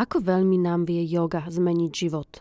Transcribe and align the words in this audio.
Ako 0.00 0.24
veľmi 0.24 0.56
nám 0.56 0.88
vie 0.88 1.04
yoga 1.04 1.44
zmeniť 1.44 1.92
život? 1.92 2.40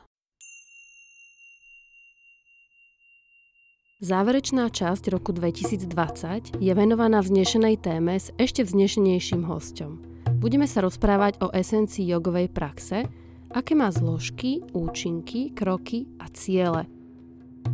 Záverečná 4.00 4.72
časť 4.72 5.12
roku 5.12 5.36
2020 5.36 6.56
je 6.56 6.72
venovaná 6.72 7.20
vznešenej 7.20 7.84
téme 7.84 8.16
s 8.16 8.32
ešte 8.40 8.64
vznešenejším 8.64 9.44
hostom. 9.44 10.00
Budeme 10.40 10.72
sa 10.72 10.88
rozprávať 10.88 11.44
o 11.44 11.52
esencii 11.52 12.08
jogovej 12.08 12.48
praxe, 12.48 13.04
aké 13.52 13.76
má 13.76 13.92
zložky, 13.92 14.64
účinky, 14.72 15.52
kroky 15.52 16.08
a 16.16 16.32
ciele. 16.32 16.88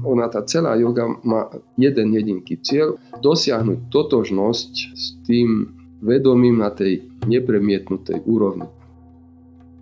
Ona, 0.02 0.26
tá 0.34 0.42
celá 0.50 0.74
yoga 0.82 1.06
má 1.22 1.54
jeden 1.78 2.10
jedinký 2.10 2.58
cieľ, 2.58 2.98
dosiahnuť 3.22 3.94
totožnosť 3.94 4.72
s 4.98 5.22
tým 5.30 5.78
vedomím 6.02 6.58
na 6.58 6.74
tej 6.74 7.06
nepremietnutej 7.30 8.26
úrovni. 8.26 8.66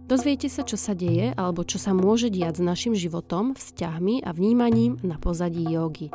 Dozviete 0.04 0.52
sa, 0.52 0.68
čo 0.68 0.76
sa 0.76 0.92
deje 0.92 1.32
alebo 1.32 1.64
čo 1.64 1.80
sa 1.80 1.96
môže 1.96 2.28
diať 2.28 2.60
s 2.60 2.64
našim 2.64 2.92
životom, 2.92 3.56
vzťahmi 3.56 4.28
a 4.28 4.36
vnímaním 4.36 5.00
na 5.00 5.16
pozadí 5.16 5.64
jogy. 5.64 6.12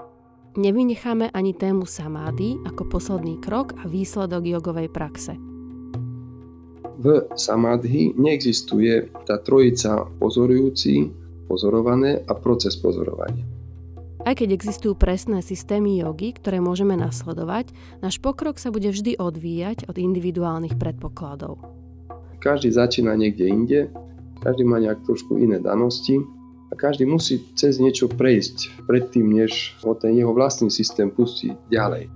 Nevynecháme 0.60 1.32
ani 1.32 1.56
tému 1.56 1.88
samády 1.88 2.60
ako 2.68 2.84
posledný 2.84 3.40
krok 3.40 3.72
a 3.80 3.88
výsledok 3.88 4.44
jogovej 4.44 4.92
praxe. 4.92 5.40
V 6.98 7.30
samádhi 7.32 8.12
neexistuje 8.18 9.08
tá 9.24 9.40
trojica 9.40 10.04
pozorujúci, 10.18 11.08
pozorované 11.48 12.20
a 12.26 12.34
proces 12.36 12.76
pozorovania. 12.76 13.46
Aj 14.26 14.34
keď 14.36 14.52
existujú 14.52 14.98
presné 14.98 15.40
systémy 15.40 16.02
jogy, 16.02 16.36
ktoré 16.36 16.60
môžeme 16.60 16.98
nasledovať, 16.98 17.72
náš 18.04 18.20
pokrok 18.20 18.60
sa 18.60 18.68
bude 18.68 18.92
vždy 18.92 19.16
odvíjať 19.16 19.88
od 19.88 19.96
individuálnych 19.96 20.76
predpokladov. 20.76 21.62
Každý 22.38 22.70
začína 22.70 23.18
niekde 23.18 23.44
inde, 23.50 23.80
každý 24.38 24.62
má 24.62 24.78
nejak 24.78 25.02
trošku 25.02 25.34
iné 25.42 25.58
danosti 25.58 26.22
a 26.70 26.78
každý 26.78 27.02
musí 27.02 27.42
cez 27.58 27.82
niečo 27.82 28.06
prejsť 28.06 28.86
predtým, 28.86 29.26
než 29.26 29.74
ho 29.82 29.98
ten 29.98 30.14
jeho 30.14 30.30
vlastný 30.30 30.70
systém 30.70 31.10
pustí 31.10 31.58
ďalej. 31.72 32.06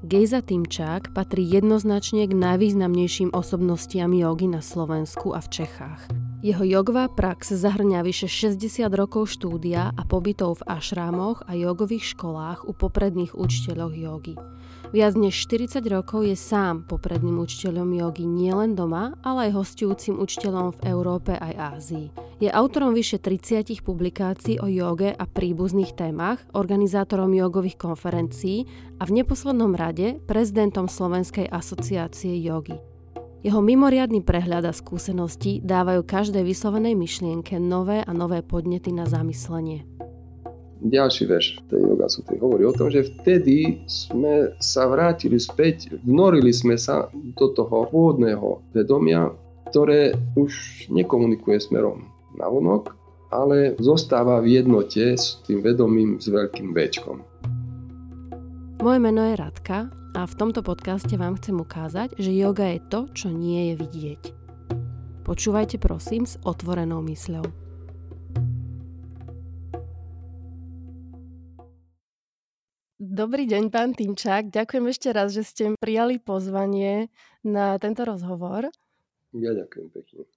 Gejza 0.00 0.40
Timčák 0.40 1.12
patrí 1.12 1.44
jednoznačne 1.44 2.24
k 2.24 2.32
najvýznamnejším 2.32 3.36
osobnostiam 3.36 4.08
jogy 4.16 4.48
na 4.48 4.64
Slovensku 4.64 5.36
a 5.36 5.44
v 5.44 5.60
Čechách. 5.60 6.08
Jeho 6.40 6.64
jogová 6.64 7.04
prax 7.12 7.52
zahrňa 7.52 8.00
vyše 8.00 8.24
60 8.24 8.88
rokov 8.96 9.28
štúdia 9.28 9.92
a 9.92 10.02
pobytov 10.08 10.64
v 10.64 10.72
ašrámoch 10.72 11.44
a 11.44 11.52
jogových 11.52 12.16
školách 12.16 12.64
u 12.64 12.72
popredných 12.72 13.36
učiteľov 13.36 13.92
jogy. 13.92 14.40
Viac 14.90 15.14
než 15.14 15.46
40 15.46 15.86
rokov 15.86 16.26
je 16.26 16.34
sám 16.34 16.82
popredným 16.82 17.38
učiteľom 17.38 17.94
jogy 17.94 18.26
nielen 18.26 18.74
doma, 18.74 19.14
ale 19.22 19.46
aj 19.46 19.62
hostujúcim 19.62 20.18
učiteľom 20.18 20.74
v 20.74 20.90
Európe 20.90 21.30
aj 21.38 21.78
Ázii. 21.78 22.06
Je 22.42 22.50
autorom 22.50 22.90
vyše 22.90 23.22
30 23.22 23.86
publikácií 23.86 24.58
o 24.58 24.66
joge 24.66 25.14
a 25.14 25.24
príbuzných 25.30 25.94
témach, 25.94 26.42
organizátorom 26.58 27.30
jogových 27.30 27.78
konferencií 27.78 28.66
a 28.98 29.06
v 29.06 29.22
neposlednom 29.22 29.78
rade 29.78 30.18
prezidentom 30.26 30.90
Slovenskej 30.90 31.46
asociácie 31.46 32.42
jogy. 32.42 32.74
Jeho 33.46 33.62
mimoriadný 33.62 34.26
prehľad 34.26 34.66
a 34.66 34.74
skúsenosti 34.74 35.62
dávajú 35.62 36.02
každej 36.02 36.42
vyslovenej 36.42 36.98
myšlienke 36.98 37.62
nové 37.62 38.02
a 38.02 38.10
nové 38.10 38.42
podnety 38.42 38.90
na 38.90 39.06
zamyslenie 39.06 39.86
ďalší 40.80 41.28
verš 41.28 41.46
tej 41.68 41.80
Yoga 41.84 42.08
Sutry 42.08 42.40
hovorí 42.40 42.64
o 42.64 42.74
tom, 42.74 42.88
že 42.88 43.04
vtedy 43.04 43.84
sme 43.84 44.56
sa 44.58 44.88
vrátili 44.88 45.36
späť, 45.36 45.92
vnorili 46.04 46.50
sme 46.50 46.80
sa 46.80 47.12
do 47.12 47.52
toho 47.52 47.88
pôvodného 47.88 48.64
vedomia, 48.72 49.32
ktoré 49.68 50.16
už 50.34 50.86
nekomunikuje 50.90 51.60
smerom 51.60 52.08
na 52.40 52.48
vonok, 52.48 52.96
ale 53.30 53.78
zostáva 53.78 54.42
v 54.42 54.58
jednote 54.58 55.14
s 55.14 55.38
tým 55.46 55.62
vedomím 55.62 56.18
s 56.18 56.26
veľkým 56.26 56.74
Včkom. 56.74 57.22
Moje 58.80 58.98
meno 58.98 59.22
je 59.28 59.34
Radka 59.36 59.92
a 60.16 60.20
v 60.26 60.34
tomto 60.34 60.64
podcaste 60.64 61.14
vám 61.14 61.38
chcem 61.38 61.54
ukázať, 61.54 62.18
že 62.18 62.34
yoga 62.34 62.74
je 62.74 62.80
to, 62.90 63.00
čo 63.14 63.28
nie 63.30 63.70
je 63.70 63.74
vidieť. 63.78 64.22
Počúvajte 65.22 65.78
prosím 65.78 66.26
s 66.26 66.40
otvorenou 66.42 67.04
mysľou. 67.06 67.69
Dobrý 73.00 73.48
deň, 73.48 73.72
pán 73.72 73.96
Týmčák. 73.96 74.52
Ďakujem 74.52 74.84
ešte 74.92 75.08
raz, 75.08 75.32
že 75.32 75.40
ste 75.40 75.72
prijali 75.80 76.20
pozvanie 76.20 77.08
na 77.40 77.80
tento 77.80 78.04
rozhovor. 78.04 78.68
Ja 79.32 79.56
ďakujem 79.56 79.88
pekne. 79.88 80.28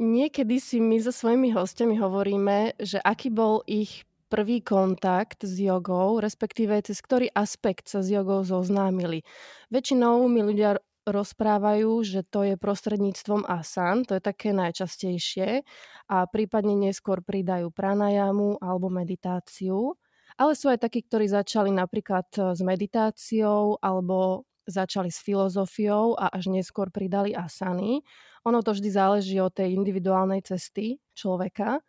Niekedy 0.00 0.56
si 0.64 0.80
my 0.80 0.96
so 1.04 1.12
svojimi 1.12 1.52
hostiami 1.52 2.00
hovoríme, 2.00 2.80
že 2.80 3.04
aký 3.04 3.28
bol 3.28 3.60
ich 3.68 4.08
prvý 4.32 4.64
kontakt 4.64 5.44
s 5.44 5.60
jogou, 5.60 6.24
respektíve 6.24 6.72
cez 6.80 7.04
ktorý 7.04 7.28
aspekt 7.36 7.92
sa 7.92 8.00
s 8.00 8.08
jogou 8.08 8.40
zoznámili. 8.48 9.20
Väčšinou 9.68 10.24
mi 10.24 10.40
ľudia 10.40 10.80
rozprávajú, 11.04 12.00
že 12.00 12.24
to 12.24 12.48
je 12.48 12.56
prostredníctvom 12.56 13.44
asan, 13.44 14.08
to 14.08 14.16
je 14.16 14.24
také 14.24 14.56
najčastejšie 14.56 15.60
a 16.08 16.16
prípadne 16.32 16.80
neskôr 16.80 17.20
pridajú 17.20 17.68
pranajamu 17.68 18.56
alebo 18.56 18.88
meditáciu. 18.88 20.00
Ale 20.34 20.58
sú 20.58 20.66
aj 20.66 20.82
takí, 20.82 21.06
ktorí 21.06 21.30
začali 21.30 21.70
napríklad 21.70 22.26
e, 22.34 22.58
s 22.58 22.60
meditáciou 22.64 23.78
alebo 23.78 24.42
začali 24.66 25.12
s 25.12 25.22
filozofiou 25.22 26.16
a 26.18 26.32
až 26.32 26.50
neskôr 26.50 26.90
pridali 26.90 27.36
asany. 27.36 28.02
Ono 28.48 28.58
to 28.64 28.72
vždy 28.72 28.90
záleží 28.90 29.36
od 29.38 29.52
tej 29.52 29.76
individuálnej 29.76 30.40
cesty 30.42 30.98
človeka. 31.12 31.80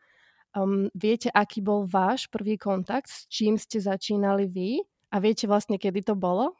Um, 0.55 0.87
viete, 0.95 1.27
aký 1.35 1.59
bol 1.59 1.83
váš 1.83 2.31
prvý 2.31 2.55
kontakt, 2.55 3.11
s 3.11 3.27
čím 3.27 3.59
ste 3.59 3.83
začínali 3.83 4.47
vy 4.47 4.79
a 5.11 5.19
viete 5.19 5.47
vlastne, 5.51 5.75
kedy 5.75 6.07
to 6.07 6.15
bolo? 6.15 6.55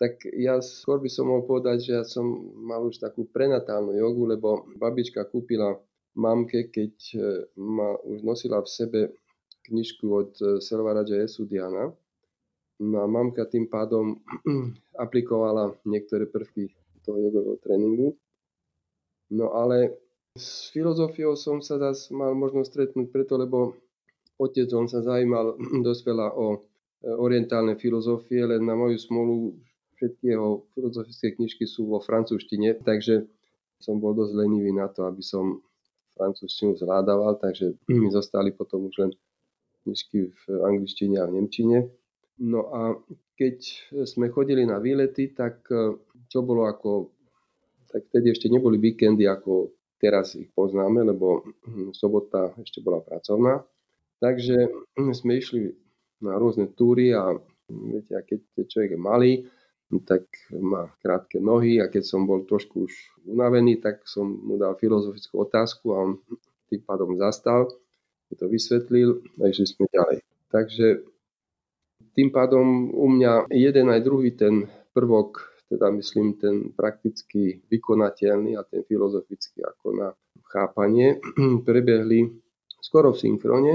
Tak 0.00 0.24
ja 0.32 0.58
skôr 0.64 0.96
by 1.00 1.10
som 1.12 1.28
mohol 1.28 1.44
povedať, 1.44 1.76
že 1.86 1.92
ja 1.92 2.04
som 2.08 2.24
mal 2.56 2.80
už 2.88 3.04
takú 3.04 3.28
prenatálnu 3.28 3.94
jogu, 3.94 4.24
lebo 4.26 4.64
babička 4.80 5.28
kúpila 5.28 5.76
mamke, 6.16 6.72
keď 6.72 6.94
e, 7.14 7.18
ma 7.60 7.94
už 8.00 8.24
nosila 8.24 8.64
v 8.64 8.68
sebe 8.70 9.00
knižku 9.64 10.04
od 10.06 10.30
e, 10.40 10.44
Selvaraja 10.60 11.24
Esudiana. 11.24 11.92
No 12.80 12.96
a 13.00 13.06
mamka 13.06 13.46
tým 13.46 13.70
pádom 13.70 14.20
aplikovala 15.04 15.74
niektoré 15.86 16.26
prvky 16.26 16.70
toho 17.04 17.18
jogového 17.20 17.58
tréningu. 17.62 18.08
No 19.32 19.54
ale 19.56 19.96
s 20.34 20.68
filozofiou 20.74 21.38
som 21.38 21.62
sa 21.62 21.78
zase 21.78 22.10
mal 22.10 22.34
možnosť 22.34 22.68
stretnúť 22.68 23.08
preto, 23.14 23.38
lebo 23.38 23.78
otec 24.38 24.68
on 24.74 24.90
sa 24.90 25.00
zaujímal 25.00 25.54
dosť 25.86 26.02
veľa 26.04 26.28
o 26.34 26.46
e, 26.54 26.58
orientálne 27.14 27.78
filozofie, 27.78 28.44
len 28.44 28.66
na 28.66 28.74
moju 28.74 28.98
smolu 28.98 29.54
všetky 29.94 30.34
jeho 30.34 30.66
filozofické 30.74 31.38
knižky 31.38 31.64
sú 31.64 31.86
vo 31.86 32.02
francúzštine, 32.02 32.82
takže 32.82 33.30
som 33.78 34.02
bol 34.02 34.12
dosť 34.12 34.34
lenivý 34.34 34.74
na 34.74 34.90
to, 34.90 35.06
aby 35.06 35.22
som 35.22 35.62
francúzštinu 36.18 36.74
zvládával, 36.78 37.38
takže 37.38 37.78
mi 38.02 38.10
zostali 38.10 38.50
potom 38.50 38.90
už 38.90 38.94
len 38.98 39.10
knižky 39.84 40.32
v 40.32 40.42
angličtine 40.64 41.20
a 41.20 41.28
v 41.28 41.34
nemčine. 41.40 41.78
No 42.40 42.66
a 42.72 42.98
keď 43.38 43.56
sme 44.08 44.32
chodili 44.32 44.66
na 44.66 44.82
výlety, 44.82 45.30
tak 45.30 45.62
e, 45.70 45.94
čo 46.26 46.42
bolo 46.42 46.66
ako, 46.66 47.14
tak 47.92 48.10
vtedy 48.10 48.34
ešte 48.34 48.50
neboli 48.50 48.80
víkendy 48.80 49.28
ako 49.28 49.70
teraz 50.02 50.34
ich 50.34 50.50
poznáme, 50.50 51.06
lebo 51.06 51.46
hm, 51.66 51.94
sobota 51.94 52.50
ešte 52.58 52.82
bola 52.82 53.04
pracovná. 53.04 53.62
Takže 54.18 54.66
hm, 54.98 55.14
sme 55.14 55.38
išli 55.38 55.70
na 56.24 56.34
rôzne 56.40 56.72
túry 56.74 57.14
a 57.14 57.36
viete, 57.68 58.16
a 58.16 58.24
keď 58.24 58.40
človek 58.66 58.90
je 58.96 59.00
malý, 59.00 59.32
tak 60.08 60.26
má 60.50 60.90
krátke 60.98 61.38
nohy 61.38 61.78
a 61.78 61.86
keď 61.86 62.02
som 62.02 62.26
bol 62.26 62.42
trošku 62.42 62.90
už 62.90 62.94
unavený, 63.30 63.78
tak 63.78 64.02
som 64.10 64.26
mu 64.26 64.58
dal 64.58 64.74
filozofickú 64.74 65.46
otázku 65.46 65.94
a 65.94 66.02
on 66.02 66.10
tým 66.66 66.82
pádom 66.82 67.14
zastal 67.14 67.70
mi 68.34 68.42
to 68.42 68.50
vysvetlil 68.50 69.22
a 69.38 69.46
išli 69.46 69.66
sme 69.70 69.86
ďalej. 69.94 70.18
Takže 70.50 70.86
tým 72.18 72.34
pádom 72.34 72.90
u 72.90 73.06
mňa 73.06 73.46
jeden 73.54 73.86
aj 73.94 74.00
druhý 74.02 74.34
ten 74.34 74.66
prvok, 74.90 75.54
teda 75.70 75.94
myslím 75.94 76.34
ten 76.34 76.74
prakticky 76.74 77.62
vykonateľný 77.70 78.58
a 78.58 78.66
ten 78.66 78.82
filozofický 78.82 79.62
ako 79.62 79.86
na 79.94 80.08
chápanie, 80.50 81.22
prebehli 81.68 82.26
skoro 82.82 83.14
v 83.14 83.22
synchrone. 83.22 83.74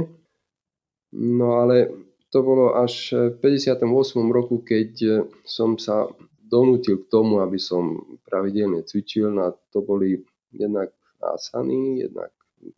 No 1.15 1.63
ale 1.63 1.88
to 2.27 2.44
bolo 2.44 2.75
až 2.75 3.15
v 3.15 3.63
58. 3.63 3.88
roku, 4.27 4.59
keď 4.59 5.23
som 5.47 5.79
sa 5.79 6.06
donútil 6.45 7.07
k 7.07 7.09
tomu, 7.09 7.39
aby 7.39 7.57
som 7.57 7.95
pravidelne 8.27 8.83
cvičil. 8.83 9.31
No 9.33 9.50
a 9.50 9.56
to 9.71 9.81
boli 9.81 10.21
jednak 10.53 10.94
asany, 11.17 12.06
jednak 12.06 12.29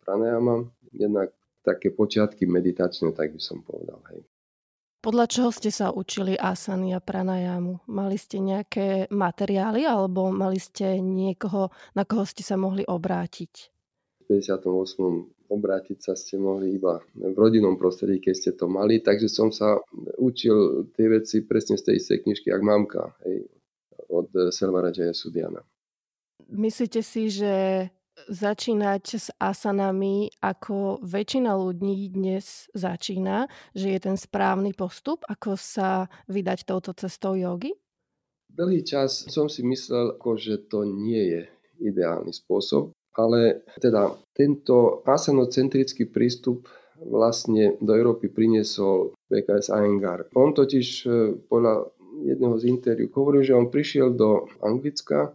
pranayama, 0.04 0.64
jednak 0.92 1.32
také 1.62 1.94
počiatky 1.94 2.44
meditačné, 2.44 3.14
tak 3.14 3.32
by 3.34 3.40
som 3.40 3.62
povedal. 3.62 4.02
Hej. 4.10 4.26
Podľa 5.02 5.26
čoho 5.26 5.50
ste 5.50 5.74
sa 5.74 5.90
učili 5.90 6.38
asany 6.38 6.94
a 6.94 7.02
pranajamu? 7.02 7.82
Mali 7.90 8.14
ste 8.14 8.38
nejaké 8.38 9.10
materiály 9.10 9.82
alebo 9.82 10.30
mali 10.30 10.62
ste 10.62 11.02
niekoho, 11.02 11.74
na 11.98 12.06
koho 12.06 12.22
ste 12.22 12.46
sa 12.46 12.54
mohli 12.54 12.86
obrátiť? 12.86 13.74
58. 14.30 14.62
obrátiť 15.50 15.98
sa 15.98 16.14
ste 16.14 16.38
mohli 16.38 16.78
iba 16.78 17.02
v 17.18 17.34
rodinnom 17.34 17.74
prostredí, 17.74 18.22
keď 18.22 18.34
ste 18.38 18.50
to 18.54 18.70
mali, 18.70 19.02
takže 19.02 19.26
som 19.26 19.50
sa 19.50 19.82
učil 20.22 20.86
tie 20.94 21.10
veci 21.10 21.42
presne 21.42 21.74
z 21.74 21.90
tej 21.90 21.94
istej 21.98 22.18
knižky, 22.22 22.54
jak 22.54 22.62
mamka, 22.62 23.10
hej, 23.26 23.50
od 24.06 24.30
Selvara 24.54 24.94
Jaya 24.94 25.12
Sudiana. 25.12 25.66
Myslíte 26.46 27.02
si, 27.02 27.26
že 27.26 27.86
začínať 28.28 29.04
s 29.18 29.26
asanami, 29.38 30.30
ako 30.42 31.02
väčšina 31.02 31.54
ľudí 31.54 32.12
dnes 32.12 32.68
začína, 32.74 33.46
že 33.74 33.96
je 33.96 33.98
ten 33.98 34.16
správny 34.18 34.74
postup, 34.76 35.22
ako 35.26 35.58
sa 35.58 36.06
vydať 36.30 36.68
touto 36.68 36.92
cestou 36.94 37.34
jogy? 37.34 37.74
Dlhý 38.52 38.84
čas 38.84 39.24
som 39.32 39.48
si 39.48 39.64
myslel, 39.64 40.20
že 40.36 40.60
to 40.68 40.84
nie 40.84 41.22
je 41.32 41.42
ideálny 41.80 42.36
spôsob, 42.36 42.92
ale 43.16 43.64
teda 43.80 44.12
tento 44.36 45.00
asanocentrický 45.08 46.12
prístup 46.12 46.68
vlastne 47.02 47.74
do 47.82 47.92
Európy 47.96 48.30
priniesol 48.30 49.16
BKS 49.32 49.72
Iyengar. 49.74 50.28
On 50.38 50.54
totiž 50.54 50.86
eh, 51.08 51.34
podľa 51.50 51.90
jedného 52.22 52.54
z 52.60 52.64
interviú 52.68 53.08
hovoril, 53.16 53.42
že 53.42 53.56
on 53.56 53.72
prišiel 53.72 54.14
do 54.14 54.46
Anglicka 54.60 55.34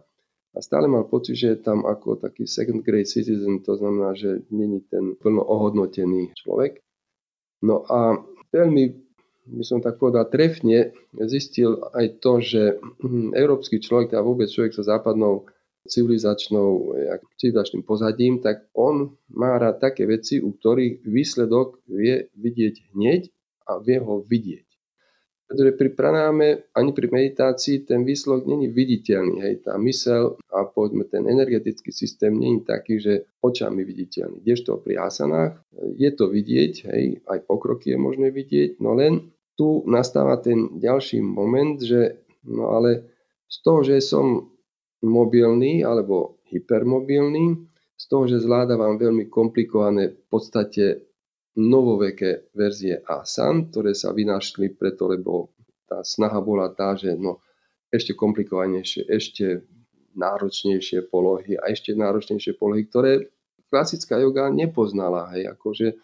a 0.56 0.58
stále 0.64 0.88
mal 0.88 1.04
pocit, 1.04 1.36
že 1.36 1.48
je 1.54 1.58
tam 1.60 1.84
ako 1.84 2.16
taký 2.18 2.48
second 2.48 2.80
grade 2.80 3.08
citizen, 3.08 3.60
to 3.60 3.76
znamená, 3.76 4.16
že 4.16 4.42
není 4.48 4.80
ten 4.88 5.14
plno 5.20 5.44
ohodnotený 5.44 6.32
človek. 6.34 6.80
No 7.62 7.84
a 7.86 8.16
veľmi, 8.52 8.84
by 9.48 9.64
som 9.64 9.84
tak 9.84 10.00
povedal, 10.00 10.28
trefne 10.30 10.96
zistil 11.28 11.78
aj 11.92 12.06
to, 12.24 12.32
že 12.40 12.62
hm, 12.80 13.36
európsky 13.36 13.80
človek, 13.80 14.12
teda 14.12 14.24
vôbec 14.24 14.48
človek 14.48 14.72
so 14.72 14.84
západnou 14.84 15.48
civilizačnou, 15.88 16.92
civilizačným 17.40 17.82
pozadím, 17.82 18.44
tak 18.44 18.68
on 18.76 19.16
má 19.32 19.56
rád 19.56 19.80
také 19.80 20.04
veci, 20.04 20.36
u 20.36 20.52
ktorých 20.52 21.00
výsledok 21.02 21.80
vie 21.88 22.28
vidieť 22.36 22.92
hneď 22.92 23.32
a 23.68 23.80
vie 23.80 23.96
ho 23.96 24.20
vidieť. 24.20 24.67
Pretože 25.48 25.80
pri 25.80 25.90
pranáme 25.96 26.68
ani 26.76 26.92
pri 26.92 27.08
meditácii 27.08 27.88
ten 27.88 28.04
výsledok 28.04 28.44
není 28.44 28.68
viditeľný. 28.68 29.40
Hej. 29.40 29.64
Tá 29.64 29.80
mysel 29.80 30.36
a 30.52 30.68
povedzme 30.68 31.08
ten 31.08 31.24
energetický 31.24 31.88
systém 31.88 32.36
není 32.36 32.60
taký, 32.68 33.00
že 33.00 33.24
očami 33.40 33.80
viditeľný. 33.80 34.44
Kdežto 34.44 34.84
pri 34.84 35.00
asanách 35.00 35.56
je 35.96 36.10
to 36.12 36.28
vidieť, 36.28 36.72
hej, 36.92 37.24
aj 37.24 37.48
pokroky 37.48 37.96
je 37.96 37.98
možné 37.98 38.28
vidieť, 38.28 38.76
no 38.84 38.92
len 38.92 39.32
tu 39.56 39.82
nastáva 39.88 40.36
ten 40.38 40.78
ďalší 40.78 41.24
moment, 41.24 41.80
že 41.80 42.20
no 42.44 42.76
ale 42.76 43.08
z 43.48 43.56
toho, 43.64 43.80
že 43.80 44.04
som 44.04 44.52
mobilný 45.00 45.80
alebo 45.80 46.44
hypermobilný, 46.52 47.56
z 47.98 48.04
toho, 48.06 48.28
že 48.30 48.44
zvládavam 48.44 49.00
veľmi 49.00 49.26
komplikované 49.26 50.14
v 50.14 50.24
podstate 50.30 51.07
novoveké 51.58 52.54
verzie 52.54 53.02
asan, 53.02 53.66
ktoré 53.74 53.90
sa 53.90 54.14
vynašli 54.14 54.78
preto, 54.78 55.10
lebo 55.10 55.50
tá 55.90 56.06
snaha 56.06 56.38
bola 56.38 56.70
tá, 56.70 56.94
že 56.94 57.18
no, 57.18 57.42
ešte 57.90 58.14
komplikovanejšie, 58.14 59.10
ešte 59.10 59.66
náročnejšie 60.14 61.10
polohy 61.10 61.58
a 61.58 61.72
ešte 61.72 61.98
náročnejšie 61.98 62.54
polohy, 62.54 62.86
ktoré 62.86 63.26
klasická 63.72 64.22
yoga 64.22 64.52
nepoznala. 64.54 65.34
Hej, 65.34 65.50
akože 65.58 65.98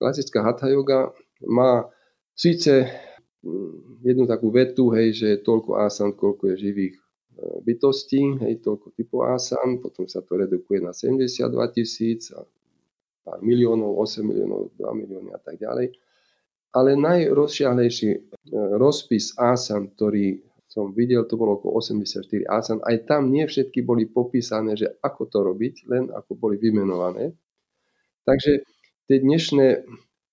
klasická 0.00 0.40
hatha 0.40 0.72
yoga 0.72 1.12
má 1.44 1.84
síce 2.32 2.88
mm, 3.44 4.04
jednu 4.08 4.24
takú 4.24 4.48
vetu, 4.54 4.88
hej, 4.94 5.12
že 5.12 5.26
je 5.36 5.44
toľko 5.44 5.84
asan, 5.84 6.14
koľko 6.14 6.54
je 6.54 6.70
živých 6.70 6.94
e, 6.96 7.02
bytostí, 7.66 8.22
hej, 8.40 8.62
toľko 8.62 8.94
typov 8.94 9.26
asan, 9.30 9.82
potom 9.82 10.06
sa 10.06 10.22
to 10.22 10.38
redukuje 10.38 10.80
na 10.80 10.94
72 10.94 11.50
tisíc 11.74 12.30
a 12.30 12.46
pár 13.24 13.40
miliónov, 13.40 13.96
8 14.04 14.20
miliónov, 14.20 14.70
2 14.76 15.00
milióny 15.00 15.32
a 15.32 15.40
tak 15.40 15.56
ďalej. 15.56 15.96
Ale 16.74 16.98
najrozšiahlejší 17.00 18.10
e, 18.12 18.18
rozpis 18.76 19.32
asan, 19.40 19.88
ktorý 19.96 20.44
som 20.68 20.90
videl, 20.90 21.22
to 21.24 21.38
bolo 21.38 21.56
okolo 21.56 21.78
84 21.78 22.26
asan. 22.50 22.78
Aj 22.82 22.98
tam 23.06 23.30
nie 23.30 23.46
všetky 23.46 23.86
boli 23.86 24.10
popísané, 24.10 24.74
že 24.74 24.90
ako 25.00 25.30
to 25.30 25.38
robiť, 25.46 25.74
len 25.86 26.10
ako 26.10 26.34
boli 26.34 26.58
vymenované. 26.58 27.30
Takže 28.26 28.66
tie 29.06 29.16
dnešné 29.22 29.86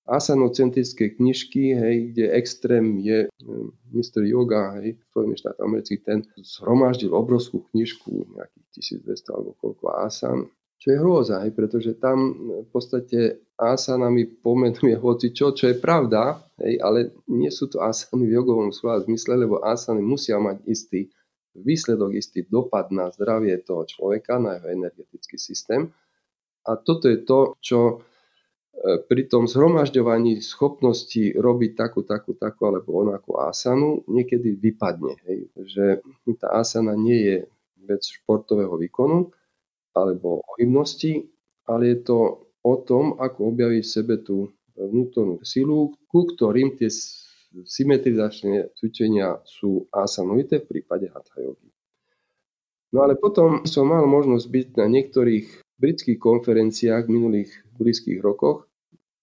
asanocentrické 0.09 1.13
knižky, 1.13 1.77
hej, 1.77 1.95
kde 2.11 2.25
extrém 2.33 2.97
je 2.99 3.29
um, 3.45 3.69
Mr. 3.93 4.25
Yoga, 4.25 4.81
hej, 4.81 4.97
Spojený 5.13 5.37
štát 5.37 5.61
americký, 5.61 6.01
ten 6.01 6.25
zhromaždil 6.41 7.13
obrovskú 7.13 7.61
knižku, 7.69 8.33
nejakých 8.33 8.65
1200 9.05 9.35
alebo 9.37 9.53
koľko 9.61 9.85
asan, 10.01 10.49
čo 10.81 10.87
je 10.89 10.97
hrôza, 10.97 11.45
hej, 11.45 11.53
pretože 11.53 11.93
tam 12.01 12.33
v 12.65 12.69
podstate 12.73 13.45
asanami 13.53 14.25
pomenuje 14.41 14.97
hoci 14.97 15.29
čo, 15.29 15.53
čo 15.53 15.69
je 15.69 15.77
pravda, 15.77 16.41
hej, 16.57 16.81
ale 16.81 17.13
nie 17.29 17.53
sú 17.53 17.69
to 17.69 17.85
asany 17.85 18.25
v 18.25 18.41
jogovom 18.41 18.73
slova 18.73 19.05
zmysle, 19.05 19.37
lebo 19.37 19.61
asany 19.61 20.01
musia 20.01 20.41
mať 20.41 20.57
istý 20.65 21.05
výsledok, 21.53 22.17
istý 22.17 22.49
dopad 22.49 22.89
na 22.89 23.13
zdravie 23.13 23.61
toho 23.61 23.85
človeka, 23.85 24.41
na 24.41 24.57
jeho 24.57 24.73
energetický 24.73 25.37
systém. 25.37 25.93
A 26.65 26.73
toto 26.81 27.05
je 27.05 27.21
to, 27.29 27.53
čo 27.61 27.79
e, 27.85 27.95
pri 29.05 29.29
tom 29.29 29.45
zhromažďovaní 29.45 30.41
schopnosti 30.41 31.37
robiť 31.37 31.71
takú, 31.77 32.01
takú, 32.01 32.33
takú 32.33 32.65
alebo 32.65 33.05
onakú 33.05 33.37
asanu 33.37 34.01
niekedy 34.09 34.57
vypadne. 34.57 35.13
Hej. 35.29 35.39
Že 35.61 35.85
tá 36.41 36.57
asana 36.57 36.97
nie 36.97 37.19
je 37.21 37.37
vec 37.85 38.01
športového 38.01 38.77
výkonu, 38.81 39.29
alebo 39.95 40.41
o 40.41 40.53
ale 41.67 41.83
je 41.87 41.97
to 42.03 42.47
o 42.61 42.75
tom, 42.85 43.17
ako 43.17 43.55
objaviť 43.55 43.83
v 43.83 43.93
sebe 43.93 44.15
tú 44.21 44.51
vnútornú 44.77 45.41
silu, 45.43 45.93
ku 46.09 46.25
ktorým 46.25 46.77
tie 46.77 46.89
symetrizačné 47.51 48.71
cvičenia 48.79 49.43
sú 49.43 49.85
asanovité 49.91 50.63
v 50.63 50.77
prípade 50.77 51.11
hatha 51.11 51.37
yogi. 51.41 51.69
No 52.91 53.07
ale 53.07 53.15
potom 53.15 53.63
som 53.63 53.87
mal 53.87 54.03
možnosť 54.03 54.45
byť 54.51 54.67
na 54.75 54.87
niektorých 54.91 55.47
britských 55.79 56.19
konferenciách 56.19 57.07
v 57.07 57.13
minulých 57.13 57.51
blízkych 57.79 58.19
rokoch, 58.19 58.67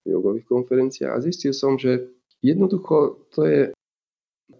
jogových 0.05 0.45
konferenciách 0.49 1.11
a 1.13 1.23
zistil 1.23 1.53
som, 1.53 1.77
že 1.77 2.09
jednoducho 2.41 3.29
to 3.29 3.45
je, 3.45 3.61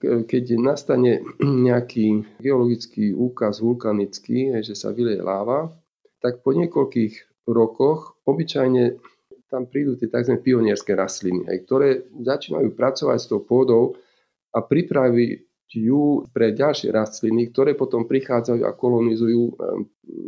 keď 0.03 0.43
nastane 0.61 1.25
nejaký 1.67 2.25
geologický 2.39 3.17
úkaz 3.17 3.59
vulkanický, 3.65 4.53
že 4.61 4.77
sa 4.77 4.93
vyleje 4.93 5.25
láva, 5.25 5.73
tak 6.19 6.43
po 6.43 6.51
niekoľkých 6.55 7.47
rokoch 7.49 8.19
obyčajne 8.27 8.99
tam 9.49 9.65
prídu 9.65 9.97
tie 9.97 10.05
tzv. 10.07 10.37
pionierské 10.37 10.93
rastliny, 10.93 11.49
hej, 11.49 11.65
ktoré 11.65 12.05
začínajú 12.21 12.77
pracovať 12.77 13.17
s 13.17 13.27
tou 13.27 13.41
pôdou 13.41 13.97
a 14.53 14.61
pripraviť 14.61 15.49
ju 15.69 16.25
pre 16.33 16.53
ďalšie 16.53 16.89
rastliny, 16.89 17.49
ktoré 17.53 17.77
potom 17.77 18.05
prichádzajú 18.05 18.61
a 18.65 18.73
kolonizujú 18.73 19.43
ehm, 19.53 19.55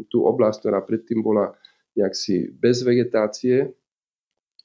tú 0.10 0.26
oblasť, 0.26 0.58
ktorá 0.66 0.80
predtým 0.86 1.22
bola 1.22 1.54
jaksi 1.98 2.50
bez 2.54 2.86
vegetácie. 2.86 3.74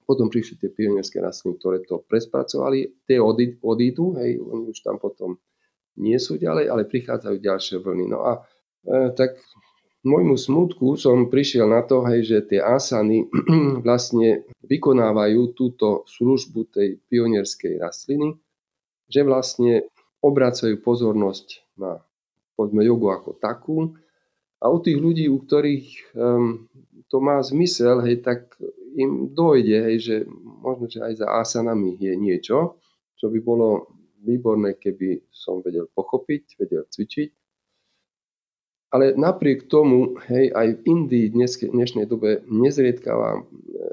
Potom 0.05 0.29
prišli 0.29 0.61
tie 0.61 0.71
pionierské 0.71 1.19
rastliny, 1.19 1.57
ktoré 1.61 1.79
to 1.85 2.05
prespracovali. 2.05 3.05
Tie 3.09 3.19
odídu, 3.19 4.15
hej, 4.21 4.39
oni 4.39 4.71
už 4.71 4.79
tam 4.85 5.01
potom 5.01 5.41
nie 5.97 6.21
sú 6.21 6.37
ďalej, 6.37 6.69
ale 6.69 6.89
prichádzajú 6.89 7.37
ďalšie 7.41 7.77
vlny. 7.81 8.05
No 8.13 8.21
a 8.23 8.33
e, 8.85 9.11
tak 9.17 9.41
môjmu 10.07 10.39
smutku 10.39 10.95
som 10.95 11.27
prišiel 11.27 11.67
na 11.67 11.83
to, 11.83 12.07
hej, 12.07 12.23
že 12.23 12.39
tie 12.47 12.61
asany 12.63 13.27
vlastne 13.87 14.47
vykonávajú 14.63 15.53
túto 15.59 16.07
službu 16.07 16.71
tej 16.71 17.03
pionierskej 17.11 17.83
rastliny, 17.83 18.39
že 19.11 19.27
vlastne 19.27 19.91
obracajú 20.23 20.79
pozornosť 20.79 21.67
na 21.77 22.01
povedzme 22.55 22.87
jogu 22.87 23.11
ako 23.13 23.37
takú. 23.37 23.99
A 24.63 24.73
u 24.73 24.81
tých 24.81 24.97
ľudí, 24.97 25.29
u 25.29 25.43
ktorých 25.43 26.17
um, 26.17 26.65
to 27.11 27.21
má 27.21 27.43
zmysel, 27.45 28.01
hej, 28.07 28.25
tak 28.25 28.57
im 28.97 29.35
dojde, 29.35 29.93
hej, 29.93 29.97
že 30.01 30.17
možno, 30.41 30.89
že 30.89 31.05
aj 31.05 31.13
za 31.21 31.29
asanami 31.29 32.01
je 32.01 32.17
niečo, 32.17 32.81
čo 33.21 33.29
by 33.29 33.39
bolo 33.45 33.93
výborné, 34.25 34.81
keby 34.81 35.29
som 35.29 35.61
vedel 35.61 35.87
pochopiť, 35.93 36.57
vedel 36.57 36.89
cvičiť 36.89 37.46
ale 38.97 39.13
napriek 39.13 39.69
tomu, 39.69 40.17
hej, 40.25 40.49
aj 40.57 40.81
v 40.81 40.81
Indii 40.89 41.29
dnes, 41.29 41.61
v 41.61 41.69
dnešnej 41.69 42.09
dobe 42.09 42.41
nezriedkavá 42.49 43.37
e, 43.37 43.41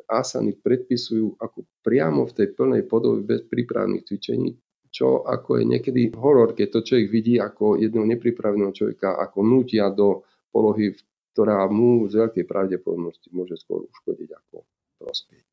asany 0.07 0.55
predpisujú 0.55 1.35
ako 1.43 1.67
priamo 1.83 2.23
v 2.23 2.31
tej 2.31 2.47
plnej 2.55 2.87
podobe 2.87 3.27
bez 3.27 3.43
prípravných 3.51 4.07
cvičení, 4.07 4.55
čo 4.95 5.27
ako 5.27 5.59
je 5.59 5.63
niekedy 5.67 6.15
horor, 6.15 6.55
keď 6.55 6.79
to 6.79 6.79
človek 6.87 7.07
vidí 7.11 7.35
ako 7.35 7.75
jedného 7.75 8.07
nepripraveného 8.15 8.71
človeka, 8.71 9.19
ako 9.19 9.43
nutia 9.43 9.91
do 9.91 10.23
polohy, 10.55 10.95
ktorá 11.35 11.67
mu 11.67 12.07
z 12.07 12.23
veľkej 12.23 12.45
pravdepodobnosti 12.47 13.27
môže 13.35 13.59
skôr 13.59 13.83
uškodiť 13.83 14.29
ako 14.31 14.63
prospieť. 15.03 15.43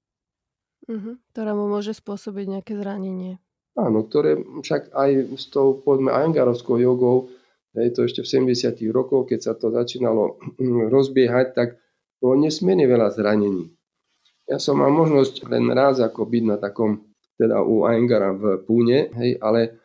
Uh-huh. 0.86 1.18
Ktorá 1.34 1.58
mu 1.58 1.66
môže 1.66 1.90
spôsobiť 1.90 2.46
nejaké 2.54 2.78
zranenie. 2.78 3.42
Áno, 3.74 4.06
ktoré 4.06 4.38
však 4.38 4.94
aj 4.94 5.10
s 5.34 5.50
tou, 5.50 5.74
povedzme, 5.82 6.14
ajangarovskou 6.14 6.78
jogou 6.78 7.34
Hej, 7.70 7.94
to 7.94 8.00
ešte 8.02 8.20
v 8.26 8.50
70. 8.50 8.82
rokoch, 8.90 9.30
keď 9.30 9.40
sa 9.46 9.52
to 9.54 9.70
začínalo 9.70 10.42
rozbiehať, 10.94 11.54
tak 11.54 11.68
bolo 12.18 12.42
nesmierne 12.42 12.84
veľa 12.90 13.14
zranení. 13.14 13.70
Ja 14.50 14.58
som 14.58 14.82
mal 14.82 14.90
možnosť 14.90 15.46
len 15.46 15.70
raz 15.70 16.02
ako 16.02 16.26
byť 16.26 16.44
na 16.44 16.58
takom, 16.58 17.06
teda 17.38 17.62
u 17.62 17.86
Aengara 17.86 18.34
v 18.34 18.58
Púne, 18.66 19.14
hej, 19.14 19.38
ale 19.38 19.78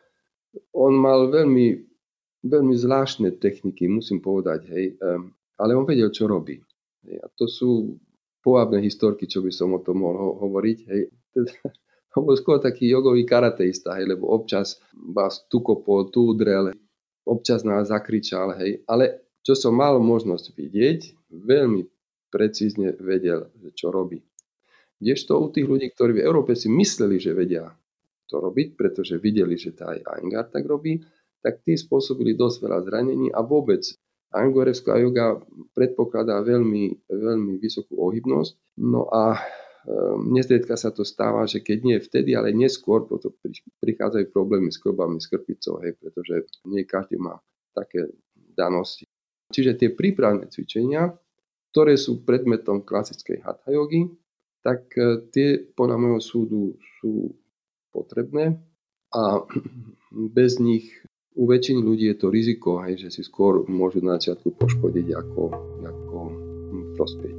on 0.74 0.98
mal 0.98 1.30
veľmi, 1.30 1.78
veľmi 2.42 2.74
zvláštne 2.74 3.38
techniky, 3.38 3.86
musím 3.86 4.18
povedať, 4.18 4.66
hej, 4.66 4.98
um, 4.98 5.30
ale 5.54 5.78
on 5.78 5.86
vedel, 5.86 6.10
čo 6.10 6.26
robí. 6.26 6.58
Hej, 7.06 7.16
a 7.22 7.26
to 7.38 7.46
sú 7.46 7.94
povábne 8.42 8.82
historky, 8.82 9.30
čo 9.30 9.38
by 9.42 9.54
som 9.54 9.78
o 9.78 9.80
tom 9.80 10.02
mohol 10.02 10.18
ho- 10.18 10.36
hovoriť. 10.42 10.78
Hej. 10.90 11.00
Teda, 11.30 11.54
on 12.18 12.26
bol 12.26 12.34
skôr 12.34 12.58
taký 12.58 12.90
jogový 12.90 13.22
karateista, 13.22 13.94
hej, 13.94 14.10
lebo 14.10 14.34
občas 14.34 14.82
vás 15.14 15.46
tu 15.46 15.62
kopol, 15.62 16.10
tu 16.10 16.34
udrel, 16.34 16.74
občas 17.26 17.66
nás 17.66 17.90
zakričal, 17.90 18.54
hej. 18.62 18.86
Ale 18.86 19.26
čo 19.42 19.58
som 19.58 19.74
mal 19.74 19.98
možnosť 19.98 20.54
vidieť, 20.54 21.00
veľmi 21.34 21.82
precízne 22.30 22.94
vedel, 22.98 23.50
čo 23.74 23.90
robí. 23.90 24.22
Kdežto 24.96 25.36
u 25.36 25.52
tých 25.52 25.68
ľudí, 25.68 25.92
ktorí 25.92 26.16
v 26.16 26.24
Európe 26.24 26.56
si 26.56 26.72
mysleli, 26.72 27.20
že 27.20 27.36
vedia 27.36 27.68
to 28.26 28.40
robiť, 28.40 28.74
pretože 28.74 29.20
videli, 29.20 29.54
že 29.54 29.76
tá 29.76 29.92
aj 29.92 30.02
Angard 30.18 30.50
tak 30.50 30.64
robí, 30.66 30.98
tak 31.44 31.62
tí 31.62 31.78
spôsobili 31.78 32.34
dosť 32.34 32.56
veľa 32.64 32.78
zranení 32.82 33.28
a 33.30 33.44
vôbec 33.44 33.86
Angorevská 34.34 34.98
yoga 34.98 35.38
predpokladá 35.72 36.42
veľmi, 36.42 37.06
veľmi 37.06 37.62
vysokú 37.62 37.94
ohybnosť. 38.02 38.82
No 38.82 39.06
a 39.06 39.38
nezriedka 40.18 40.74
sa 40.74 40.90
to 40.90 41.06
stáva, 41.06 41.46
že 41.46 41.62
keď 41.62 41.78
nie 41.82 41.98
vtedy, 42.02 42.34
ale 42.34 42.50
neskôr 42.50 43.06
potom 43.06 43.30
prichádzajú 43.82 44.34
problémy 44.34 44.74
s 44.74 44.82
klbami, 44.82 45.22
s 45.22 45.30
krpicou, 45.30 45.78
hej, 45.82 45.94
pretože 45.98 46.46
nie 46.66 46.82
každý 46.82 47.22
má 47.22 47.38
také 47.70 48.10
danosti. 48.56 49.06
Čiže 49.54 49.78
tie 49.78 49.88
prípravné 49.94 50.50
cvičenia, 50.50 51.14
ktoré 51.70 51.94
sú 51.94 52.26
predmetom 52.26 52.82
klasickej 52.82 53.46
hatha 53.46 53.70
jogy, 53.70 54.10
tak 54.66 54.90
e, 54.98 55.28
tie 55.30 55.62
podľa 55.76 55.96
môjho 56.02 56.20
súdu 56.24 56.62
sú 56.98 57.30
potrebné 57.94 58.58
a 59.14 59.44
bez 60.36 60.58
nich 60.58 60.90
u 61.36 61.44
väčšiny 61.46 61.80
ľudí 61.84 62.10
je 62.10 62.16
to 62.16 62.32
riziko, 62.32 62.80
hej, 62.82 63.06
že 63.06 63.08
si 63.12 63.22
skôr 63.22 63.62
môžu 63.68 64.00
na 64.00 64.16
začiatku 64.16 64.56
poškodiť 64.56 65.06
ako, 65.14 65.42
ako 65.84 66.18
prospieť. 66.96 67.38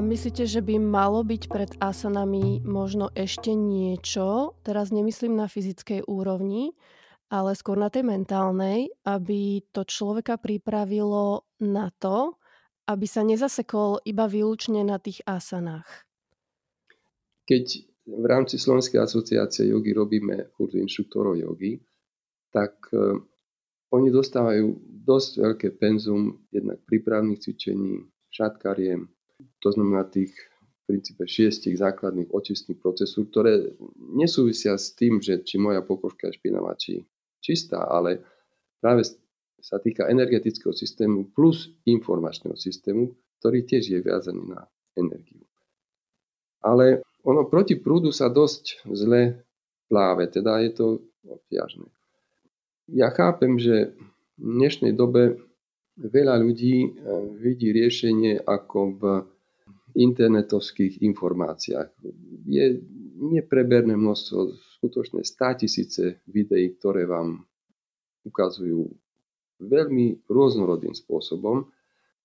Myslíte, 0.00 0.48
že 0.48 0.64
by 0.64 0.80
malo 0.80 1.20
byť 1.20 1.42
pred 1.52 1.70
asanami 1.76 2.64
možno 2.64 3.12
ešte 3.12 3.52
niečo, 3.52 4.56
teraz 4.64 4.88
nemyslím 4.88 5.36
na 5.36 5.50
fyzickej 5.50 6.08
úrovni, 6.08 6.72
ale 7.28 7.52
skôr 7.52 7.76
na 7.76 7.92
tej 7.92 8.08
mentálnej, 8.08 8.88
aby 9.04 9.60
to 9.68 9.84
človeka 9.84 10.40
pripravilo 10.40 11.44
na 11.60 11.92
to, 12.00 12.40
aby 12.88 13.04
sa 13.04 13.20
nezasekol 13.20 14.00
iba 14.08 14.24
výlučne 14.24 14.80
na 14.80 14.96
tých 14.96 15.20
asanách. 15.28 15.88
Keď 17.44 17.64
v 18.08 18.24
rámci 18.24 18.56
Slovenskej 18.56 19.02
asociácie 19.02 19.68
jogy 19.68 19.92
robíme 19.92 20.52
kurz 20.56 20.76
inštruktorov 20.76 21.36
jogy, 21.36 21.80
tak 22.48 22.76
uh, 22.96 23.16
oni 23.92 24.08
dostávajú 24.08 24.72
dosť 25.04 25.32
veľké 25.36 25.68
penzum 25.76 26.48
jednak 26.48 26.80
prípravných 26.88 27.40
cvičení, 27.44 28.08
šatkariem, 28.32 29.04
to 29.60 29.68
znamená 29.72 30.04
tých 30.08 30.34
v 30.82 30.98
princípe 30.98 31.22
šiestich 31.22 31.78
základných 31.78 32.34
očistných 32.34 32.82
procesov, 32.82 33.30
ktoré 33.30 33.70
nesúvisia 33.98 34.74
s 34.74 34.90
tým, 34.98 35.22
že 35.22 35.38
či 35.46 35.54
moja 35.54 35.78
pokožka 35.78 36.26
je 36.26 36.42
špinavá, 36.42 36.74
či 36.74 37.06
čistá, 37.38 37.86
ale 37.86 38.18
práve 38.82 39.06
sa 39.62 39.78
týka 39.78 40.10
energetického 40.10 40.74
systému 40.74 41.30
plus 41.30 41.70
informačného 41.86 42.58
systému, 42.58 43.14
ktorý 43.38 43.62
tiež 43.62 43.94
je 43.94 43.98
viazaný 44.02 44.42
na 44.58 44.66
energiu. 44.98 45.46
Ale 46.62 47.06
ono 47.22 47.46
proti 47.46 47.78
prúdu 47.78 48.10
sa 48.10 48.26
dosť 48.26 48.82
zle 48.90 49.38
pláve, 49.86 50.26
teda 50.26 50.58
je 50.66 50.70
to 50.74 50.86
obťažné. 51.22 51.86
Ja 52.90 53.14
chápem, 53.14 53.62
že 53.62 53.94
v 54.34 54.46
dnešnej 54.58 54.98
dobe 54.98 55.38
veľa 55.94 56.42
ľudí 56.42 56.76
eh, 56.82 56.90
vidí 57.38 57.70
riešenie 57.70 58.42
ako 58.42 58.78
v 58.98 59.02
internetovských 59.94 61.04
informáciách. 61.04 61.88
Je 62.48 62.80
nepreberné 63.22 63.94
množstvo 63.94 64.38
skutočne 64.80 65.22
100 65.22 65.60
tisíce 65.62 66.04
videí, 66.26 66.74
ktoré 66.74 67.06
vám 67.06 67.44
ukazujú 68.26 68.90
veľmi 69.62 70.26
rôznorodným 70.26 70.94
spôsobom, 70.96 71.70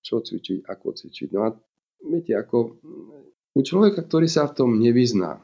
čo 0.02 0.18
cvičiť, 0.18 0.66
ako 0.66 0.86
cvičiť. 0.94 1.28
No 1.34 1.40
a 1.46 1.48
viete, 2.02 2.34
ako 2.34 2.78
u 3.54 3.60
človeka, 3.62 4.02
ktorý 4.06 4.26
sa 4.26 4.46
v 4.50 4.56
tom 4.58 4.70
nevyzná, 4.78 5.42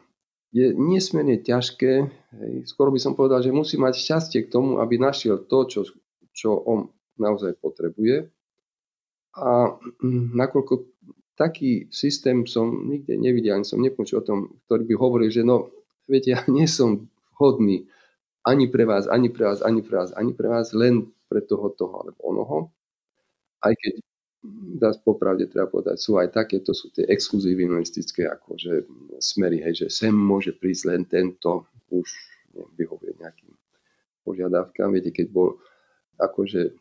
je 0.55 0.71
nesmierne 0.71 1.43
ťažké, 1.43 1.93
hej, 2.39 2.53
skoro 2.71 2.95
by 2.95 3.01
som 3.03 3.19
povedal, 3.19 3.43
že 3.43 3.51
musí 3.51 3.75
mať 3.75 3.99
šťastie 3.99 4.47
k 4.47 4.53
tomu, 4.55 4.79
aby 4.79 5.03
našiel 5.03 5.43
to, 5.51 5.67
čo, 5.67 5.81
čo 6.31 6.55
on 6.55 6.95
naozaj 7.19 7.59
potrebuje. 7.59 8.31
A 9.35 9.75
nakoľko 10.39 10.95
taký 11.35 11.91
systém 11.91 12.47
som 12.47 12.87
nikde 12.87 13.19
nevidel, 13.19 13.59
ani 13.59 13.67
som 13.67 13.83
nepočul 13.83 14.23
o 14.23 14.27
tom, 14.27 14.39
ktorý 14.67 14.87
by 14.87 14.95
hovoril, 14.95 15.31
že 15.31 15.43
no, 15.43 15.71
Viete, 16.05 16.37
ja 16.37 16.41
nie 16.49 16.69
som 16.69 17.09
vhodný 17.37 17.89
ani 18.45 18.69
pre 18.69 18.85
vás, 18.85 19.09
ani 19.09 19.33
pre 19.33 19.49
vás, 19.49 19.65
ani 19.65 19.81
pre 19.81 19.97
vás, 19.97 20.13
ani 20.13 20.33
pre 20.37 20.49
vás, 20.53 20.77
len 20.77 21.09
pre 21.33 21.41
toho, 21.41 21.73
toho 21.73 22.05
alebo 22.05 22.21
onoho. 22.21 22.59
Aj 23.65 23.73
keď 23.73 24.05
dá 24.77 24.93
popravde 25.01 25.49
treba 25.49 25.65
povedať, 25.73 25.97
sú 25.97 26.21
aj 26.21 26.37
také, 26.37 26.61
to 26.61 26.77
sú 26.77 26.93
tie 26.93 27.09
exkluzivinistické 27.09 28.29
akože 28.29 28.85
smery, 29.17 29.65
hej, 29.65 29.89
že 29.89 29.89
sem 29.89 30.13
môže 30.13 30.53
prísť 30.53 30.85
len 30.93 31.03
tento, 31.09 31.65
už 31.89 32.05
vyhovuje 32.77 33.17
nejakým 33.17 33.57
požiadavkám. 34.29 34.93
Viete, 34.93 35.17
keď 35.17 35.33
bol 35.33 35.57
akože 36.21 36.77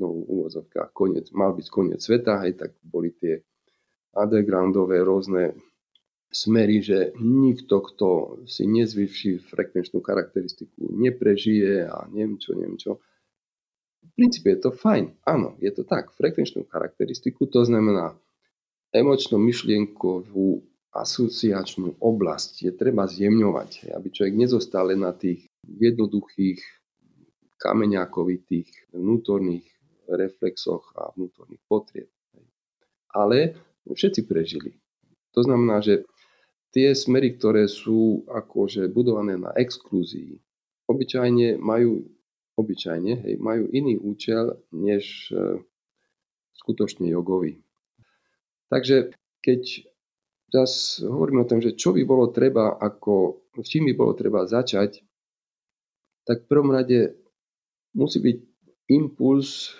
znovu 0.00 0.24
úvozovka, 0.32 0.88
koniec, 0.96 1.28
mal 1.36 1.52
byť 1.52 1.66
koniec 1.68 2.00
sveta, 2.00 2.40
hej, 2.48 2.56
tak 2.56 2.72
boli 2.80 3.12
tie 3.12 3.44
undergroundové 4.12 5.00
rôzne 5.00 5.56
smery, 6.32 6.80
že 6.80 7.12
nikto, 7.20 7.84
kto 7.84 8.08
si 8.48 8.64
nezvyší 8.64 9.44
frekvenčnú 9.44 10.00
charakteristiku, 10.00 10.88
neprežije 10.96 11.84
a 11.84 12.08
neviem 12.08 12.40
čo, 12.40 12.56
neviem 12.56 12.80
čo. 12.80 13.00
V 14.02 14.10
princípe 14.16 14.50
je 14.50 14.60
to 14.64 14.70
fajn. 14.72 15.12
Áno, 15.28 15.54
je 15.60 15.70
to 15.70 15.84
tak. 15.84 16.10
Frekvenčnú 16.16 16.66
charakteristiku, 16.66 17.46
to 17.46 17.62
znamená 17.62 18.16
emočno-myšlienkovú 18.92 20.64
asociačnú 20.92 21.96
oblasť 22.00 22.68
je 22.68 22.72
treba 22.76 23.08
zjemňovať, 23.08 23.92
aby 23.96 24.08
človek 24.12 24.34
nezostal 24.36 24.92
len 24.92 25.00
na 25.00 25.16
tých 25.16 25.48
jednoduchých 25.64 26.60
kameňákovitých 27.56 28.92
vnútorných 28.92 29.64
reflexoch 30.12 30.92
a 30.98 31.08
vnútorných 31.16 31.62
potrieb. 31.64 32.10
Ale 33.16 33.56
všetci 33.90 34.20
prežili. 34.30 34.78
To 35.34 35.42
znamená, 35.42 35.82
že 35.82 36.06
tie 36.72 36.94
smery, 36.94 37.36
ktoré 37.36 37.66
sú 37.66 38.24
akože 38.28 38.88
budované 38.92 39.36
na 39.40 39.52
exklúzii, 39.56 40.38
obyčajne 40.88 41.60
majú, 41.60 42.04
obyčajne, 42.56 43.12
hej, 43.26 43.34
majú 43.40 43.68
iný 43.72 43.96
účel 44.00 44.60
než 44.72 45.32
e, 45.32 45.60
skutočne 46.56 47.08
jogový. 47.08 47.60
Takže 48.68 49.12
keď 49.44 49.88
zase 50.52 51.04
hovorím 51.08 51.44
o 51.44 51.48
tom, 51.48 51.60
že 51.60 51.76
čo 51.76 51.96
by 51.96 52.04
bolo 52.04 52.28
treba, 52.28 52.76
ako, 52.76 53.48
s 53.60 53.68
čím 53.68 53.88
by 53.88 53.94
bolo 53.96 54.12
treba 54.12 54.44
začať, 54.44 55.00
tak 56.28 56.44
v 56.44 56.48
prvom 56.48 56.70
rade 56.70 57.16
musí 57.96 58.20
byť 58.20 58.36
impuls 58.92 59.76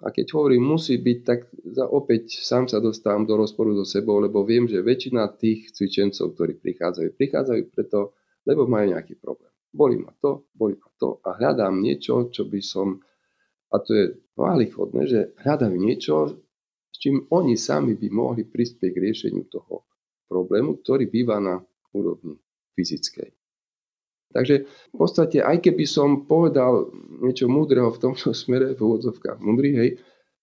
a 0.00 0.08
keď 0.08 0.32
hovorím 0.32 0.64
musí 0.64 0.96
byť, 0.96 1.18
tak 1.24 1.52
opäť 1.92 2.40
sám 2.40 2.72
sa 2.72 2.80
dostávam 2.80 3.28
do 3.28 3.36
rozporu 3.36 3.76
so 3.76 3.84
sebou, 3.84 4.16
lebo 4.16 4.44
viem, 4.48 4.64
že 4.64 4.80
väčšina 4.80 5.28
tých 5.36 5.76
cvičencov, 5.76 6.32
ktorí 6.36 6.56
prichádzajú, 6.56 7.08
prichádzajú 7.20 7.62
preto, 7.68 8.16
lebo 8.48 8.64
majú 8.64 8.96
nejaký 8.96 9.20
problém. 9.20 9.52
Boli 9.70 10.00
ma 10.00 10.10
to, 10.18 10.48
boli 10.56 10.74
ma 10.74 10.88
to 10.96 11.20
a 11.20 11.36
hľadám 11.36 11.78
niečo, 11.78 12.32
čo 12.32 12.48
by 12.48 12.60
som, 12.64 12.98
a 13.70 13.76
to 13.78 13.90
je 13.92 14.04
chodné, 14.72 15.02
že 15.06 15.20
hľadajú 15.44 15.76
niečo, 15.76 16.14
s 16.90 16.96
čím 16.98 17.28
oni 17.30 17.54
sami 17.54 17.94
by 17.94 18.08
mohli 18.10 18.42
prispieť 18.48 18.90
k 18.90 19.02
riešeniu 19.04 19.44
toho 19.46 19.84
problému, 20.26 20.80
ktorý 20.80 21.06
býva 21.06 21.38
na 21.38 21.60
úrovni 21.94 22.40
fyzickej. 22.74 23.39
Takže 24.30 24.54
v 24.66 24.96
podstate, 24.96 25.42
aj 25.42 25.58
keby 25.58 25.84
som 25.90 26.22
povedal 26.22 26.94
niečo 27.18 27.50
múdreho 27.50 27.90
v 27.90 27.98
tomto 27.98 28.30
smere, 28.42 28.78
v 28.78 28.80
úvodzovkách 28.80 29.38
múdry, 29.42 29.70
hej, 29.74 29.90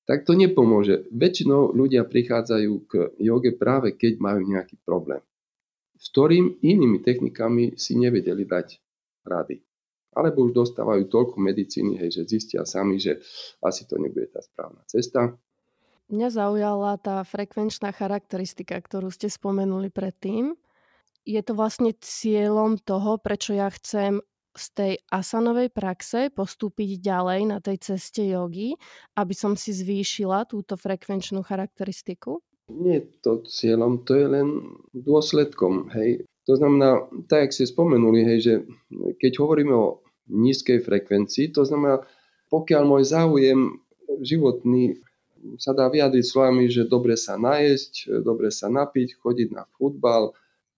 tak 0.07 0.23
to 0.23 0.35
nepomôže. 0.39 1.11
Väčšinou 1.11 1.75
ľudia 1.75 2.07
prichádzajú 2.07 2.73
k 2.87 2.91
joge 3.19 3.51
práve 3.55 3.95
keď 3.95 4.23
majú 4.23 4.47
nejaký 4.47 4.79
problém, 4.87 5.19
s 5.99 6.07
ktorým 6.15 6.63
inými 6.63 7.03
technikami 7.03 7.75
si 7.75 7.99
nevedeli 7.99 8.47
dať 8.47 8.79
rady. 9.27 9.59
alebo 10.17 10.49
už 10.49 10.55
dostávajú 10.55 11.13
toľko 11.13 11.37
medicíny, 11.37 12.01
hej, 12.01 12.09
že 12.09 12.23
zistia 12.25 12.65
sami, 12.65 12.97
že 12.97 13.21
asi 13.61 13.85
to 13.85 14.01
nebude 14.01 14.33
tá 14.33 14.41
správna 14.41 14.81
cesta. 14.89 15.37
Mňa 16.09 16.29
zaujala 16.33 16.97
tá 16.97 17.21
frekvenčná 17.21 17.93
charakteristika, 17.93 18.81
ktorú 18.81 19.13
ste 19.13 19.29
spomenuli 19.29 19.93
predtým. 19.93 20.57
Je 21.27 21.43
to 21.43 21.59
vlastne 21.59 21.91
cieľom 21.99 22.79
toho, 22.79 23.19
prečo 23.19 23.51
ja 23.51 23.67
chcem 23.67 24.23
z 24.55 24.65
tej 24.73 24.93
asanovej 25.11 25.69
praxe 25.75 26.31
postúpiť 26.31 27.03
ďalej 27.03 27.51
na 27.51 27.59
tej 27.59 27.77
ceste 27.83 28.25
jogy, 28.31 28.79
aby 29.19 29.33
som 29.35 29.59
si 29.59 29.75
zvýšila 29.75 30.47
túto 30.47 30.79
frekvenčnú 30.79 31.43
charakteristiku? 31.43 32.39
Nie 32.71 33.03
je 33.03 33.07
to 33.19 33.31
cieľom, 33.43 34.07
to 34.07 34.15
je 34.15 34.27
len 34.27 34.47
dôsledkom. 34.95 35.91
Hej. 35.93 36.23
To 36.47 36.55
znamená, 36.55 37.11
tak, 37.27 37.51
jak 37.51 37.55
ste 37.59 37.65
spomenuli, 37.67 38.23
hej, 38.23 38.39
že 38.39 38.53
keď 39.19 39.43
hovoríme 39.43 39.75
o 39.75 39.99
nízkej 40.31 40.79
frekvencii, 40.79 41.51
to 41.51 41.67
znamená, 41.67 42.07
pokiaľ 42.47 42.83
môj 42.87 43.03
záujem 43.03 43.83
životný 44.23 44.95
sa 45.59 45.75
dá 45.75 45.91
vyjadriť 45.91 46.23
slovami, 46.23 46.71
že 46.71 46.87
dobre 46.87 47.19
sa 47.19 47.35
najesť, 47.35 48.23
dobre 48.23 48.49
sa 48.49 48.71
napiť, 48.71 49.19
chodiť 49.19 49.53
na 49.53 49.67
futbal, 49.75 50.31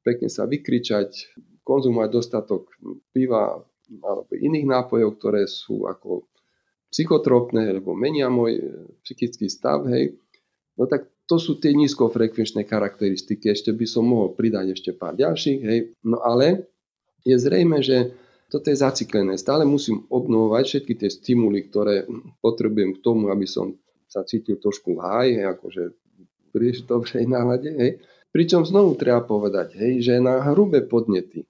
pekne 0.09 0.29
sa 0.33 0.49
vykričať, 0.49 1.37
konzumovať 1.61 2.09
dostatok 2.09 2.73
piva 3.13 3.61
alebo 4.01 4.33
iných 4.33 4.65
nápojov, 4.65 5.09
ktoré 5.21 5.45
sú 5.45 5.85
ako 5.85 6.25
psychotropné 6.89 7.69
alebo 7.69 7.93
menia 7.93 8.29
môj 8.33 8.51
e, 8.57 8.61
psychický 9.05 9.45
stav, 9.45 9.85
hej, 9.85 10.17
no 10.77 10.89
tak 10.89 11.05
to 11.29 11.37
sú 11.37 11.61
tie 11.61 11.77
nízkofrekvenčné 11.77 12.65
charakteristiky. 12.65 13.53
Ešte 13.53 13.69
by 13.69 13.85
som 13.85 14.09
mohol 14.09 14.33
pridať 14.33 14.73
ešte 14.73 14.97
pár 14.97 15.13
ďalších, 15.13 15.59
hej. 15.61 15.79
No 16.01 16.17
ale 16.25 16.65
je 17.21 17.37
zrejme, 17.37 17.85
že 17.85 18.17
toto 18.49 18.73
je 18.73 18.81
zaciklené. 18.81 19.37
Stále 19.37 19.61
musím 19.61 20.09
obnovovať 20.09 20.63
všetky 20.65 20.93
tie 20.97 21.09
stimuly, 21.13 21.69
ktoré 21.69 22.09
potrebujem 22.41 22.97
k 22.97 23.03
tomu, 23.05 23.29
aby 23.29 23.45
som 23.45 23.77
sa 24.09 24.25
cítil 24.25 24.57
trošku 24.57 24.97
v 24.97 25.03
háji, 25.05 25.33
akože 25.45 25.83
príliš 26.49 26.81
dobrej 26.89 27.29
nálade. 27.29 27.69
Hej. 27.69 28.01
Pričom 28.29 28.62
znovu 28.62 28.93
treba 28.93 29.25
povedať, 29.25 29.74
hej, 29.74 29.93
že 30.05 30.13
na 30.21 30.45
hrubé 30.53 30.86
podnety, 30.86 31.50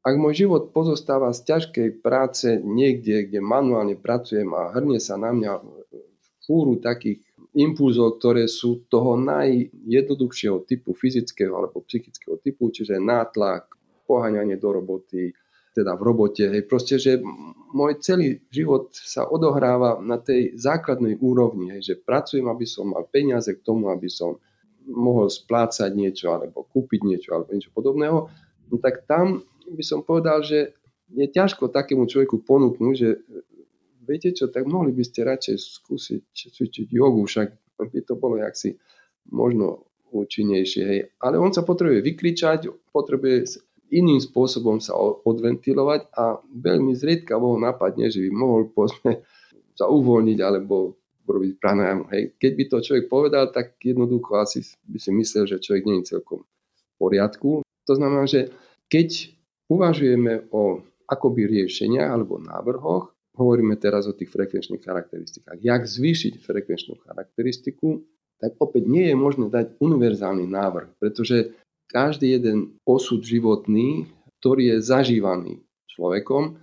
ak 0.00 0.16
môj 0.16 0.48
život 0.48 0.72
pozostáva 0.72 1.32
z 1.36 1.44
ťažkej 1.44 1.88
práce 2.00 2.60
niekde, 2.60 3.28
kde 3.28 3.40
manuálne 3.44 3.96
pracujem 4.00 4.48
a 4.52 4.72
hrnie 4.72 4.96
sa 4.96 5.20
na 5.20 5.32
mňa 5.32 5.60
fúru 6.44 6.80
takých 6.80 7.20
impulzov, 7.52 8.16
ktoré 8.20 8.48
sú 8.48 8.88
toho 8.88 9.16
najjednoduchšieho 9.20 10.64
typu 10.64 10.96
fyzického 10.96 11.52
alebo 11.52 11.84
psychického 11.84 12.40
typu, 12.40 12.72
čiže 12.72 12.96
nátlak, 12.96 13.68
poháňanie 14.08 14.56
do 14.56 14.72
roboty, 14.72 15.36
teda 15.70 15.94
v 15.94 16.02
robote. 16.02 16.48
Hej, 16.50 16.66
proste, 16.66 16.98
že 16.98 17.22
môj 17.70 18.02
celý 18.02 18.42
život 18.50 18.90
sa 18.92 19.28
odohráva 19.28 20.02
na 20.02 20.18
tej 20.18 20.58
základnej 20.58 21.20
úrovni, 21.22 21.76
hej, 21.78 21.94
že 21.94 21.94
pracujem, 22.00 22.48
aby 22.50 22.66
som 22.66 22.90
mal 22.90 23.06
peniaze 23.06 23.54
k 23.54 23.62
tomu, 23.62 23.92
aby 23.92 24.10
som 24.10 24.40
mohol 24.88 25.28
splácať 25.28 25.90
niečo 25.92 26.32
alebo 26.32 26.64
kúpiť 26.68 27.00
niečo 27.04 27.36
alebo 27.36 27.52
niečo 27.52 27.72
podobného, 27.74 28.30
no 28.70 28.74
tak 28.80 29.04
tam 29.04 29.44
by 29.70 29.84
som 29.84 30.00
povedal, 30.02 30.40
že 30.40 30.74
je 31.10 31.26
ťažko 31.26 31.74
takému 31.74 32.06
človeku 32.06 32.42
ponúknuť, 32.46 32.94
že 32.94 33.18
viete 34.06 34.30
čo, 34.34 34.50
tak 34.50 34.66
mohli 34.66 34.94
by 34.94 35.02
ste 35.06 35.26
radšej 35.26 35.56
skúsiť 35.58 36.22
cvičiť 36.54 36.86
jogu, 36.90 37.26
však 37.26 37.48
by 37.78 38.00
to 38.06 38.14
bolo 38.18 38.38
jaksi 38.38 38.78
možno 39.30 39.86
účinnejšie. 40.10 40.82
Hej. 40.86 41.00
Ale 41.22 41.38
on 41.38 41.54
sa 41.54 41.62
potrebuje 41.62 42.02
vykričať, 42.02 42.66
potrebuje 42.90 43.62
iným 43.90 44.22
spôsobom 44.22 44.78
sa 44.78 44.94
odventilovať 44.98 46.14
a 46.14 46.38
veľmi 46.42 46.94
zriedkavo 46.94 47.54
ho 47.54 47.58
napadne, 47.58 48.06
že 48.10 48.22
by 48.26 48.30
mohol 48.30 48.70
povedzme, 48.70 49.22
sa 49.78 49.86
uvoľniť 49.90 50.38
alebo 50.42 50.99
robiť 51.26 51.52
pranajam. 51.60 52.08
Hej. 52.12 52.36
Keď 52.40 52.52
by 52.56 52.64
to 52.68 52.76
človek 52.84 53.04
povedal, 53.10 53.44
tak 53.52 53.76
jednoducho 53.80 54.40
asi 54.40 54.64
by 54.88 54.98
si 54.98 55.10
myslel, 55.12 55.44
že 55.46 55.62
človek 55.62 55.84
nie 55.86 55.96
je 56.00 56.16
celkom 56.16 56.44
v 56.44 56.82
poriadku. 57.00 57.50
To 57.88 57.92
znamená, 57.96 58.24
že 58.28 58.52
keď 58.90 59.32
uvažujeme 59.70 60.50
o 60.50 60.82
akoby 61.06 61.46
riešeniach 61.46 62.10
alebo 62.10 62.38
návrhoch, 62.38 63.10
hovoríme 63.34 63.78
teraz 63.78 64.06
o 64.06 64.14
tých 64.14 64.30
frekvenčných 64.30 64.82
charakteristikách. 64.82 65.58
Jak 65.62 65.82
zvýšiť 65.86 66.42
frekvenčnú 66.42 66.98
charakteristiku, 67.06 68.02
tak 68.40 68.56
opäť 68.58 68.88
nie 68.88 69.08
je 69.10 69.16
možné 69.16 69.46
dať 69.52 69.78
univerzálny 69.78 70.48
návrh, 70.48 70.96
pretože 70.96 71.54
každý 71.90 72.38
jeden 72.38 72.78
osud 72.86 73.20
životný, 73.20 74.08
ktorý 74.40 74.76
je 74.76 74.76
zažívaný 74.80 75.60
človekom, 75.90 76.56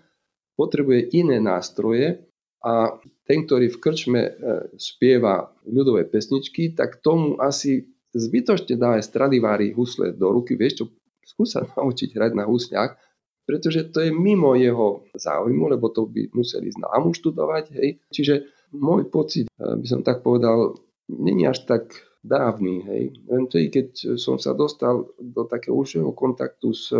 potrebuje 0.57 1.13
iné 1.13 1.37
nástroje 1.37 2.25
a 2.65 2.97
ten, 3.27 3.43
ktorý 3.43 3.67
v 3.67 3.77
krčme 3.83 4.21
e, 4.23 4.31
spieva 4.79 5.51
ľudové 5.67 6.07
pesničky, 6.07 6.71
tak 6.71 7.03
tomu 7.03 7.35
asi 7.43 7.83
zbytočne 8.15 8.79
dá 8.79 8.95
aj 8.95 9.11
Stradivári 9.11 9.75
husle 9.75 10.15
do 10.15 10.31
ruky. 10.31 10.55
Vieš 10.55 10.73
čo, 10.79 10.85
skúsa 11.27 11.67
naučiť 11.77 12.15
hrať 12.15 12.31
na 12.33 12.47
husľach, 12.47 12.95
pretože 13.43 13.91
to 13.91 13.99
je 14.03 14.11
mimo 14.15 14.55
jeho 14.55 15.03
záujmu, 15.11 15.67
lebo 15.71 15.91
to 15.91 16.07
by 16.07 16.31
museli 16.31 16.71
známu 16.71 17.11
študovať. 17.11 17.75
Hej. 17.75 17.89
Čiže 18.15 18.33
môj 18.71 19.11
pocit, 19.11 19.51
eh, 19.51 19.75
by 19.75 19.87
som 19.87 20.01
tak 20.07 20.23
povedal, 20.23 20.79
není 21.11 21.43
až 21.43 21.67
tak 21.67 21.91
dávny. 22.23 22.83
Hej. 22.87 23.03
Len 23.27 23.43
tedy, 23.51 23.67
keď 23.71 24.19
som 24.19 24.39
sa 24.39 24.55
dostal 24.55 25.07
do 25.19 25.43
takého 25.47 25.75
užšieho 25.75 26.11
kontaktu 26.15 26.71
s 26.75 26.91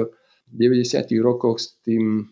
90. 0.48 1.20
rokoch 1.20 1.60
s 1.60 1.76
tým 1.84 2.32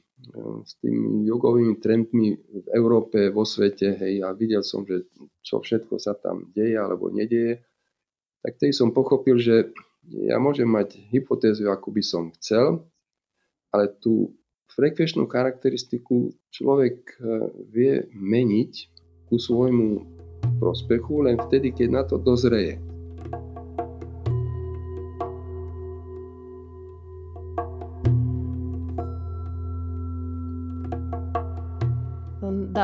s 0.65 0.71
tými 0.81 1.27
jogovými 1.29 1.77
trendmi 1.77 2.37
v 2.37 2.67
Európe, 2.73 3.29
vo 3.29 3.45
svete, 3.45 3.93
hej, 3.97 4.25
a 4.25 4.33
videl 4.33 4.65
som, 4.65 4.85
že 4.85 5.05
čo 5.45 5.61
všetko 5.61 6.01
sa 6.01 6.17
tam 6.17 6.49
deje 6.53 6.77
alebo 6.77 7.13
nedieje, 7.13 7.61
tak 8.45 8.61
tej 8.61 8.77
som 8.77 8.93
pochopil, 8.93 9.41
že 9.41 9.73
ja 10.05 10.37
môžem 10.37 10.69
mať 10.69 11.01
hypotézu, 11.09 11.65
ako 11.69 11.89
by 11.89 12.03
som 12.05 12.23
chcel, 12.37 12.85
ale 13.73 13.89
tú 13.97 14.37
frekvenčnú 14.77 15.25
charakteristiku 15.25 16.29
človek 16.53 17.17
e, 17.17 17.17
vie 17.73 17.93
meniť 18.13 18.73
ku 19.25 19.41
svojmu 19.41 20.05
prospechu 20.61 21.25
len 21.25 21.41
vtedy, 21.41 21.73
keď 21.73 21.87
na 21.89 22.03
to 22.05 22.21
dozreje. 22.21 22.77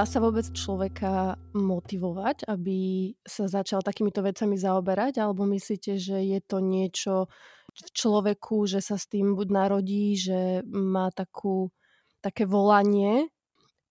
Dá 0.01 0.09
sa 0.09 0.17
vôbec 0.17 0.49
človeka 0.49 1.37
motivovať, 1.53 2.49
aby 2.49 3.13
sa 3.21 3.45
začal 3.45 3.85
takýmito 3.85 4.25
vecami 4.25 4.57
zaoberať? 4.57 5.21
Alebo 5.21 5.45
myslíte, 5.45 6.01
že 6.01 6.25
je 6.25 6.41
to 6.41 6.57
niečo, 6.57 7.29
v 7.69 7.89
človeku, 7.93 8.65
že 8.65 8.81
sa 8.81 8.97
s 8.97 9.05
tým 9.05 9.37
buď 9.37 9.53
narodí, 9.53 10.17
že 10.17 10.65
má 10.65 11.13
takú, 11.13 11.69
také 12.17 12.49
volanie, 12.49 13.29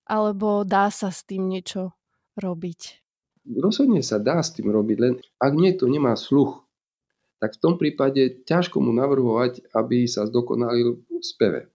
alebo 0.02 0.66
dá 0.66 0.90
sa 0.90 1.14
s 1.14 1.22
tým 1.22 1.46
niečo 1.46 1.94
robiť? 2.34 3.06
Rozhodne 3.46 4.02
sa 4.02 4.18
dá 4.18 4.42
s 4.42 4.50
tým 4.50 4.66
robiť, 4.66 4.96
len 4.98 5.14
ak 5.38 5.52
niekto 5.54 5.86
nemá 5.86 6.18
sluch, 6.18 6.66
tak 7.38 7.54
v 7.54 7.62
tom 7.62 7.78
prípade 7.78 8.42
ťažko 8.50 8.82
mu 8.82 8.90
navrhovať, 8.90 9.62
aby 9.78 10.10
sa 10.10 10.26
zdokonalil 10.26 11.06
v 11.06 11.22
speve. 11.22 11.70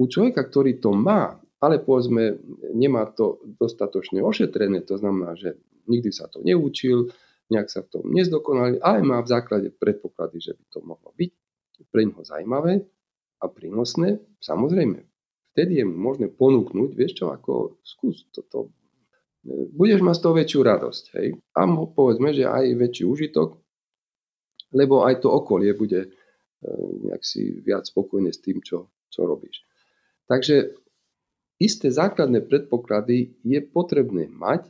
U 0.00 0.08
človeka, 0.08 0.48
ktorý 0.48 0.80
to 0.80 0.96
má, 0.96 1.39
ale 1.60 1.78
povedzme 1.78 2.40
nemá 2.72 3.04
to 3.12 3.40
dostatočne 3.60 4.24
ošetrené, 4.24 4.80
to 4.84 4.96
znamená, 4.96 5.36
že 5.36 5.60
nikdy 5.86 6.08
sa 6.08 6.26
to 6.26 6.40
neučil, 6.40 7.12
nejak 7.52 7.68
sa 7.68 7.84
v 7.84 7.90
tom 7.92 8.04
nezdokonali, 8.14 8.80
ale 8.80 9.04
má 9.04 9.20
v 9.20 9.30
základe 9.30 9.68
predpoklady, 9.74 10.40
že 10.40 10.52
by 10.56 10.64
to 10.72 10.78
mohlo 10.80 11.10
byť 11.18 11.30
pre 11.90 12.06
ňoho 12.08 12.22
zaujímavé 12.24 12.84
a 13.40 13.44
prínosné. 13.48 14.20
Samozrejme, 14.40 15.04
vtedy 15.52 15.82
je 15.82 15.84
mu 15.84 15.96
možné 15.96 16.32
ponúknuť, 16.32 16.90
vieš 16.96 17.20
čo, 17.20 17.34
ako 17.34 17.82
skús 17.82 18.28
toto, 18.30 18.72
budeš 19.74 20.00
mať 20.04 20.14
z 20.16 20.22
toho 20.22 20.34
väčšiu 20.36 20.60
radosť. 20.62 21.04
Hej? 21.16 21.28
A 21.56 21.60
povedzme, 21.90 22.30
že 22.36 22.44
aj 22.44 22.76
väčší 22.76 23.04
užitok, 23.08 23.58
lebo 24.70 25.02
aj 25.02 25.24
to 25.24 25.28
okolie 25.32 25.74
bude 25.74 26.06
e, 26.06 26.08
nejak 27.08 27.24
si 27.26 27.58
viac 27.64 27.88
spokojné 27.88 28.30
s 28.30 28.38
tým, 28.38 28.62
čo, 28.62 28.92
čo 29.10 29.26
robíš. 29.26 29.66
Takže 30.30 30.78
isté 31.60 31.92
základné 31.92 32.48
predpoklady 32.48 33.36
je 33.44 33.60
potrebné 33.60 34.32
mať 34.32 34.66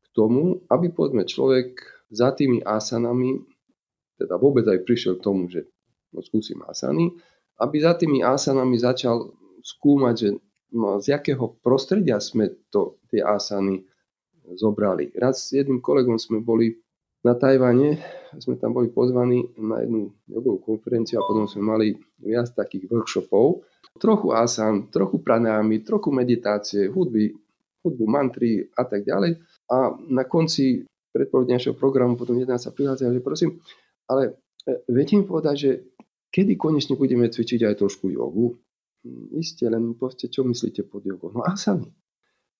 k 0.00 0.06
tomu, 0.14 0.62
aby 0.70 0.94
povedzme 0.94 1.26
človek 1.26 1.82
za 2.14 2.30
tými 2.30 2.62
asanami, 2.62 3.42
teda 4.16 4.38
vôbec 4.38 4.62
aj 4.70 4.86
prišiel 4.86 5.18
k 5.18 5.24
tomu, 5.26 5.50
že 5.50 5.66
no, 6.14 6.22
skúsim 6.22 6.62
asany, 6.70 7.10
aby 7.58 7.76
za 7.82 7.98
tými 7.98 8.22
asanami 8.22 8.78
začal 8.78 9.34
skúmať, 9.58 10.14
že 10.14 10.28
no, 10.70 11.02
z 11.02 11.18
jakého 11.18 11.58
prostredia 11.58 12.22
sme 12.22 12.54
to, 12.70 13.02
tie 13.10 13.18
asany 13.18 13.82
zobrali. 14.54 15.10
Raz 15.18 15.50
s 15.50 15.58
jedným 15.58 15.82
kolegom 15.82 16.14
sme 16.22 16.38
boli 16.38 16.78
na 17.24 17.32
Tajvane, 17.34 17.98
sme 18.36 18.60
tam 18.60 18.76
boli 18.76 18.92
pozvaní 18.92 19.48
na 19.56 19.80
jednu 19.80 20.12
jogovú 20.28 20.76
konferenciu 20.76 21.18
a 21.18 21.26
potom 21.26 21.48
sme 21.48 21.62
mali 21.64 21.86
viac 22.20 22.52
takých 22.52 22.86
workshopov 22.92 23.64
trochu 23.98 24.34
asan, 24.34 24.90
trochu 24.90 25.18
pranámy, 25.18 25.86
trochu 25.86 26.10
meditácie, 26.10 26.88
hudby, 26.90 27.30
hudbu, 27.84 28.04
mantry 28.06 28.66
a 28.74 28.82
tak 28.84 29.06
ďalej. 29.06 29.38
A 29.70 29.94
na 30.10 30.24
konci 30.26 30.82
predpoludnejšieho 31.14 31.78
programu 31.78 32.18
potom 32.18 32.34
jedna 32.34 32.58
sa 32.58 32.74
prihlásia, 32.74 33.14
že 33.14 33.22
prosím, 33.22 33.62
ale 34.10 34.34
e, 34.66 34.82
viete 34.90 35.14
mi 35.14 35.22
povedať, 35.22 35.56
že 35.56 35.70
kedy 36.34 36.58
konečne 36.58 36.98
budeme 36.98 37.30
cvičiť 37.30 37.62
aj 37.70 37.74
trošku 37.78 38.10
jogu? 38.10 38.58
Hm, 39.06 39.38
isté, 39.38 39.70
len 39.70 39.94
povedzte, 39.94 40.26
čo 40.26 40.42
myslíte 40.42 40.82
pod 40.90 41.06
jogou? 41.06 41.30
No 41.30 41.46
asany. 41.46 41.86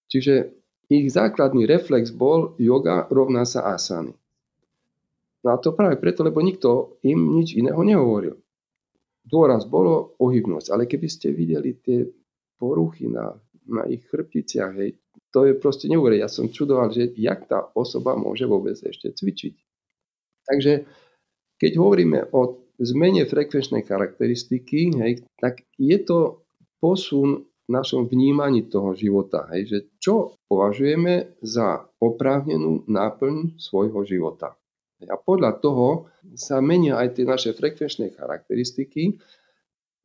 Čiže 0.06 0.54
ich 0.86 1.10
základný 1.10 1.66
reflex 1.66 2.14
bol 2.14 2.54
yoga 2.60 3.10
rovná 3.10 3.42
sa 3.42 3.66
asany. 3.74 4.14
No 5.44 5.48
a 5.52 5.60
to 5.60 5.76
práve 5.76 5.98
preto, 6.00 6.22
lebo 6.24 6.40
nikto 6.40 7.00
im 7.04 7.36
nič 7.36 7.58
iného 7.58 7.80
nehovoril. 7.82 8.43
Dôraz 9.24 9.64
bolo 9.64 10.14
ohybnosť, 10.20 10.68
ale 10.68 10.84
keby 10.84 11.08
ste 11.08 11.32
videli 11.32 11.80
tie 11.80 12.04
poruchy 12.60 13.08
na, 13.08 13.32
na 13.64 13.88
ich 13.88 14.04
chrbticiach, 14.04 14.72
hej, 14.76 15.00
to 15.34 15.48
je 15.50 15.58
proste 15.58 15.90
neuveriteľné. 15.90 16.22
Ja 16.22 16.30
som 16.30 16.52
čudoval, 16.52 16.94
že 16.94 17.10
jak 17.18 17.50
tá 17.50 17.66
osoba 17.74 18.14
môže 18.14 18.46
vôbec 18.46 18.78
ešte 18.78 19.10
cvičiť. 19.10 19.54
Takže 20.44 20.72
keď 21.58 21.72
hovoríme 21.80 22.30
o 22.36 22.68
zmene 22.78 23.24
frekvenčnej 23.26 23.82
charakteristiky, 23.82 24.94
hej, 25.00 25.24
tak 25.40 25.64
je 25.80 25.98
to 26.04 26.44
posun 26.78 27.48
v 27.64 27.68
našom 27.72 28.06
vnímaní 28.06 28.68
toho 28.68 28.92
života. 28.92 29.48
Hej, 29.56 29.62
že 29.66 29.78
čo 29.98 30.36
považujeme 30.46 31.40
za 31.40 31.88
oprávnenú 31.96 32.84
náplň 32.84 33.56
svojho 33.56 34.04
života. 34.04 34.52
A 35.08 35.16
podľa 35.18 35.60
toho 35.60 36.08
sa 36.34 36.60
menia 36.60 37.00
aj 37.00 37.18
tie 37.18 37.24
naše 37.24 37.50
frekvenčné 37.52 38.14
charakteristiky. 38.14 39.18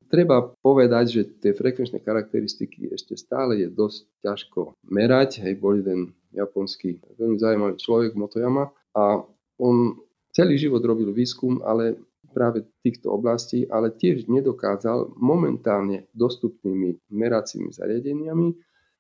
Treba 0.09 0.41
povedať, 0.65 1.05
že 1.13 1.21
tie 1.37 1.53
frekvenčné 1.53 2.01
charakteristiky 2.01 2.89
ešte 2.89 3.13
stále 3.13 3.61
je 3.61 3.69
dosť 3.69 3.99
ťažko 4.25 4.61
merať. 4.89 5.45
Hej, 5.45 5.61
bol 5.61 5.77
jeden 5.77 6.17
japonský 6.33 6.97
veľmi 7.17 7.37
zaujímavý 7.37 7.75
človek 7.77 8.17
Motoyama 8.17 8.73
a 8.97 9.21
on 9.61 9.97
celý 10.33 10.57
život 10.57 10.81
robil 10.81 11.13
výskum, 11.13 11.61
ale 11.61 11.97
práve 12.29 12.65
týchto 12.85 13.09
oblastí, 13.09 13.65
ale 13.65 13.89
tiež 13.93 14.29
nedokázal 14.29 15.17
momentálne 15.17 16.05
dostupnými 16.13 17.09
meracími 17.09 17.73
zariadeniami 17.73 18.53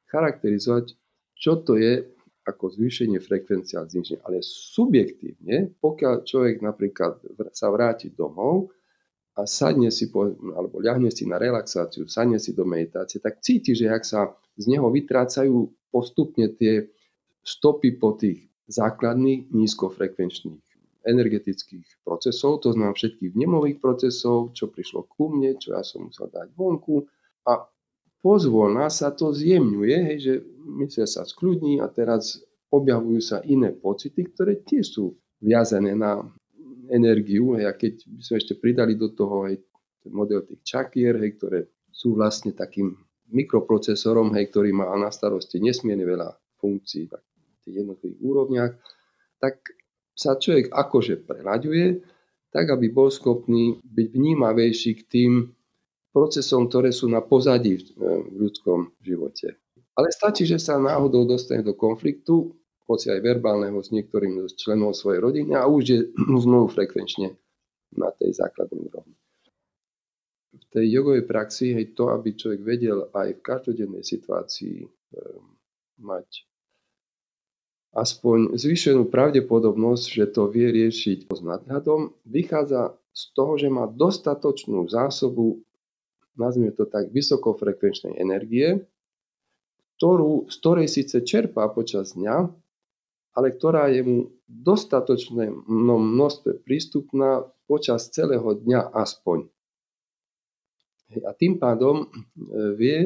charakterizovať, 0.09 0.97
čo 1.37 1.61
to 1.61 1.77
je 1.77 2.09
ako 2.49 2.73
zvýšenie 2.73 3.21
frekvencie 3.21 3.77
a 3.77 3.85
zniženie. 3.85 4.25
Ale 4.25 4.41
subjektívne, 4.41 5.73
pokiaľ 5.77 6.25
človek 6.25 6.65
napríklad 6.65 7.21
sa 7.53 7.69
vráti 7.69 8.09
domov 8.09 8.73
a 9.37 9.45
sadne 9.45 9.93
si, 9.93 10.09
po, 10.09 10.33
alebo 10.33 10.81
ľahne 10.81 11.13
si 11.13 11.23
na 11.29 11.37
relaxáciu, 11.37 12.09
sadne 12.09 12.41
si 12.41 12.51
do 12.57 12.65
meditácie, 12.65 13.21
tak 13.21 13.39
cíti, 13.39 13.77
že 13.77 13.87
ak 13.87 14.03
sa 14.03 14.33
z 14.59 14.65
neho 14.67 14.89
vytrácajú 14.89 15.69
postupne 15.93 16.51
tie 16.57 16.89
stopy 17.45 17.95
po 17.95 18.19
tých 18.19 18.49
základných 18.69 19.49
nízkofrekvenčných 19.49 20.65
energetických 21.07 22.03
procesov, 22.03 22.59
to 22.61 22.75
znamená 22.75 22.91
všetkých 22.93 23.33
vnemových 23.33 23.79
procesov, 23.79 24.51
čo 24.51 24.67
prišlo 24.67 25.07
ku 25.07 25.31
mne, 25.31 25.55
čo 25.55 25.73
ja 25.73 25.81
som 25.81 26.11
musel 26.11 26.27
dať 26.27 26.53
vonku 26.53 27.07
a 27.47 27.63
pozvolná 28.19 28.91
sa 28.91 29.11
to 29.11 29.31
zjemňuje, 29.31 29.97
hej, 30.13 30.17
že 30.19 30.33
mysle 30.79 31.05
sa 31.07 31.23
skľudní 31.23 31.79
a 31.79 31.87
teraz 31.87 32.39
objavujú 32.69 33.21
sa 33.23 33.41
iné 33.43 33.73
pocity, 33.73 34.29
ktoré 34.29 34.61
tiež 34.61 34.85
sú 34.85 35.17
viazané 35.41 35.97
na 35.97 36.21
energiu. 36.91 37.57
Hej, 37.57 37.65
a 37.65 37.73
keď 37.73 37.93
by 38.05 38.21
sme 38.21 38.35
ešte 38.37 38.53
pridali 38.59 38.93
do 38.99 39.09
toho 39.13 39.49
hej, 39.49 39.61
ten 39.99 40.11
model 40.13 40.45
tých 40.45 40.61
čakier, 40.63 41.17
hej, 41.17 41.39
ktoré 41.39 41.59
sú 41.89 42.15
vlastne 42.15 42.53
takým 42.53 42.95
mikroprocesorom, 43.29 44.33
hej, 44.37 44.49
ktorý 44.53 44.73
má 44.73 44.89
na 44.97 45.09
starosti 45.09 45.61
nesmierne 45.61 46.05
veľa 46.05 46.29
funkcií 46.59 47.09
v 47.09 47.57
tých 47.63 47.75
jednotlivých 47.85 48.21
úrovniach, 48.21 48.73
tak 49.39 49.63
sa 50.13 50.35
človek 50.35 50.73
akože 50.75 51.23
prelaďuje, 51.23 52.03
tak 52.49 52.65
aby 52.73 52.91
bol 52.91 53.07
schopný 53.13 53.79
byť 53.85 54.07
vnímavejší 54.11 54.91
k 54.99 55.01
tým 55.07 55.31
procesom, 56.09 56.67
ktoré 56.67 56.89
sú 56.89 57.07
na 57.09 57.21
pozadí 57.21 57.77
v 57.97 58.35
ľudskom 58.35 58.93
živote. 59.01 59.57
Ale 59.93 60.09
stačí, 60.15 60.47
že 60.47 60.57
sa 60.57 60.79
náhodou 60.79 61.27
dostane 61.27 61.61
do 61.61 61.75
konfliktu, 61.75 62.55
hoci 62.89 63.13
aj 63.13 63.21
verbálneho 63.21 63.77
s 63.77 63.93
niektorým 63.93 64.49
z 64.49 64.53
členov 64.57 64.97
svojej 64.97 65.21
rodiny 65.21 65.53
a 65.53 65.69
už 65.69 65.83
je 65.85 65.99
znovu 66.45 66.73
frekvenčne 66.73 67.37
na 67.93 68.09
tej 68.15 68.33
základnej 68.33 68.89
úrovni. 68.89 69.15
V 70.49 70.65
tej 70.73 70.85
jogovej 70.89 71.29
praxi 71.29 71.77
je 71.77 71.93
to, 71.93 72.09
aby 72.09 72.33
človek 72.33 72.61
vedel 72.65 73.05
aj 73.13 73.37
v 73.37 73.45
každodennej 73.45 74.01
situácii 74.01 74.85
e, 74.85 74.87
mať 76.01 76.49
aspoň 77.93 78.57
zvýšenú 78.57 79.09
pravdepodobnosť, 79.09 80.05
že 80.09 80.25
to 80.29 80.49
vie 80.49 80.69
riešiť 80.69 81.29
s 81.29 81.41
nadhľadom, 81.41 82.13
vychádza 82.25 82.97
z 83.13 83.23
toho, 83.33 83.57
že 83.57 83.69
má 83.73 83.89
dostatočnú 83.89 84.85
zásobu 84.89 85.65
nazvime 86.39 86.71
to 86.71 86.87
tak, 86.87 87.11
vysokofrekvenčnej 87.11 88.15
energie, 88.15 88.87
ktorú, 89.99 90.47
z 90.47 90.55
ktorej 90.63 90.87
síce 90.87 91.19
čerpá 91.27 91.67
počas 91.69 92.15
dňa, 92.15 92.47
ale 93.35 93.47
ktorá 93.51 93.91
je 93.91 94.01
mu 94.01 94.17
dostatočné 94.47 95.51
množstve 95.67 96.63
prístupná 96.63 97.43
počas 97.67 98.07
celého 98.09 98.55
dňa 98.55 98.95
aspoň. 98.95 99.45
A 101.27 101.35
tým 101.35 101.59
pádom 101.59 102.05
e, 102.05 102.07
vie 102.79 102.97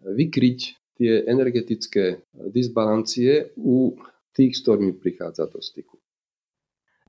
vykryť 0.00 0.58
tie 1.00 1.12
energetické 1.28 2.24
disbalancie 2.52 3.52
u 3.56 3.96
tých, 4.36 4.56
s 4.56 4.60
ktorými 4.64 4.94
prichádza 4.96 5.48
do 5.48 5.58
styku. 5.60 5.98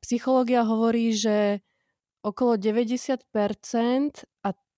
Psychológia 0.01 0.65
hovorí, 0.65 1.13
že 1.13 1.61
okolo 2.25 2.57
90% 2.57 3.29
a 4.25 4.30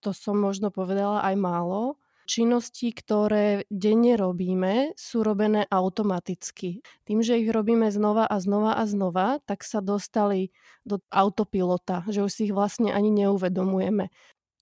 to 0.03 0.11
som 0.11 0.35
možno 0.35 0.67
povedala 0.67 1.23
aj 1.23 1.35
málo. 1.39 1.95
Činnosti, 2.23 2.95
ktoré 2.95 3.67
denne 3.67 4.15
robíme, 4.15 4.95
sú 4.95 5.27
robené 5.27 5.67
automaticky. 5.67 6.79
Tým, 7.03 7.19
že 7.19 7.39
ich 7.39 7.51
robíme 7.51 7.91
znova 7.91 8.27
a 8.27 8.39
znova 8.39 8.79
a 8.79 8.83
znova, 8.87 9.43
tak 9.43 9.63
sa 9.67 9.83
dostali 9.83 10.55
do 10.87 11.03
autopilota, 11.11 12.07
že 12.07 12.23
už 12.23 12.31
si 12.31 12.41
ich 12.47 12.55
vlastne 12.55 12.95
ani 12.95 13.11
neuvedomujeme. 13.11 14.07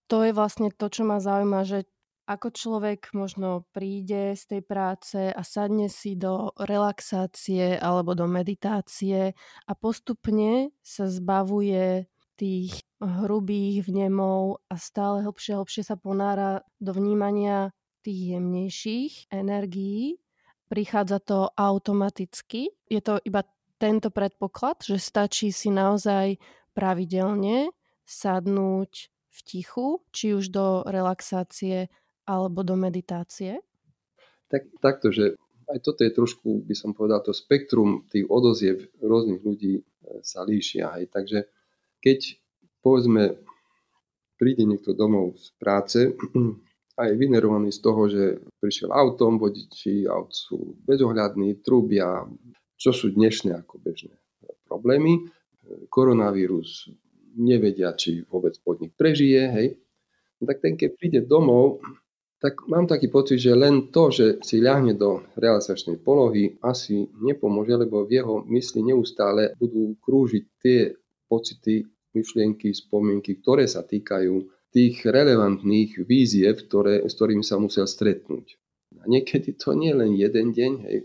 To 0.10 0.26
je 0.26 0.34
vlastne 0.34 0.74
to, 0.74 0.90
čo 0.90 1.06
ma 1.06 1.22
zaujíma, 1.22 1.62
že 1.66 1.86
ako 2.30 2.48
človek 2.54 3.12
možno 3.12 3.66
príde 3.76 4.38
z 4.40 4.44
tej 4.48 4.62
práce 4.64 5.20
a 5.20 5.42
sadne 5.42 5.92
si 5.92 6.16
do 6.16 6.54
relaxácie 6.56 7.76
alebo 7.76 8.16
do 8.16 8.30
meditácie 8.30 9.36
a 9.68 9.72
postupne 9.74 10.72
sa 10.80 11.10
zbavuje 11.12 12.08
tých 12.40 12.86
hrubých 13.02 13.90
vnemov 13.90 14.62
a 14.70 14.78
stále 14.78 15.26
hlbšie 15.26 15.58
a 15.58 15.60
hlbšie 15.66 15.84
sa 15.84 15.98
ponára 15.98 16.62
do 16.78 16.94
vnímania 16.94 17.74
tých 18.06 18.38
jemnejších 18.38 19.14
energií. 19.34 20.22
Prichádza 20.70 21.20
to 21.20 21.50
automaticky. 21.58 22.72
Je 22.88 23.02
to 23.02 23.18
iba 23.26 23.44
tento 23.82 24.14
predpoklad, 24.14 24.86
že 24.86 25.02
stačí 25.02 25.50
si 25.50 25.74
naozaj 25.74 26.38
pravidelne 26.78 27.74
sadnúť 28.06 29.10
v 29.10 29.40
tichu, 29.42 30.06
či 30.14 30.38
už 30.38 30.54
do 30.54 30.86
relaxácie 30.86 31.90
alebo 32.30 32.62
do 32.62 32.78
meditácie? 32.78 33.60
Tak, 34.52 34.68
takto, 34.84 35.10
že 35.10 35.40
aj 35.72 35.80
toto 35.82 36.04
je 36.04 36.12
trošku, 36.12 36.68
by 36.68 36.76
som 36.76 36.92
povedal, 36.92 37.24
to 37.24 37.32
spektrum 37.32 38.06
tých 38.12 38.28
odoziev 38.28 38.92
rôznych 39.00 39.40
ľudí 39.40 39.74
e, 39.80 39.84
sa 40.20 40.44
líšia. 40.44 41.00
Hej. 41.00 41.08
Takže 41.16 41.40
keď 42.04 42.41
povedzme, 42.82 43.38
príde 44.42 44.66
niekto 44.66 44.98
domov 44.98 45.38
z 45.38 45.48
práce 45.62 46.00
a 46.98 47.02
je 47.08 47.14
vynerovaný 47.14 47.70
z 47.70 47.80
toho, 47.80 48.10
že 48.10 48.42
prišiel 48.58 48.90
autom, 48.90 49.38
vodiči 49.38 50.10
aut 50.10 50.34
sú 50.34 50.76
bezohľadní, 50.86 51.62
trúbia, 51.62 52.26
čo 52.76 52.90
sú 52.90 53.14
dnešné 53.14 53.62
ako 53.62 53.78
bežné 53.78 54.18
problémy. 54.66 55.30
Koronavírus 55.94 56.90
nevedia, 57.38 57.94
či 57.94 58.26
vôbec 58.28 58.58
podnik 58.66 58.98
prežije, 58.98 59.42
hej. 59.54 59.68
No 60.42 60.50
tak 60.50 60.60
ten, 60.66 60.74
keď 60.74 60.90
príde 60.98 61.22
domov, 61.22 61.80
tak 62.42 62.66
mám 62.66 62.90
taký 62.90 63.14
pocit, 63.14 63.38
že 63.38 63.54
len 63.54 63.94
to, 63.94 64.10
že 64.10 64.42
si 64.42 64.58
ľahne 64.58 64.98
do 64.98 65.22
relaxačnej 65.38 66.02
polohy, 66.02 66.58
asi 66.66 67.06
nepomôže, 67.22 67.78
lebo 67.78 68.10
v 68.10 68.18
jeho 68.18 68.42
mysli 68.50 68.82
neustále 68.82 69.54
budú 69.62 69.94
krúžiť 70.02 70.44
tie 70.58 70.98
pocity 71.30 71.86
myšlienky, 72.16 72.72
spomienky, 72.76 73.40
ktoré 73.40 73.68
sa 73.68 73.84
týkajú 73.84 74.48
tých 74.72 75.04
relevantných 75.04 76.04
víziev, 76.08 76.68
ktoré, 76.68 77.04
s 77.04 77.14
ktorými 77.20 77.44
sa 77.44 77.60
musel 77.60 77.88
stretnúť. 77.88 78.56
A 79.02 79.08
niekedy 79.08 79.56
to 79.56 79.76
nie 79.76 79.92
je 79.92 80.00
len 80.00 80.12
jeden 80.16 80.48
deň, 80.56 80.72
hej, 80.88 80.98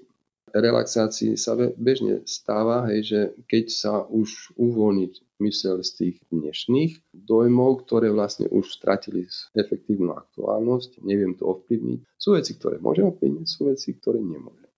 relaxácii 0.55 1.37
sa 1.37 1.59
bežne 1.77 2.25
stáva, 2.25 2.88
hej, 2.88 3.01
že 3.05 3.21
keď 3.51 3.64
sa 3.69 3.95
už 4.07 4.57
uvoľní 4.57 5.12
mysel 5.42 5.85
z 5.85 5.90
tých 5.92 6.16
dnešných 6.33 7.12
dojmov, 7.12 7.85
ktoré 7.85 8.09
vlastne 8.09 8.49
už 8.49 8.73
stratili 8.73 9.29
efektívnu 9.53 10.16
aktuálnosť, 10.16 11.05
neviem 11.05 11.37
to 11.37 11.45
ovplyvniť. 11.51 12.01
Sú 12.16 12.38
veci, 12.38 12.57
ktoré 12.57 12.81
môžem 12.81 13.11
ovplyvniť, 13.11 13.47
sú 13.47 13.69
veci, 13.69 13.92
ktoré 13.92 14.23
nemôžem. 14.23 14.71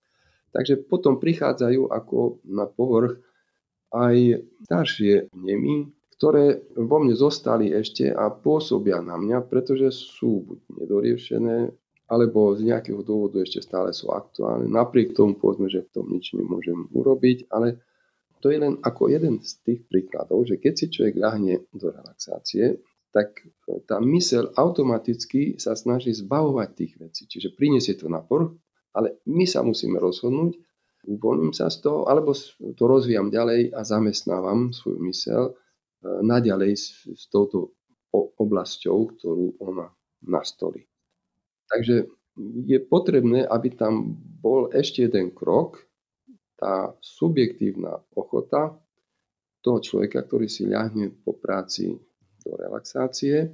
Takže 0.50 0.88
potom 0.88 1.20
prichádzajú 1.20 1.92
ako 1.92 2.42
na 2.48 2.64
povrch 2.66 3.20
aj 3.92 4.42
staršie 4.66 5.32
nemy, 5.36 5.88
ktoré 6.18 6.66
vo 6.74 6.98
mne 6.98 7.14
zostali 7.14 7.70
ešte 7.70 8.10
a 8.10 8.26
pôsobia 8.28 8.98
na 8.98 9.14
mňa, 9.14 9.46
pretože 9.46 9.94
sú 9.94 10.42
buď 10.50 10.58
nedoriešené, 10.82 11.58
alebo 12.08 12.56
z 12.56 12.66
nejakého 12.66 13.04
dôvodu 13.06 13.38
ešte 13.44 13.62
stále 13.62 13.94
sú 13.94 14.10
aktuálne. 14.10 14.66
Napriek 14.66 15.14
tomu 15.14 15.38
povedzme, 15.38 15.70
že 15.70 15.86
v 15.86 15.92
tom 15.94 16.10
nič 16.10 16.34
nemôžem 16.34 16.88
urobiť, 16.90 17.52
ale 17.54 17.78
to 18.42 18.50
je 18.50 18.58
len 18.58 18.82
ako 18.82 19.12
jeden 19.12 19.38
z 19.44 19.62
tých 19.62 19.80
príkladov, 19.86 20.48
že 20.48 20.58
keď 20.58 20.72
si 20.74 20.86
človek 20.90 21.14
ľahne 21.14 21.54
do 21.70 21.86
relaxácie, 21.90 22.82
tak 23.14 23.40
tá 23.88 24.02
myseľ 24.02 24.58
automaticky 24.58 25.56
sa 25.56 25.72
snaží 25.78 26.12
zbavovať 26.12 26.68
tých 26.74 26.92
vecí. 27.00 27.22
Čiže 27.30 27.56
priniesie 27.56 27.96
to 27.96 28.10
na 28.10 28.20
povrch, 28.20 28.58
ale 28.94 29.20
my 29.30 29.46
sa 29.48 29.64
musíme 29.64 29.96
rozhodnúť, 30.00 30.58
uvoľním 31.08 31.56
sa 31.56 31.72
z 31.72 31.88
toho, 31.88 32.04
alebo 32.10 32.36
to 32.76 32.84
rozvíjam 32.84 33.32
ďalej 33.32 33.72
a 33.72 33.80
zamestnávam 33.86 34.76
svoju 34.76 34.98
myseľ 35.00 35.42
e, 35.48 35.52
naďalej 36.02 36.72
s, 36.78 37.06
s 37.06 37.26
touto 37.28 37.74
oblasťou, 38.14 38.98
ktorú 39.18 39.46
ona 39.60 39.92
nastolí. 40.24 40.88
Takže 41.68 42.08
je 42.64 42.78
potrebné, 42.80 43.44
aby 43.44 43.74
tam 43.74 44.16
bol 44.40 44.70
ešte 44.72 45.04
jeden 45.04 45.34
krok, 45.34 45.84
tá 46.58 46.94
subjektívna 46.98 48.02
ochota 48.18 48.74
toho 49.62 49.78
človeka, 49.78 50.26
ktorý 50.26 50.50
si 50.50 50.66
ľahne 50.66 51.14
po 51.22 51.34
práci 51.34 51.94
do 52.42 52.54
relaxácie, 52.58 53.46
e, 53.46 53.48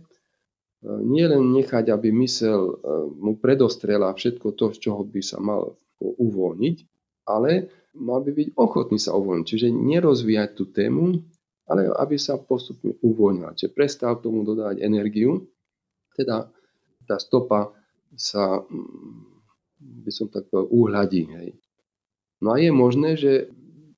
nie 1.04 1.24
len 1.24 1.52
nechať, 1.52 1.92
aby 1.92 2.12
mysel 2.24 2.61
e, 2.61 2.74
mu 3.12 3.37
predostrela 3.37 4.12
všetko 4.12 4.57
to, 4.57 4.72
z 4.72 4.88
čoho 4.88 5.04
by 5.04 5.20
sa 5.20 5.40
mal 5.40 5.76
uvoľniť, 6.00 6.76
ale 7.28 7.68
mal 7.96 8.20
by 8.20 8.33
byť 8.33 8.48
ochotný 8.57 9.00
sa 9.00 9.16
uvoľniť. 9.16 9.46
Čiže 9.48 9.68
nerozvíjať 9.72 10.50
tú 10.57 10.64
tému, 10.68 11.24
ale 11.68 11.88
aby 11.96 12.16
sa 12.20 12.37
postupne 12.37 12.92
uvoľnila. 13.00 13.57
Čiže 13.57 13.72
prestal 13.72 14.20
tomu 14.20 14.44
dodávať 14.44 14.85
energiu, 14.85 15.48
teda 16.12 16.48
tá 17.09 17.16
stopa 17.16 17.72
sa, 18.14 18.61
mm, 18.61 20.05
by 20.05 20.11
som 20.12 20.27
tak 20.29 20.48
povedal, 20.48 20.70
uhľadí. 20.70 21.22
Hej. 21.35 21.48
No 22.44 22.55
a 22.55 22.61
je 22.61 22.70
možné, 22.70 23.16
že 23.16 23.48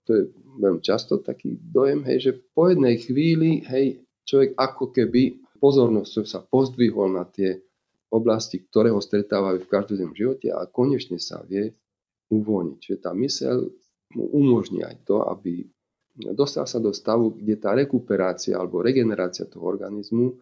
to 0.06 0.10
je 0.14 0.22
veľmi 0.62 0.80
často 0.80 1.20
taký 1.20 1.58
dojem, 1.58 2.06
hej, 2.06 2.18
že 2.30 2.32
po 2.54 2.70
jednej 2.70 2.96
chvíli 2.96 3.66
hej, 3.66 4.00
človek 4.24 4.56
ako 4.56 4.94
keby 4.94 5.42
pozornosť 5.58 6.24
sa 6.24 6.40
pozdvihol 6.40 7.12
na 7.12 7.26
tie 7.26 7.60
oblasti, 8.08 8.62
ktoré 8.62 8.94
ho 8.94 9.02
stretávajú 9.02 9.66
v 9.66 9.70
každodennom 9.70 10.14
živote 10.14 10.48
a 10.54 10.64
konečne 10.70 11.18
sa 11.18 11.42
vie 11.42 11.74
uvoľniť. 12.30 12.78
Čiže 12.78 12.98
tá 13.02 13.10
myseľ 13.12 13.56
mu 14.14 14.24
umožní 14.30 14.86
aj 14.86 15.02
to, 15.04 15.26
aby 15.26 15.66
dostal 16.16 16.64
sa 16.64 16.80
do 16.80 16.92
stavu, 16.96 17.36
kde 17.36 17.60
tá 17.60 17.76
rekuperácia 17.76 18.56
alebo 18.56 18.80
regenerácia 18.80 19.44
toho 19.44 19.68
organizmu 19.68 20.36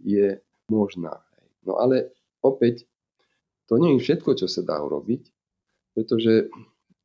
je 0.00 0.40
možná. 0.72 1.20
No 1.64 1.76
ale 1.76 2.16
opäť, 2.40 2.88
to 3.68 3.76
nie 3.76 3.96
je 3.96 4.04
všetko, 4.04 4.34
čo 4.40 4.48
sa 4.48 4.64
dá 4.64 4.80
urobiť, 4.80 5.28
pretože 5.92 6.48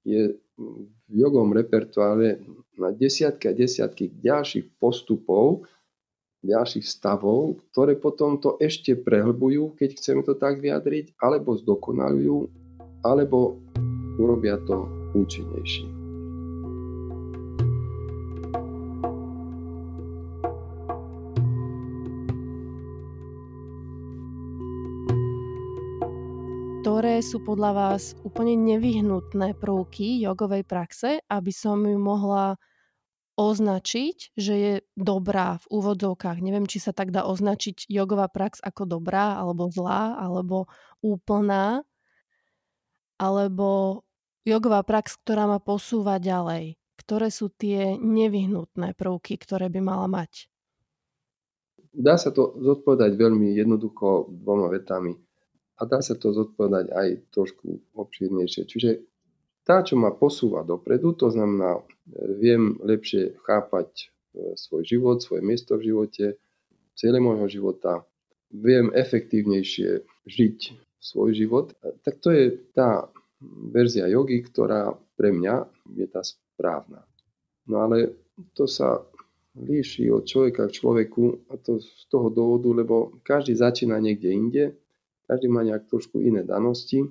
je 0.06 0.38
v 0.56 1.12
jogom 1.12 1.51
repertoáre 1.51 2.39
na 2.80 2.95
desiatky 2.95 3.51
a 3.51 3.58
desiatky 3.58 4.08
ďalších 4.15 4.80
postupov, 4.80 5.67
ďalších 6.45 6.86
stavov, 6.86 7.60
ktoré 7.73 7.97
potom 7.97 8.38
to 8.39 8.56
ešte 8.62 8.95
prehlbujú, 8.95 9.75
keď 9.75 9.97
chceme 9.97 10.21
to 10.23 10.38
tak 10.38 10.62
vyjadriť, 10.62 11.17
alebo 11.19 11.58
zdokonalujú, 11.58 12.47
alebo 13.04 13.60
urobia 14.21 14.62
to 14.63 14.86
účinnejšie. 15.17 16.04
Sú 27.19 27.43
podľa 27.43 27.71
vás 27.71 28.17
úplne 28.23 28.56
nevyhnutné 28.56 29.56
prvky 29.60 30.19
jogovej 30.23 30.63
praxe, 30.63 31.19
aby 31.28 31.51
som 31.51 31.84
ju 31.84 31.95
mohla 31.95 32.56
označiť, 33.36 34.32
že 34.39 34.54
je 34.56 34.73
dobrá 34.95 35.60
v 35.60 35.65
úvodzovkách. 35.75 36.39
Neviem, 36.39 36.67
či 36.67 36.80
sa 36.80 36.95
tak 36.95 37.12
dá 37.12 37.28
označiť 37.28 37.91
jogová 37.91 38.32
prax 38.32 38.63
ako 38.63 38.88
dobrá, 38.88 39.36
alebo 39.36 39.67
zlá, 39.67 40.15
alebo 40.15 40.71
úplná, 41.04 41.84
alebo 43.19 44.04
jogová 44.47 44.84
prax, 44.88 45.19
ktorá 45.19 45.51
ma 45.51 45.60
posúva 45.60 46.15
ďalej. 46.15 46.80
Ktoré 46.95 47.28
sú 47.28 47.51
tie 47.51 47.99
nevyhnutné 47.99 48.95
prvky, 48.95 49.36
ktoré 49.36 49.67
by 49.67 49.80
mala 49.84 50.08
mať? 50.08 50.47
Dá 51.91 52.15
sa 52.15 52.32
to 52.32 52.56
zodpovedať 52.60 53.19
veľmi 53.19 53.51
jednoducho 53.56 54.32
dvoma 54.32 54.71
vetami 54.71 55.24
a 55.75 55.81
dá 55.83 55.99
sa 55.99 56.15
to 56.15 56.31
zodpovedať 56.31 56.91
aj 56.91 57.07
trošku 57.35 57.95
obšírnejšie. 57.95 58.63
Čiže 58.67 58.89
tá, 59.65 59.81
čo 59.81 59.97
ma 59.97 60.13
posúva 60.13 60.61
dopredu, 60.61 61.17
to 61.17 61.33
znamená, 61.33 61.81
e, 61.81 61.83
viem 62.38 62.77
lepšie 62.79 63.35
chápať 63.43 63.89
e, 63.97 64.05
svoj 64.55 64.85
život, 64.85 65.17
svoje 65.19 65.41
miesto 65.41 65.75
v 65.75 65.91
živote, 65.91 66.38
cieľe 66.95 67.19
môjho 67.19 67.47
života, 67.49 68.05
viem 68.53 68.93
efektívnejšie 68.93 70.05
žiť 70.29 70.59
svoj 71.01 71.35
život, 71.35 71.75
tak 72.05 72.23
to 72.23 72.31
je 72.31 72.55
tá 72.71 73.09
verzia 73.73 74.07
jogy, 74.07 74.41
ktorá 74.41 74.95
pre 75.19 75.35
mňa 75.35 75.67
je 75.97 76.07
tá 76.07 76.23
správna. 76.23 77.03
No 77.67 77.83
ale 77.83 78.15
to 78.55 78.69
sa 78.69 79.01
líši 79.55 80.11
od 80.11 80.27
človeka 80.27 80.67
k 80.67 80.75
človeku 80.81 81.51
a 81.51 81.57
to 81.59 81.79
z 81.79 82.05
toho 82.11 82.27
dôvodu, 82.29 82.69
lebo 82.75 83.17
každý 83.23 83.55
začína 83.55 83.97
niekde 83.99 84.29
inde 84.29 84.63
každý 85.25 85.47
má 85.49 85.61
nejak 85.65 85.89
trošku 85.89 86.21
iné 86.21 86.45
danosti 86.45 87.05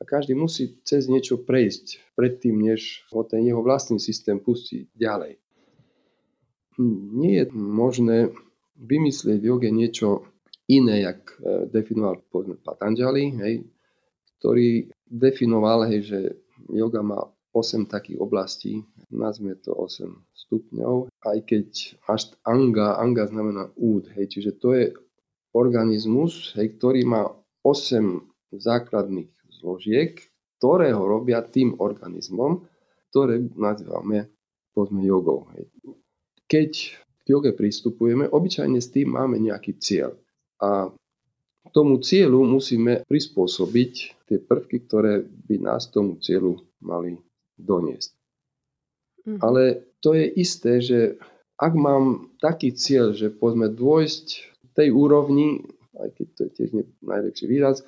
a 0.00 0.02
každý 0.02 0.34
musí 0.34 0.80
cez 0.82 1.06
niečo 1.06 1.40
prejsť 1.42 2.16
predtým, 2.16 2.56
než 2.56 3.06
ho 3.14 3.22
ten 3.22 3.46
jeho 3.46 3.62
vlastný 3.62 4.00
systém 4.00 4.40
pustí 4.40 4.88
ďalej. 4.96 5.38
Nie 7.14 7.44
je 7.44 7.46
možné 7.52 8.32
vymyslieť 8.80 9.38
v 9.38 9.48
joge 9.48 9.68
niečo 9.68 10.24
iné, 10.70 11.04
jak 11.04 11.20
e, 11.36 11.68
definoval 11.68 12.24
povedzme 12.32 12.56
Patanjali, 12.62 13.36
hej, 13.36 13.54
ktorý 14.40 14.88
definoval, 15.04 15.84
hej, 15.90 16.00
že 16.06 16.18
yoga 16.72 17.04
má 17.04 17.20
8 17.52 17.90
takých 17.90 18.22
oblastí, 18.22 18.80
nazvime 19.10 19.58
to 19.60 19.74
8 19.74 20.06
stupňov, 20.32 21.10
aj 21.26 21.38
keď 21.44 21.68
až 22.08 22.32
anga, 22.46 22.96
anga 22.96 23.26
znamená 23.26 23.68
úd, 23.76 24.08
hej, 24.16 24.30
čiže 24.30 24.56
to 24.56 24.72
je 24.72 24.94
organizmus, 25.52 26.54
hej, 26.54 26.78
ktorý 26.78 27.02
má 27.04 27.26
8 27.62 28.56
základných 28.56 29.30
zložiek, 29.60 30.16
ktoré 30.60 30.92
ho 30.92 31.04
robia 31.04 31.40
tým 31.44 31.76
organizmom, 31.80 32.64
ktoré 33.10 33.40
nazývame 33.56 34.28
povedzme 34.72 35.02
jogou. 35.02 35.50
Keď 36.46 36.72
k 37.20 37.26
joge 37.26 37.52
pristupujeme, 37.54 38.26
obyčajne 38.30 38.78
s 38.80 38.88
tým 38.90 39.14
máme 39.14 39.38
nejaký 39.38 39.76
cieľ. 39.78 40.16
A 40.60 40.90
tomu 41.70 42.00
cieľu 42.02 42.42
musíme 42.44 43.06
prispôsobiť 43.06 43.92
tie 44.26 44.38
prvky, 44.40 44.86
ktoré 44.86 45.22
by 45.22 45.56
nás 45.60 45.90
tomu 45.92 46.18
cieľu 46.18 46.64
mali 46.80 47.18
doniesť. 47.60 48.10
Mm. 49.26 49.38
Ale 49.44 49.62
to 50.00 50.16
je 50.16 50.26
isté, 50.40 50.80
že 50.80 51.20
ak 51.60 51.72
mám 51.76 52.32
taký 52.40 52.72
cieľ, 52.72 53.12
že 53.12 53.28
povedzme 53.28 53.68
dôjsť 53.68 54.26
tej 54.72 54.88
úrovni, 54.96 55.60
aj 55.98 56.14
keď 56.14 56.26
to 56.36 56.40
je 56.46 56.50
tiež 56.54 56.70
nie 56.76 56.84
najlepší 57.02 57.50
výraz, 57.50 57.82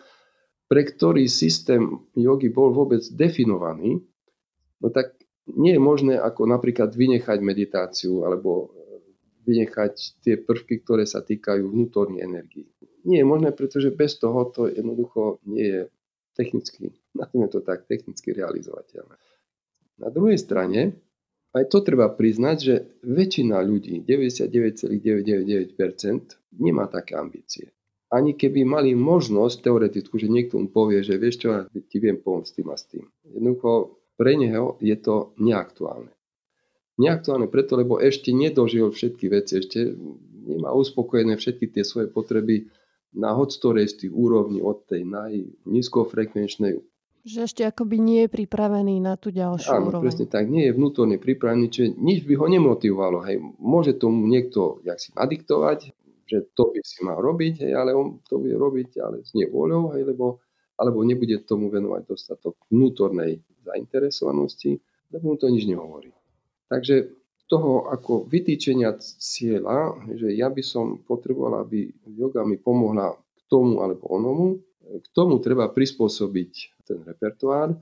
pre 0.67 0.83
ktorý 0.89 1.29
systém 1.29 2.01
jogy 2.17 2.49
bol 2.49 2.73
vôbec 2.73 3.05
definovaný, 3.13 4.01
no 4.81 4.89
tak 4.89 5.13
nie 5.53 5.77
je 5.77 5.83
možné 5.83 6.17
ako 6.17 6.49
napríklad 6.49 6.97
vynechať 6.97 7.45
meditáciu 7.45 8.25
alebo 8.25 8.73
vynechať 9.43 10.23
tie 10.23 10.39
prvky, 10.39 10.87
ktoré 10.87 11.03
sa 11.05 11.21
týkajú 11.21 11.67
vnútornej 11.67 12.23
energii. 12.23 12.71
Nie 13.03 13.19
je 13.21 13.27
možné, 13.27 13.51
pretože 13.51 13.91
bez 13.91 14.15
toho 14.23 14.47
to 14.55 14.71
jednoducho 14.71 15.43
nie 15.51 15.67
je 15.67 15.91
technicky, 16.39 16.95
nazvime 17.13 17.51
to 17.51 17.61
tak, 17.61 17.85
technicky 17.91 18.31
realizovateľné. 18.31 19.19
Na 19.99 20.15
druhej 20.15 20.39
strane, 20.39 20.95
aj 21.53 21.69
to 21.69 21.85
treba 21.85 22.09
priznať, 22.09 22.57
že 22.63 22.87
väčšina 23.05 23.61
ľudí, 23.61 24.01
99,999%, 24.07 26.57
nemá 26.63 26.89
také 26.89 27.19
ambície 27.19 27.75
ani 28.13 28.37
keby 28.37 28.69
mali 28.69 28.93
možnosť 28.93 29.65
teoretickú, 29.65 30.21
že 30.21 30.29
niekto 30.29 30.61
mu 30.61 30.69
povie, 30.69 31.01
že 31.01 31.17
vieš 31.17 31.49
čo, 31.49 31.49
ti 31.89 31.97
viem 31.97 32.21
pomôcť 32.21 32.49
s 32.49 32.55
tým 32.55 32.69
a 32.69 32.77
s 32.77 32.85
tým. 32.85 33.05
Jednoducho 33.25 33.97
pre 34.21 34.37
neho 34.37 34.77
je 34.85 34.97
to 35.01 35.33
neaktuálne. 35.41 36.13
Neaktuálne 37.01 37.49
preto, 37.49 37.81
lebo 37.81 37.97
ešte 37.97 38.37
nedožil 38.37 38.93
všetky 38.93 39.33
veci, 39.33 39.65
ešte 39.65 39.97
nemá 40.45 40.77
uspokojené 40.77 41.41
všetky 41.41 41.73
tie 41.73 41.83
svoje 41.89 42.13
potreby 42.13 42.69
na 43.17 43.33
hoď 43.33 43.57
ktorej 43.61 43.87
z 43.93 43.95
tých 44.07 44.13
úrovní 44.13 44.61
od 44.61 44.85
tej 44.89 45.05
najnízkofrekvenčnej 45.09 46.81
že 47.23 47.47
ešte 47.47 47.63
akoby 47.63 48.03
nie 48.03 48.27
je 48.27 48.35
pripravený 48.35 48.99
na 48.99 49.15
tú 49.15 49.31
ďalšiu 49.31 49.71
Áno, 49.71 49.95
úroveň. 49.95 50.11
presne 50.11 50.27
tak. 50.27 50.51
Nie 50.51 50.71
je 50.71 50.75
vnútorne 50.75 51.23
pripravený, 51.23 51.71
čiže 51.71 51.89
nič 51.95 52.27
by 52.27 52.35
ho 52.35 52.47
nemotivovalo. 52.51 53.23
Hej. 53.23 53.39
Môže 53.63 53.95
tomu 53.95 54.27
niekto 54.27 54.83
jak 54.83 54.99
si 54.99 55.15
nadiktovať, 55.15 55.95
že 56.27 56.53
to 56.57 56.73
by 56.73 56.81
si 56.85 57.03
mal 57.05 57.19
robiť, 57.19 57.67
hej, 57.67 57.73
ale 57.77 57.93
on 57.93 58.23
to 58.25 58.39
bude 58.39 58.55
robiť, 58.55 58.99
ale 59.03 59.23
s 59.23 59.35
nevôľou, 59.37 59.97
hej, 59.97 60.03
lebo, 60.09 60.41
alebo 60.79 61.05
nebude 61.05 61.43
tomu 61.45 61.69
venovať 61.69 62.03
dostatok 62.09 62.55
vnútornej 62.73 63.43
zainteresovanosti, 63.67 64.79
lebo 65.13 65.35
mu 65.35 65.37
to 65.37 65.51
nič 65.53 65.69
nehovorí. 65.69 66.11
Takže 66.73 67.13
toho 67.53 67.85
ako 67.93 68.25
vytýčenia 68.33 68.97
cieľa, 69.01 70.09
že 70.17 70.33
ja 70.33 70.49
by 70.49 70.65
som 70.65 71.05
potreboval, 71.05 71.69
aby 71.69 71.93
yoga 72.17 72.49
mi 72.49 72.57
pomohla 72.57 73.13
k 73.13 73.41
tomu 73.53 73.85
alebo 73.85 74.09
onomu, 74.09 74.57
k 74.81 75.07
tomu 75.13 75.37
treba 75.39 75.69
prispôsobiť 75.69 76.53
ten 76.89 77.05
repertoár. 77.05 77.77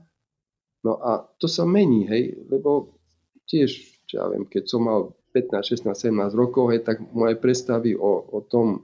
No 0.83 0.99
a 0.99 1.23
to 1.39 1.47
sa 1.47 1.63
mení, 1.63 2.03
hej, 2.09 2.35
lebo 2.51 2.99
tiež, 3.47 3.79
čo 4.11 4.13
ja 4.19 4.25
viem, 4.27 4.43
keď 4.43 4.63
som 4.67 4.83
mal 4.83 5.15
15, 5.31 5.87
16, 5.87 6.11
17 6.11 6.35
rokov, 6.35 6.75
hej, 6.75 6.83
tak 6.83 6.99
moje 7.15 7.39
predstavy 7.39 7.95
o, 7.95 8.21
o 8.31 8.39
tom, 8.43 8.83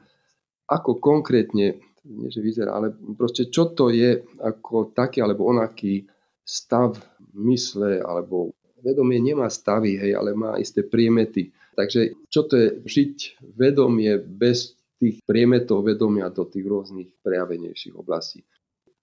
ako 0.67 0.99
konkrétne, 0.99 1.79
nie 2.07 2.29
že 2.31 2.39
vyzerá, 2.39 2.75
ale 2.79 2.95
proste 3.15 3.51
čo 3.51 3.75
to 3.75 3.91
je 3.91 4.23
ako 4.39 4.95
taký 4.95 5.19
alebo 5.19 5.47
onaký 5.47 6.07
stav 6.47 6.95
mysle 7.35 7.99
alebo 7.99 8.55
vedomie 8.79 9.19
nemá 9.19 9.51
stavy, 9.51 9.99
hej, 9.99 10.15
ale 10.15 10.31
má 10.31 10.55
isté 10.55 10.87
priemety. 10.87 11.51
Takže 11.75 12.15
čo 12.31 12.47
to 12.47 12.55
je 12.57 12.67
žiť 12.87 13.15
vedomie 13.59 14.17
bez 14.17 14.77
tých 14.97 15.21
priemetov 15.27 15.85
vedomia 15.85 16.31
do 16.33 16.47
tých 16.47 16.65
rôznych 16.65 17.09
prejavenejších 17.21 17.93
oblastí. 17.93 18.41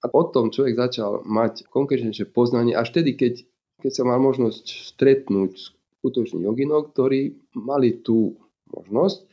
A 0.02 0.11
potom 0.11 0.50
človek 0.50 0.76
začal 0.76 1.22
mať 1.24 1.70
konkrétnejšie 1.70 2.28
poznanie 2.28 2.74
až 2.76 2.92
vtedy, 2.92 3.16
keď, 3.16 3.35
keď 3.80 3.92
sa 3.94 4.04
mal 4.04 4.20
možnosť 4.20 4.64
stretnúť 4.96 5.72
skutočných 6.05 6.45
joginov, 6.45 6.93
ktorí 6.93 7.33
mali 7.57 8.05
tú 8.05 8.37
možnosť, 8.69 9.25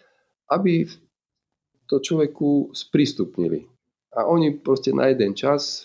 aby 0.55 0.87
to 1.91 1.99
človeku 1.99 2.71
sprístupnili. 2.71 3.67
A 4.15 4.23
oni 4.27 4.55
proste 4.55 4.95
na 4.95 5.11
jeden 5.11 5.35
čas, 5.35 5.83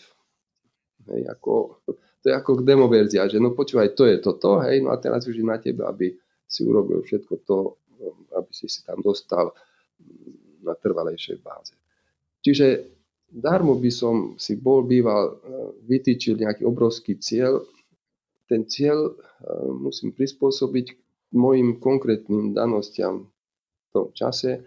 hej, 1.11 1.27
ako, 1.27 1.83
to 2.23 2.25
je 2.31 2.35
ako 2.35 2.63
demoverzia, 2.63 3.27
že 3.27 3.43
no 3.43 3.51
počúvaj, 3.51 3.99
to 3.99 4.07
je 4.07 4.23
toto, 4.23 4.63
hej, 4.63 4.87
no 4.87 4.95
a 4.95 4.99
teraz 5.03 5.27
už 5.27 5.43
je 5.43 5.47
na 5.47 5.59
tebe, 5.59 5.83
aby 5.83 6.15
si 6.47 6.63
urobil 6.63 7.03
všetko 7.03 7.35
to, 7.43 7.75
aby 8.39 8.51
si 8.55 8.71
si 8.71 8.87
tam 8.87 9.03
dostal 9.03 9.51
na 10.63 10.75
trvalejšej 10.79 11.43
báze. 11.43 11.75
Čiže 12.43 12.87
darmo 13.31 13.75
by 13.75 13.91
som 13.91 14.15
si 14.39 14.55
bol 14.59 14.87
býval, 14.87 15.23
e, 15.27 15.35
vytýčil 15.87 16.39
nejaký 16.39 16.63
obrovský 16.63 17.19
cieľ. 17.19 17.63
Ten 18.47 18.71
cieľ 18.71 19.11
e, 19.11 19.13
musím 19.75 20.15
prispôsobiť 20.15 20.87
mojim 21.35 21.83
konkrétnym 21.83 22.55
danostiam 22.55 23.27
v 23.27 23.89
tom 23.91 24.07
čase, 24.15 24.51
e, 24.57 24.61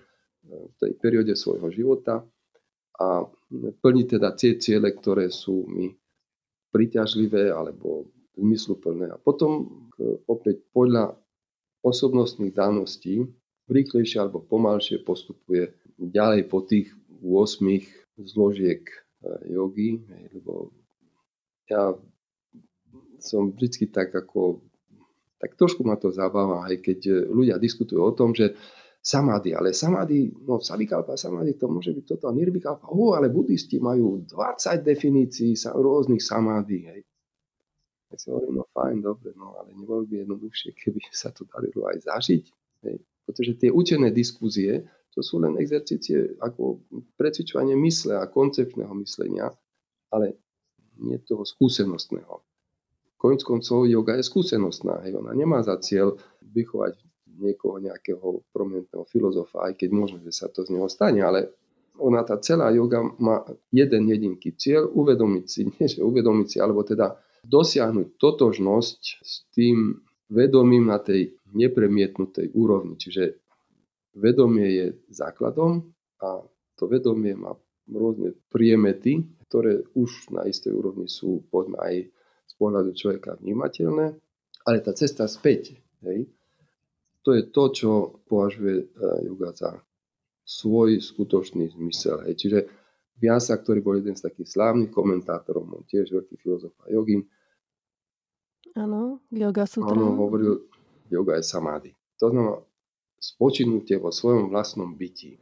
v 0.46 0.76
tej 0.80 0.92
perióde 1.00 1.34
svojho 1.36 1.72
života 1.72 2.24
a 3.00 3.24
plniť 3.80 4.06
teda 4.20 4.36
tie 4.36 4.60
ciele, 4.60 4.92
ktoré 4.92 5.32
sú 5.32 5.64
mi 5.72 5.88
priťažlivé 6.70 7.50
alebo 7.50 8.12
zmysluplné. 8.36 9.10
A 9.10 9.18
potom 9.18 9.68
opäť 10.28 10.62
podľa 10.76 11.16
osobnostných 11.82 12.54
daností 12.54 13.24
rýchlejšie 13.72 14.20
alebo 14.20 14.44
pomalšie 14.44 15.02
postupuje 15.08 15.72
ďalej 15.96 16.42
po 16.52 16.66
tých 16.66 16.92
8 17.24 18.24
zložiek 18.26 18.84
e, 18.84 18.96
jogy, 19.56 20.04
lebo 20.36 20.72
ja 21.70 21.94
som 23.24 23.52
vždy 23.54 23.90
tak 23.90 24.14
ako, 24.16 24.64
tak 25.40 25.56
trošku 25.56 25.84
ma 25.88 25.96
to 25.96 26.12
zabáva, 26.12 26.68
aj 26.68 26.84
keď 26.84 27.00
e, 27.08 27.14
ľudia 27.32 27.56
diskutujú 27.56 28.02
o 28.04 28.16
tom, 28.16 28.36
že 28.36 28.56
samády, 29.00 29.56
ale 29.56 29.72
samády, 29.72 30.32
no 30.44 30.60
savikalpa, 30.60 31.16
samády, 31.16 31.56
to 31.56 31.72
môže 31.72 31.96
byť 31.96 32.06
toto, 32.06 32.32
nirvikalpa, 32.36 32.92
oh, 32.92 33.16
ale 33.16 33.32
buddhisti 33.32 33.80
majú 33.80 34.28
20 34.28 34.84
definícií 34.84 35.56
rôznych 35.72 36.20
samády, 36.20 36.78
hej. 36.84 37.02
Ja 38.10 38.16
si 38.18 38.28
hovorím, 38.34 38.60
no 38.60 38.66
fajn, 38.74 38.98
dobre, 39.06 39.32
no 39.38 39.56
ale 39.56 39.72
nebolo 39.72 40.04
by 40.04 40.26
jednoduchšie, 40.26 40.76
keby 40.76 41.00
sa 41.14 41.32
to 41.32 41.48
darilo 41.48 41.88
aj 41.88 42.04
zažiť, 42.04 42.44
hej. 42.90 42.98
Pretože 43.24 43.62
tie 43.62 43.70
učené 43.70 44.10
diskúzie, 44.10 44.84
to 45.14 45.22
sú 45.22 45.38
len 45.38 45.56
exercície 45.62 46.36
ako 46.42 46.82
precvičovanie 47.14 47.78
mysle 47.78 48.18
a 48.18 48.26
koncepčného 48.26 48.94
myslenia, 49.00 49.54
ale 50.10 50.38
nie 51.00 51.18
toho 51.24 51.46
skúsenostného. 51.48 52.49
Konec 53.20 53.44
koncov 53.44 53.84
yoga 53.84 54.16
je 54.16 54.24
skúsenostná. 54.24 55.04
Hej. 55.04 55.20
Ona 55.20 55.36
nemá 55.36 55.60
za 55.60 55.76
cieľ 55.76 56.16
vychovať 56.40 56.96
niekoho 57.40 57.80
nejakého 57.84 58.48
prominentného 58.52 59.04
filozofa, 59.08 59.68
aj 59.68 59.80
keď 59.80 59.90
možno, 59.92 60.18
že 60.24 60.32
sa 60.32 60.48
to 60.48 60.64
z 60.64 60.76
neho 60.76 60.88
stane, 60.88 61.20
ale 61.24 61.52
ona 62.00 62.24
tá 62.24 62.40
celá 62.40 62.72
yoga 62.72 63.04
má 63.20 63.44
jeden 63.76 64.08
jedinký 64.08 64.56
cieľ, 64.56 64.88
uvedomiť 64.88 65.46
si, 65.46 65.62
nie 65.76 65.86
že 65.88 66.00
uvedomiť 66.00 66.48
si, 66.48 66.58
alebo 66.64 66.84
teda 66.88 67.20
dosiahnuť 67.44 68.20
totožnosť 68.20 69.02
s 69.20 69.48
tým 69.52 70.00
vedomím 70.32 70.88
na 70.88 71.00
tej 71.00 71.36
nepremietnutej 71.56 72.56
úrovni. 72.56 72.96
Čiže 72.96 73.36
vedomie 74.16 74.68
je 74.68 74.88
základom 75.12 75.92
a 76.24 76.44
to 76.76 76.84
vedomie 76.88 77.36
má 77.36 77.52
rôzne 77.90 78.38
priemety, 78.48 79.26
ktoré 79.50 79.82
už 79.98 80.30
na 80.32 80.46
istej 80.46 80.72
úrovni 80.72 81.10
sú 81.10 81.42
poďme 81.50 81.78
aj 81.82 81.96
pohľadu 82.60 82.92
človeka 82.92 83.40
vnímateľné, 83.40 84.20
ale 84.68 84.78
tá 84.84 84.92
cesta 84.92 85.26
späť, 85.32 85.80
hej, 86.04 86.28
to 87.24 87.32
je 87.32 87.48
to, 87.48 87.64
čo 87.72 87.92
považuje 88.28 88.92
yoga 89.24 89.56
za 89.56 89.80
svoj 90.44 91.00
skutočný 91.00 91.72
zmysel. 91.72 92.28
Hej. 92.28 92.36
Čiže 92.42 92.60
Vyasa, 93.20 93.60
ktorý 93.60 93.84
bol 93.84 94.00
jeden 94.00 94.16
z 94.16 94.24
takých 94.32 94.56
slávnych 94.56 94.96
komentátorov, 94.96 95.68
on 95.68 95.84
tiež 95.84 96.08
veľký 96.08 96.40
filozof 96.40 96.72
a 96.88 96.88
jogin. 96.88 97.28
Áno, 98.80 99.20
yoga 99.28 99.68
sutra. 99.68 99.92
On 99.92 100.16
hovoril, 100.16 100.64
yoga 101.12 101.36
je 101.36 101.44
samády. 101.44 101.92
To 102.24 102.32
znamená, 102.32 102.64
spočinutie 103.20 104.00
vo 104.00 104.16
svojom 104.16 104.48
vlastnom 104.48 104.96
byti. 104.96 105.36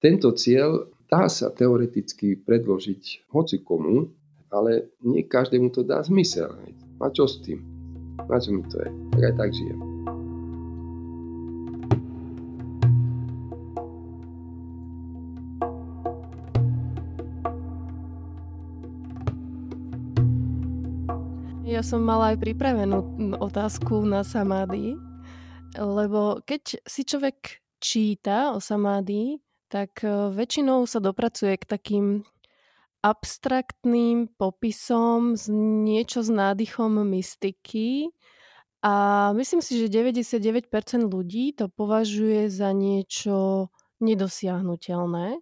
Tento 0.00 0.32
cieľ 0.32 0.88
dá 1.04 1.28
sa 1.28 1.52
teoreticky 1.52 2.40
predložiť 2.40 3.28
hoci 3.28 3.60
komu, 3.60 4.08
ale 4.54 4.86
nie 5.02 5.26
každému 5.26 5.74
to 5.74 5.82
dá 5.82 5.98
zmysel. 6.06 6.54
A 7.02 7.10
čo 7.10 7.26
s 7.26 7.42
tým? 7.42 7.58
Na 8.30 8.38
čo 8.38 8.54
mi 8.54 8.62
to 8.70 8.78
je? 8.78 8.88
Tak 9.10 9.22
aj 9.26 9.34
tak 9.34 9.50
žijem. 9.50 9.80
Ja 21.66 21.82
som 21.82 22.06
mala 22.06 22.30
aj 22.30 22.38
pripravenú 22.38 23.02
otázku 23.42 24.06
na 24.06 24.22
samády, 24.22 24.94
lebo 25.74 26.38
keď 26.46 26.78
si 26.86 27.02
človek 27.02 27.58
číta 27.82 28.54
o 28.54 28.62
samády, 28.62 29.42
tak 29.66 30.06
e, 30.06 30.30
väčšinou 30.30 30.86
sa 30.86 31.02
dopracuje 31.02 31.58
k 31.58 31.66
takým 31.66 32.06
abstraktným 33.04 34.32
popisom, 34.40 35.36
z 35.36 35.52
niečo 35.84 36.24
s 36.24 36.32
nádychom 36.32 37.04
mystiky 37.04 38.08
a 38.80 39.28
myslím 39.36 39.60
si, 39.60 39.76
že 39.76 39.92
99% 39.92 40.72
ľudí 41.04 41.52
to 41.52 41.68
považuje 41.68 42.48
za 42.48 42.72
niečo 42.72 43.68
nedosiahnutelné 44.00 45.36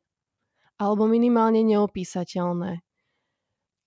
alebo 0.82 1.06
minimálne 1.06 1.62
neopísateľné. 1.62 2.82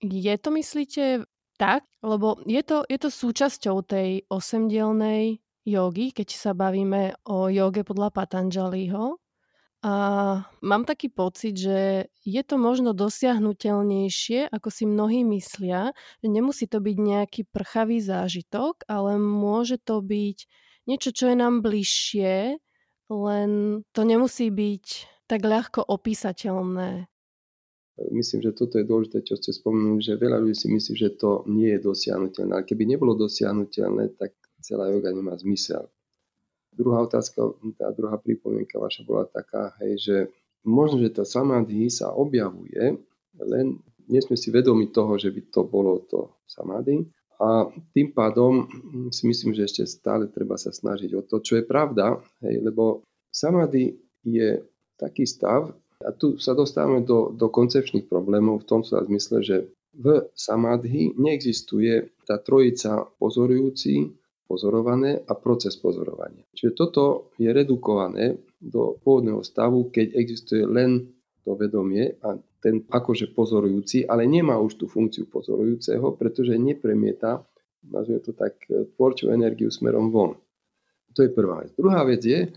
Je 0.00 0.34
to, 0.40 0.48
myslíte, 0.52 1.28
tak? 1.60 1.84
Lebo 2.00 2.40
je 2.48 2.60
to, 2.64 2.84
je 2.88 2.96
to 2.96 3.08
súčasťou 3.12 3.84
tej 3.84 4.24
osemdielnej 4.32 5.40
jogy, 5.68 6.16
keď 6.16 6.28
sa 6.32 6.52
bavíme 6.56 7.16
o 7.28 7.52
joge 7.52 7.84
podľa 7.84 8.08
Patanjaliho. 8.12 9.20
A 9.84 9.94
mám 10.64 10.82
taký 10.88 11.12
pocit, 11.12 11.54
že 11.54 12.08
je 12.24 12.42
to 12.42 12.56
možno 12.56 12.96
dosiahnutelnejšie, 12.96 14.48
ako 14.50 14.68
si 14.72 14.88
mnohí 14.88 15.22
myslia, 15.28 15.92
že 16.24 16.28
nemusí 16.32 16.64
to 16.66 16.80
byť 16.80 16.96
nejaký 16.96 17.42
prchavý 17.52 18.00
zážitok, 18.00 18.88
ale 18.88 19.20
môže 19.20 19.76
to 19.78 20.00
byť 20.00 20.38
niečo, 20.88 21.10
čo 21.12 21.30
je 21.30 21.36
nám 21.36 21.60
bližšie, 21.60 22.56
len 23.12 23.50
to 23.94 24.00
nemusí 24.02 24.50
byť 24.50 24.86
tak 25.30 25.42
ľahko 25.42 25.82
opísateľné. 25.86 27.06
Myslím, 28.12 28.44
že 28.44 28.52
toto 28.52 28.76
je 28.76 28.84
dôležité, 28.84 29.24
čo 29.24 29.40
ste 29.40 29.56
spomenuli, 29.56 30.04
že 30.04 30.20
veľa 30.20 30.44
ľudí 30.44 30.56
si 30.56 30.68
myslí, 30.68 30.94
že 31.00 31.16
to 31.16 31.48
nie 31.48 31.72
je 31.72 31.80
dosiahnutelné. 31.80 32.52
Ale 32.52 32.68
keby 32.68 32.84
nebolo 32.84 33.16
dosiahnutelné, 33.16 34.12
tak 34.20 34.36
celá 34.60 34.92
yoga 34.92 35.16
nemá 35.16 35.32
zmysel. 35.40 35.88
Druhá 36.76 37.08
otázka, 37.08 37.56
tá 37.80 37.88
druhá 37.96 38.20
pripomienka 38.20 38.76
vaša 38.76 39.02
bola 39.08 39.24
taká, 39.24 39.72
hej, 39.80 39.92
že 39.96 40.16
možno, 40.60 41.00
že 41.00 41.16
tá 41.16 41.24
samadhi 41.24 41.88
sa 41.88 42.12
objavuje, 42.12 43.00
len 43.40 43.66
nie 44.06 44.20
sme 44.20 44.36
si 44.36 44.52
vedomi 44.52 44.92
toho, 44.92 45.16
že 45.16 45.32
by 45.32 45.40
to 45.48 45.64
bolo 45.64 46.04
to 46.04 46.36
samadhi. 46.46 47.08
A 47.36 47.68
tým 47.92 48.16
pádom 48.16 48.64
si 49.12 49.28
myslím, 49.28 49.52
že 49.52 49.68
ešte 49.68 49.84
stále 49.88 50.28
treba 50.28 50.56
sa 50.56 50.72
snažiť 50.72 51.10
o 51.16 51.24
to, 51.24 51.40
čo 51.40 51.60
je 51.60 51.64
pravda, 51.64 52.16
hej, 52.44 52.60
lebo 52.60 53.04
samadhi 53.32 53.96
je 54.24 54.60
taký 54.96 55.28
stav, 55.28 55.72
a 56.04 56.12
tu 56.12 56.36
sa 56.36 56.52
dostávame 56.52 57.00
do, 57.08 57.32
do 57.32 57.48
koncepčných 57.48 58.04
problémov 58.04 58.64
v 58.64 58.68
tom 58.68 58.80
sa 58.84 59.00
zmysle, 59.00 59.40
že 59.40 59.56
v 59.96 60.28
samadhi 60.36 61.16
neexistuje 61.16 62.12
tá 62.28 62.36
trojica 62.36 63.08
pozorujúci, 63.16 64.12
pozorované 64.46 65.26
a 65.26 65.34
proces 65.34 65.74
pozorovania. 65.76 66.46
Čiže 66.54 66.72
toto 66.72 67.34
je 67.36 67.50
redukované 67.50 68.38
do 68.62 68.96
pôvodného 69.02 69.42
stavu, 69.42 69.90
keď 69.90 70.14
existuje 70.14 70.62
len 70.62 71.10
to 71.46 71.54
vedomie 71.54 72.18
a 72.22 72.34
ten 72.58 72.82
akože 72.90 73.30
pozorujúci, 73.30 74.06
ale 74.10 74.26
nemá 74.26 74.58
už 74.58 74.82
tú 74.82 74.86
funkciu 74.90 75.30
pozorujúceho, 75.30 76.18
pretože 76.18 76.58
nepremieta, 76.58 77.46
nazvime 77.86 78.18
to 78.22 78.34
tak, 78.34 78.58
tvorčú 78.98 79.30
energiu 79.30 79.70
smerom 79.70 80.10
von. 80.10 80.34
To 81.14 81.22
je 81.22 81.30
prvá 81.30 81.62
vec. 81.62 81.70
Druhá 81.78 82.02
vec 82.02 82.22
je, 82.26 82.50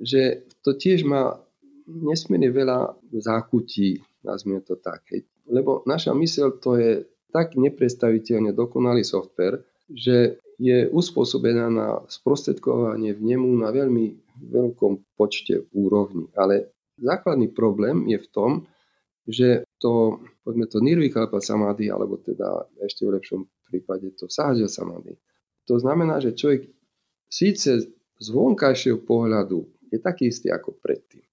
že 0.00 0.48
to 0.64 0.72
tiež 0.72 1.04
má 1.04 1.36
nesmierne 1.84 2.48
veľa 2.48 2.96
zákutí, 3.12 4.00
nazvime 4.24 4.64
to 4.64 4.80
tak. 4.80 5.04
Lebo 5.44 5.84
naša 5.84 6.16
myseľ 6.16 6.48
to 6.56 6.80
je 6.80 6.92
tak 7.30 7.54
nepredstaviteľne 7.54 8.56
dokonalý 8.56 9.06
software, 9.06 9.62
že 9.90 10.40
je 10.60 10.92
uspôsobená 10.92 11.72
na 11.72 11.88
sprostredkovanie 12.04 13.16
vnemu 13.16 13.48
na 13.56 13.72
veľmi 13.72 14.20
veľkom 14.44 15.16
počte 15.16 15.64
úrovní. 15.72 16.28
Ale 16.36 16.76
základný 17.00 17.48
problém 17.48 18.04
je 18.12 18.20
v 18.20 18.28
tom, 18.28 18.50
že 19.24 19.64
to, 19.80 20.20
poďme 20.44 20.68
to 20.68 20.84
nirvikalpa 20.84 21.40
samadhi, 21.40 21.88
alebo 21.88 22.20
teda 22.20 22.68
ešte 22.84 23.08
v 23.08 23.16
lepšom 23.16 23.40
prípade 23.72 24.12
to 24.20 24.28
sahaja 24.28 24.68
samadhi. 24.68 25.16
To 25.64 25.80
znamená, 25.80 26.20
že 26.20 26.36
človek 26.36 26.68
síce 27.32 27.88
z 28.20 28.26
vonkajšieho 28.28 29.00
pohľadu 29.00 29.64
je 29.88 29.96
taký 29.96 30.28
istý 30.28 30.52
ako 30.52 30.76
predtým 30.76 31.24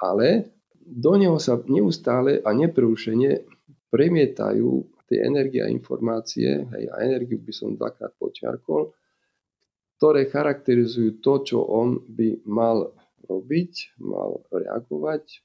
ale 0.00 0.48
do 0.80 1.14
neho 1.20 1.36
sa 1.36 1.60
neustále 1.68 2.40
a 2.40 2.50
neprerušene 2.56 3.44
premietajú 3.92 4.88
tie 5.10 5.26
energie 5.26 5.58
a 5.58 5.66
informácie, 5.66 6.62
hej, 6.70 6.84
a 6.94 7.02
energiu 7.02 7.42
by 7.42 7.50
som 7.50 7.74
dvakrát 7.74 8.14
počiarkol, 8.14 8.94
ktoré 9.98 10.30
charakterizujú 10.30 11.18
to, 11.18 11.34
čo 11.42 11.58
on 11.66 11.98
by 12.06 12.46
mal 12.46 12.94
robiť, 13.26 14.00
mal 14.00 14.40
reagovať, 14.54 15.42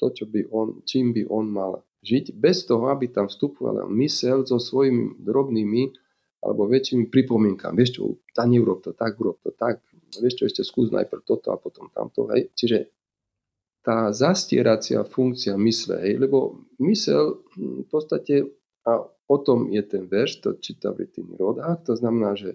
to, 0.00 0.06
čo 0.12 0.24
by 0.28 0.48
on, 0.48 0.80
čím 0.88 1.12
by 1.12 1.28
on 1.28 1.46
mal 1.52 1.72
žiť, 2.04 2.36
bez 2.36 2.64
toho, 2.64 2.88
aby 2.88 3.12
tam 3.12 3.28
vstupovala 3.28 3.84
mysel 4.00 4.48
so 4.48 4.56
svojimi 4.56 5.20
drobnými 5.20 5.92
alebo 6.44 6.68
väčšími 6.68 7.10
pripomienkami. 7.10 7.76
Vieš 7.80 7.90
čo, 7.96 8.02
tá 8.36 8.44
neurob 8.44 8.84
to 8.84 8.92
tak, 8.92 9.16
urob 9.18 9.40
to 9.42 9.50
tak, 9.56 9.82
vieš 10.20 10.40
čo, 10.40 10.44
ešte 10.46 10.62
skús 10.62 10.92
najprv 10.92 11.24
toto 11.26 11.50
a 11.50 11.56
potom 11.58 11.90
tamto. 11.90 12.28
Hej. 12.30 12.52
Čiže 12.54 12.78
tá 13.86 14.10
zastieracia 14.10 15.06
funkcia 15.06 15.54
mysle, 15.54 16.02
hej, 16.02 16.14
lebo 16.18 16.66
mysel 16.82 17.46
v 17.54 17.86
podstate, 17.86 18.50
a 18.86 19.02
o 19.04 19.36
tom 19.42 19.68
je 19.74 19.82
ten 19.82 20.06
verš, 20.06 20.46
to 20.46 20.54
číta 20.62 20.94
v 20.94 21.10
tým 21.10 21.34
rodách, 21.34 21.82
to 21.82 21.98
znamená, 21.98 22.38
že 22.38 22.54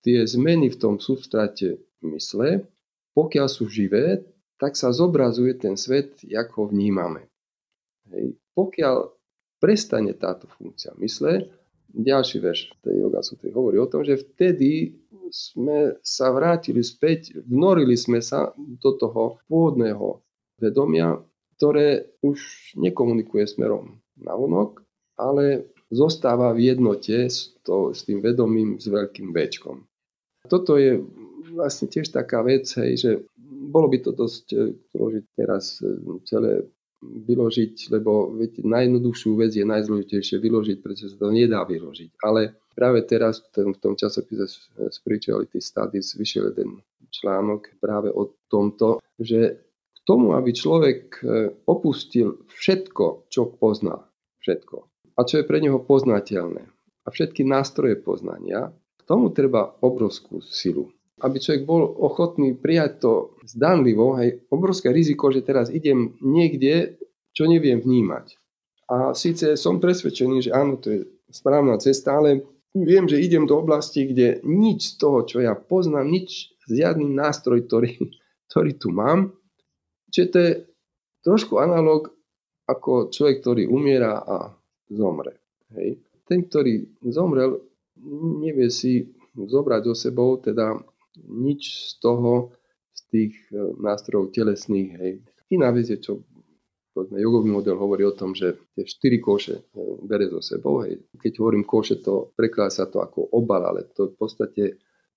tie 0.00 0.24
zmeny 0.24 0.72
v 0.72 0.80
tom 0.80 0.94
substráte 0.96 1.78
mysle, 2.00 2.64
pokiaľ 3.12 3.46
sú 3.46 3.68
živé, 3.68 4.24
tak 4.56 4.74
sa 4.74 4.90
zobrazuje 4.90 5.52
ten 5.60 5.76
svet, 5.76 6.24
jak 6.24 6.48
ho 6.56 6.64
vnímame. 6.64 7.28
Hej. 8.08 8.40
Pokiaľ 8.56 8.96
prestane 9.60 10.16
táto 10.16 10.48
funkcia 10.48 10.96
mysle, 10.98 11.52
ďalší 11.92 12.40
verš 12.40 12.60
tej 12.80 13.04
yoga 13.04 13.20
sutry 13.20 13.52
hovorí 13.52 13.76
o 13.76 13.90
tom, 13.90 14.00
že 14.02 14.16
vtedy 14.16 14.96
sme 15.28 15.96
sa 16.00 16.32
vrátili 16.32 16.80
späť, 16.80 17.36
vnorili 17.44 17.96
sme 17.96 18.24
sa 18.24 18.52
do 18.56 18.90
toho 18.96 19.40
pôvodného 19.48 20.20
vedomia, 20.56 21.20
ktoré 21.56 22.16
už 22.24 22.72
nekomunikuje 22.80 23.44
smerom 23.44 24.00
na 24.18 24.36
vonok, 24.36 24.84
ale 25.16 25.72
zostáva 25.92 26.56
v 26.56 26.72
jednote 26.72 27.28
s, 27.28 27.52
to, 27.62 27.92
s 27.92 28.08
tým 28.08 28.24
vedomím 28.24 28.80
s 28.80 28.88
veľkým 28.88 29.30
Bčkom. 29.30 29.84
Toto 30.48 30.80
je 30.80 31.04
vlastne 31.52 31.86
tiež 31.86 32.10
taká 32.10 32.40
vec, 32.42 32.64
hej, 32.80 32.92
že 32.96 33.10
bolo 33.44 33.86
by 33.92 33.98
to 34.02 34.10
dosť 34.16 34.44
e, 34.56 35.20
teraz 35.36 35.78
e, 35.84 35.92
celé 36.24 36.66
vyložiť, 37.02 37.90
lebo 37.90 38.30
viete, 38.30 38.62
najjednoduchšiu 38.62 39.30
vec 39.34 39.52
je 39.52 39.66
najzložitejšie 39.66 40.38
vyložiť, 40.38 40.78
pretože 40.80 41.14
sa 41.14 41.18
to 41.18 41.34
nedá 41.34 41.66
vyložiť. 41.66 42.14
Ale 42.22 42.54
práve 42.78 43.02
teraz 43.02 43.42
v 43.50 43.74
tom 43.82 43.98
časopise 43.98 44.46
Spirituality 44.90 45.58
Studies 45.58 46.14
vyšiel 46.14 46.54
jeden 46.54 46.78
článok 47.10 47.74
práve 47.82 48.08
o 48.14 48.30
tomto, 48.46 49.02
že 49.18 49.66
tomu, 50.06 50.34
aby 50.34 50.50
človek 50.54 51.02
e, 51.20 51.22
opustil 51.66 52.42
všetko, 52.50 53.30
čo 53.30 53.50
pozná, 53.54 54.02
všetko, 54.42 54.91
a 55.16 55.20
čo 55.26 55.40
je 55.40 55.48
pre 55.48 55.58
neho 55.60 55.78
poznateľné, 55.82 56.62
a 57.02 57.08
všetky 57.10 57.42
nástroje 57.42 57.98
poznania, 57.98 58.70
k 58.98 59.02
tomu 59.04 59.34
treba 59.34 59.74
obrovskú 59.82 60.40
silu. 60.44 60.94
Aby 61.22 61.38
človek 61.38 61.62
bol 61.66 61.82
ochotný 61.86 62.54
prijať 62.54 63.02
to 63.02 63.12
zdanlivo, 63.46 64.18
hej, 64.18 64.42
obrovské 64.50 64.90
riziko, 64.90 65.30
že 65.30 65.42
teraz 65.42 65.70
idem 65.70 66.18
niekde, 66.22 66.98
čo 67.34 67.46
neviem 67.46 67.78
vnímať. 67.78 68.38
A 68.90 69.14
síce 69.14 69.54
som 69.58 69.78
presvedčený, 69.78 70.50
že 70.50 70.54
áno, 70.54 70.78
to 70.78 70.88
je 70.90 71.00
správna 71.30 71.78
cesta, 71.78 72.18
ale 72.18 72.42
viem, 72.74 73.06
že 73.06 73.22
idem 73.22 73.46
do 73.46 73.58
oblasti, 73.58 74.06
kde 74.06 74.42
nič 74.42 74.94
z 74.94 74.98
toho, 74.98 75.22
čo 75.26 75.38
ja 75.42 75.54
poznám, 75.54 76.10
nič, 76.10 76.54
žiadny 76.66 77.06
nástroj, 77.06 77.66
ktorý, 77.66 77.98
ktorý 78.50 78.70
tu 78.78 78.90
mám, 78.90 79.34
Čiže 80.12 80.28
to 80.28 80.38
je 80.38 80.52
trošku 81.24 81.56
analog 81.56 82.12
ako 82.68 83.08
človek, 83.08 83.40
ktorý 83.40 83.62
umiera 83.66 84.20
a 84.20 84.52
zomre. 84.92 85.40
Hej. 85.72 86.00
Ten, 86.28 86.46
ktorý 86.46 86.86
zomrel, 87.08 87.60
nevie 88.40 88.68
si 88.70 89.08
zobrať 89.36 89.82
so 89.88 89.94
sebou 89.96 90.36
teda 90.38 90.76
nič 91.28 91.92
z 91.92 91.92
toho, 92.00 92.52
z 92.92 93.00
tých 93.08 93.34
e, 93.52 93.76
nástrojov 93.80 94.32
telesných. 94.32 94.90
Hej. 94.96 95.12
Iná 95.52 95.72
vec 95.72 95.88
je, 95.88 95.98
čo 96.00 96.24
povedzme, 96.92 97.16
jogový 97.20 97.48
model 97.48 97.80
hovorí 97.80 98.04
o 98.04 98.12
tom, 98.12 98.36
že 98.36 98.60
tie 98.76 98.84
štyri 98.84 99.16
koše 99.20 99.56
e, 99.56 99.62
bere 100.04 100.28
so 100.28 100.44
sebou. 100.44 100.84
Hej. 100.84 101.00
Keď 101.16 101.32
hovorím 101.40 101.64
koše, 101.64 102.00
to 102.04 102.32
prekladá 102.36 102.72
sa 102.72 102.84
to 102.88 103.00
ako 103.00 103.32
obal, 103.32 103.64
ale 103.64 103.88
to 103.92 104.12
v 104.12 104.16
podstate 104.16 104.64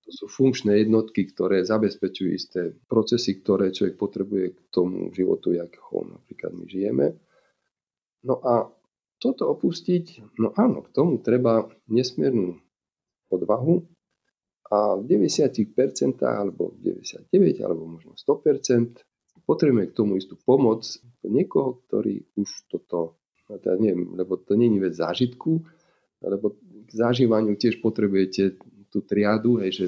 to 0.05 0.13
sú 0.13 0.29
funkčné 0.29 0.85
jednotky, 0.85 1.25
ktoré 1.33 1.65
zabezpečujú 1.65 2.29
isté 2.29 2.77
procesy, 2.85 3.41
ktoré 3.41 3.73
človek 3.73 3.97
potrebuje 3.97 4.45
k 4.53 4.59
tomu 4.69 5.09
životu, 5.09 5.57
jak 5.57 5.73
napríklad 5.89 6.51
my 6.53 6.65
žijeme. 6.69 7.07
No 8.21 8.37
a 8.45 8.69
toto 9.25 9.49
opustiť, 9.49 10.37
no 10.37 10.53
áno, 10.53 10.85
k 10.85 10.93
tomu 10.93 11.17
treba 11.17 11.65
nesmiernu 11.89 12.61
odvahu 13.33 13.81
a 14.69 15.01
v 15.01 15.01
90% 15.09 16.21
alebo 16.21 16.77
v 16.77 17.01
99% 17.01 17.65
alebo 17.65 17.89
možno 17.89 18.13
100% 18.13 19.01
potrebujeme 19.45 19.89
k 19.89 19.97
tomu 19.97 20.17
istú 20.21 20.37
pomoc 20.37 20.85
niekoho, 21.25 21.81
ktorý 21.85 22.21
už 22.37 22.69
toto, 22.69 23.17
teda 23.49 23.77
neviem, 23.81 24.13
lebo 24.13 24.37
to 24.37 24.57
není 24.57 24.77
vec 24.81 24.93
zážitku, 24.97 25.61
lebo 26.21 26.57
k 26.85 26.89
zažívaniu 26.89 27.57
tiež 27.57 27.81
potrebujete 27.81 28.57
tú 28.89 29.01
triádu, 29.05 29.61
hej, 29.61 29.71
že 29.73 29.85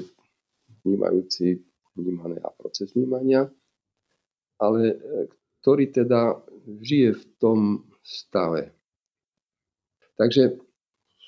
vnímajúci 0.86 1.62
vnímané 1.98 2.38
a 2.38 2.50
proces 2.54 2.94
vnímania, 2.94 3.50
ale 4.62 4.94
e, 4.94 4.96
ktorý 5.58 5.90
teda 5.90 6.38
žije 6.78 7.18
v 7.18 7.24
tom 7.42 7.58
stave. 8.06 8.77
Takže 10.18 10.58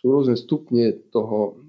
sú 0.03 0.05
rôzne 0.11 0.35
stupne 0.35 0.99
toho 1.15 1.63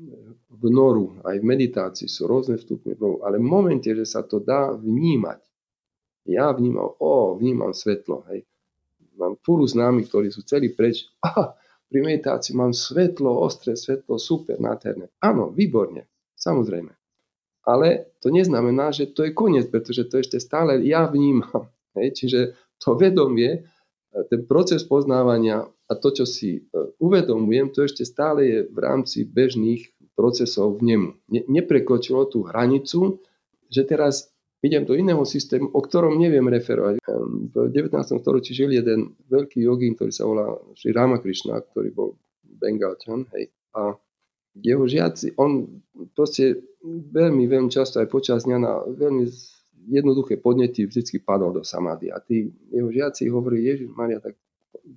vnoru, 0.49 1.21
aj 1.25 1.37
v 1.41 1.45
meditácii 1.45 2.09
sú 2.09 2.25
rôzne 2.25 2.57
stupne 2.57 2.97
vnoru, 2.97 3.21
ale 3.25 3.37
v 3.37 3.45
momente, 3.45 3.89
že 3.93 4.05
sa 4.05 4.25
to 4.25 4.41
dá 4.41 4.73
vnímať, 4.73 5.41
ja 6.29 6.53
vnímam, 6.53 6.97
o, 7.01 7.37
vnímam 7.37 7.73
svetlo, 7.73 8.25
hej. 8.29 8.45
Mám 9.17 9.37
fúru 9.45 9.65
známych, 9.69 10.09
ktorí 10.09 10.33
sú 10.33 10.41
celí 10.45 10.73
preč, 10.73 11.05
aha, 11.21 11.53
pri 11.91 11.99
meditácii 11.99 12.55
mám 12.55 12.71
svetlo, 12.71 13.43
ostré 13.43 13.75
svetlo, 13.75 14.15
super, 14.15 14.55
nádherné. 14.57 15.11
Áno, 15.19 15.51
výborne, 15.51 16.07
samozrejme. 16.39 16.95
Ale 17.67 18.17
to 18.23 18.31
neznamená, 18.31 18.95
že 18.95 19.11
to 19.11 19.27
je 19.27 19.35
koniec, 19.35 19.67
pretože 19.67 20.07
to 20.07 20.23
ešte 20.23 20.39
stále 20.39 20.79
ja 20.81 21.05
vnímam. 21.05 21.67
Hej? 21.99 22.15
Čiže 22.15 22.39
to 22.79 22.95
vedomie, 22.95 23.67
ten 24.11 24.43
proces 24.43 24.83
poznávania 24.83 25.67
a 25.87 25.93
to, 25.95 26.11
čo 26.11 26.25
si 26.27 26.59
e, 26.59 26.61
uvedomujem, 26.99 27.71
to 27.71 27.87
ešte 27.87 28.03
stále 28.03 28.43
je 28.43 28.59
v 28.67 28.77
rámci 28.79 29.23
bežných 29.23 29.87
procesov 30.15 30.79
v 30.79 30.95
nemu. 30.95 31.09
Ne, 31.31 31.41
neprekročilo 31.47 32.27
tú 32.27 32.43
hranicu, 32.43 33.23
že 33.71 33.87
teraz 33.87 34.31
idem 34.61 34.83
do 34.85 34.93
iného 34.93 35.23
systému, 35.25 35.71
o 35.73 35.79
ktorom 35.81 36.19
neviem 36.19 36.45
referovať. 36.45 37.01
V 37.49 37.55
19. 37.73 37.97
storočí 38.21 38.53
žil 38.53 38.69
jeden 38.75 39.17
veľký 39.31 39.63
jogín, 39.63 39.97
ktorý 39.97 40.11
sa 40.13 40.27
volá 40.27 40.53
Sri 40.77 40.93
Ramakrishna, 40.93 41.63
ktorý 41.73 41.89
bol 41.91 42.09
Bengalčan, 42.45 43.25
hej. 43.33 43.49
A 43.73 43.95
jeho 44.59 44.83
žiaci, 44.83 45.39
on 45.39 45.81
proste 46.13 46.61
veľmi, 46.85 47.47
veľmi 47.47 47.71
často 47.71 48.03
aj 48.03 48.11
počas 48.11 48.43
dňa 48.43 48.57
na 48.59 48.83
veľmi 48.83 49.25
jednoduché 49.87 50.37
podnety 50.37 50.85
vždy 50.85 51.21
padol 51.23 51.55
do 51.55 51.63
samády. 51.65 52.13
A 52.13 52.21
tí 52.21 52.51
jeho 52.69 52.91
žiaci 52.91 53.31
hovorí, 53.31 53.65
Ježiš 53.65 53.89
Maria, 53.93 54.21
tak 54.21 54.37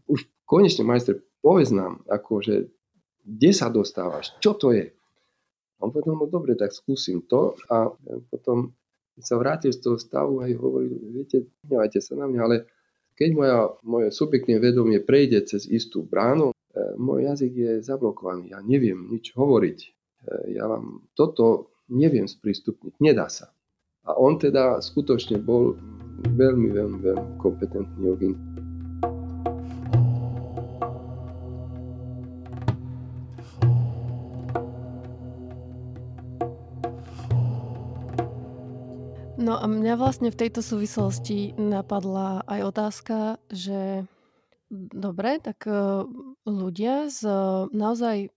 už 0.09 0.29
konečne 0.45 0.85
majster, 0.85 1.21
povedz 1.41 1.73
nám, 1.73 2.05
akože, 2.09 2.69
kde 3.25 3.51
sa 3.57 3.73
dostávaš, 3.73 4.37
čo 4.41 4.57
to 4.57 4.73
je? 4.77 4.93
On 5.81 5.93
povedal, 5.93 6.17
no 6.17 6.29
dobre, 6.29 6.57
tak 6.57 6.73
skúsim 6.73 7.25
to 7.25 7.57
a 7.69 7.93
potom 8.33 8.73
sa 9.21 9.39
vrátil 9.39 9.71
z 9.71 9.81
toho 9.85 9.97
stavu 10.01 10.43
a 10.43 10.49
hovorí, 10.51 10.91
viete, 11.13 11.47
nevajte 11.69 12.01
sa 12.03 12.19
na 12.19 12.27
mňa, 12.27 12.41
ale 12.41 12.57
keď 13.15 13.31
moja, 13.31 13.59
moje 13.87 14.09
subjektné 14.11 14.59
vedomie 14.59 14.99
prejde 14.99 15.47
cez 15.47 15.71
istú 15.71 16.03
bránu, 16.03 16.51
e, 16.51 16.55
môj 16.99 17.31
jazyk 17.31 17.53
je 17.55 17.73
zablokovaný, 17.87 18.51
ja 18.51 18.59
neviem 18.59 19.07
nič 19.07 19.31
hovoriť. 19.39 19.79
E, 19.79 19.89
ja 20.59 20.67
vám 20.67 21.07
toto 21.15 21.71
neviem 21.87 22.27
sprístupniť, 22.27 22.99
nedá 22.99 23.31
sa. 23.31 23.55
A 24.05 24.13
on 24.21 24.37
teda 24.37 24.85
skutočne 24.85 25.41
bol 25.41 25.81
veľmi, 26.37 26.69
veľmi, 26.77 26.99
veľmi 27.01 27.31
kompetentný 27.41 28.01
jogin. 28.05 28.37
No 39.45 39.61
a 39.61 39.69
mňa 39.69 40.01
vlastne 40.01 40.33
v 40.33 40.41
tejto 40.41 40.65
súvislosti 40.65 41.53
napadla 41.61 42.41
aj 42.49 42.61
otázka, 42.65 43.17
že 43.53 44.09
dobre, 44.73 45.37
tak 45.37 45.69
e, 45.69 45.75
ľudia 46.49 47.13
s 47.13 47.21
e, 47.29 47.69
naozaj 47.69 48.33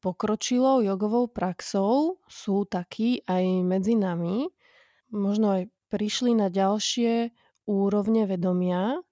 pokročilou 0.00 0.80
jogovou 0.80 1.28
praxou 1.28 2.20
sú 2.24 2.64
takí 2.64 3.20
aj 3.28 3.44
medzi 3.68 3.96
nami. 4.00 4.48
Možno 5.10 5.60
aj 5.60 5.62
prišli 5.90 6.38
na 6.38 6.48
ďalšie 6.48 7.34
úrovne 7.66 8.26
vedomia, 8.26 9.02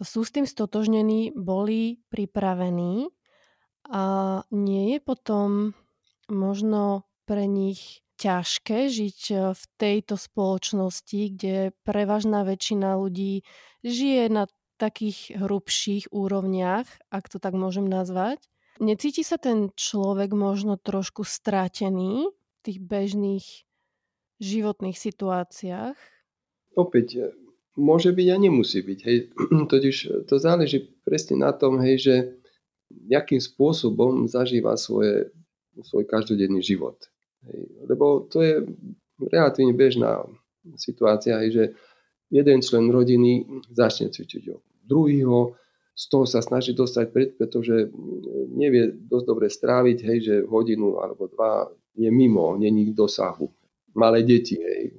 sú 0.00 0.28
s 0.28 0.30
tým 0.32 0.44
stotožnení, 0.44 1.32
boli 1.32 2.04
pripravení 2.12 3.08
a 3.88 4.04
nie 4.52 4.96
je 4.96 4.98
potom 5.00 5.72
možno 6.28 7.08
pre 7.24 7.48
nich 7.48 8.04
ťažké 8.16 8.88
žiť 8.88 9.20
e, 9.30 9.36
v 9.52 9.62
tejto 9.76 10.16
spoločnosti, 10.16 11.20
kde 11.36 11.76
prevažná 11.84 12.48
väčšina 12.48 12.96
ľudí 12.96 13.44
žije 13.84 14.32
na 14.32 14.44
takých 14.76 15.36
hrubších 15.36 16.12
úrovniach, 16.12 16.88
ak 17.12 17.24
to 17.28 17.36
tak 17.40 17.56
môžem 17.56 17.88
nazvať. 17.88 18.40
Necíti 18.80 19.24
sa 19.24 19.40
ten 19.40 19.72
človek 19.72 20.36
možno 20.36 20.76
trošku 20.76 21.24
stratený 21.24 22.28
v 22.28 22.58
tých 22.60 22.78
bežných 22.84 23.46
životných 24.40 24.96
situáciách? 24.96 25.96
Opäť, 26.76 27.06
e, 27.16 27.24
môže 27.76 28.12
byť 28.12 28.26
a 28.32 28.36
nemusí 28.36 28.80
byť. 28.84 28.98
Hej. 29.04 29.16
Totiž 29.72 30.26
to 30.28 30.36
záleží 30.36 30.84
presne 31.04 31.40
na 31.40 31.52
tom, 31.52 31.80
hej, 31.80 31.96
že 32.00 32.14
akým 33.10 33.42
spôsobom 33.42 34.30
zažíva 34.30 34.78
svoje, 34.78 35.32
svoj 35.82 36.06
každodenný 36.06 36.62
život. 36.62 36.96
Hej. 37.48 37.60
Lebo 37.88 38.26
to 38.28 38.44
je 38.44 38.64
relatívne 39.32 39.72
bežná 39.72 40.24
situácia, 40.76 41.40
hej, 41.40 41.50
že 41.52 41.64
jeden 42.30 42.58
člen 42.60 42.90
rodiny 42.90 43.46
začne 43.70 44.10
cvičiť 44.10 44.44
ho. 44.50 44.58
Druhý 44.82 45.22
ho 45.26 45.54
z 45.96 46.04
toho 46.12 46.28
sa 46.28 46.44
snaží 46.44 46.76
dostať 46.76 47.04
pred, 47.08 47.28
pretože 47.40 47.88
nevie 48.52 48.92
dosť 48.92 49.24
dobre 49.24 49.46
stráviť, 49.48 49.98
hej, 50.04 50.18
že 50.20 50.34
hodinu 50.44 51.00
alebo 51.00 51.24
dva 51.30 51.70
je 51.96 52.10
mimo, 52.12 52.52
není 52.60 52.92
dosahu. 52.92 53.48
Malé 53.96 54.28
deti, 54.28 54.60
hej, 54.60 54.92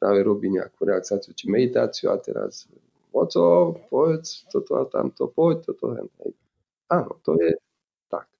práve 0.00 0.24
robí 0.24 0.48
nejakú 0.48 0.88
relaxáciu 0.88 1.36
či 1.36 1.50
meditáciu 1.52 2.08
a 2.08 2.16
teraz 2.16 2.64
oco, 3.12 3.76
povedz 3.90 4.48
toto 4.48 4.78
a 4.78 4.86
tamto, 4.86 5.28
poď 5.28 5.68
toto. 5.68 5.92
Hej. 5.92 6.32
Áno, 6.88 7.20
to 7.20 7.36
je 7.36 7.52
tak. 8.08 8.30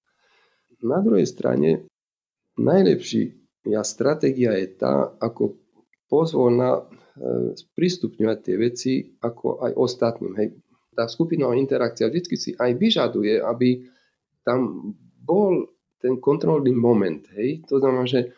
Na 0.80 1.02
druhej 1.02 1.26
strane 1.26 1.84
najlepšia 2.56 3.82
stratégia 3.84 4.56
je 4.56 4.66
tá, 4.78 5.12
ako 5.20 5.58
pozvolna 6.08 6.80
e, 6.80 6.82
sprístupňovať 7.58 8.38
tie 8.40 8.56
veci 8.56 8.92
ako 9.20 9.68
aj 9.68 9.72
ostatným. 9.76 10.32
Hej. 10.38 10.48
Tá 10.96 11.06
skupinová 11.06 11.54
interakcia 11.54 12.08
vždy 12.08 12.36
si 12.38 12.50
aj 12.56 12.72
vyžaduje, 12.74 13.38
aby 13.44 13.84
tam 14.42 14.90
bol 15.20 15.68
ten 16.00 16.16
kontrolný 16.22 16.72
moment. 16.72 17.26
Hej. 17.36 17.68
To 17.68 17.82
znamená, 17.82 18.06
že 18.08 18.32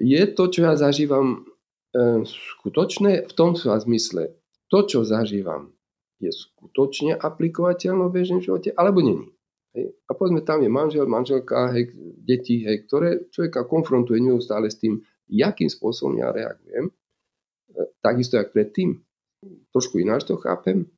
je 0.00 0.22
to, 0.32 0.48
čo 0.48 0.64
ja 0.64 0.74
zažívam 0.80 1.44
e, 1.92 2.24
skutočné 2.24 3.28
v 3.28 3.32
tom 3.36 3.52
svojom 3.52 3.84
zmysle. 3.84 4.32
To, 4.72 4.88
čo 4.88 5.04
zažívam, 5.04 5.76
je 6.24 6.32
skutočne 6.32 7.20
aplikovateľné 7.20 8.08
v 8.08 8.14
bežnom 8.16 8.40
živote, 8.40 8.72
alebo 8.72 9.04
není. 9.04 9.28
Hej. 9.76 9.92
A 10.08 10.16
povedzme, 10.16 10.40
tam 10.40 10.64
je 10.64 10.70
manžel, 10.72 11.04
manželka, 11.06 11.70
hej, 11.76 11.92
deti, 12.24 12.64
hej, 12.64 12.88
ktoré 12.88 13.28
človeka 13.28 13.68
konfrontuje 13.68 14.18
neustále 14.24 14.72
s 14.72 14.80
tým, 14.80 15.04
jakým 15.28 15.68
spôsobom 15.68 16.16
ja 16.16 16.32
reagujem. 16.32 16.90
E, 16.90 16.92
takisto, 18.00 18.40
jak 18.40 18.56
predtým. 18.56 18.98
Trošku 19.72 20.00
ináč 20.00 20.24
to 20.28 20.40
chápem. 20.40 20.88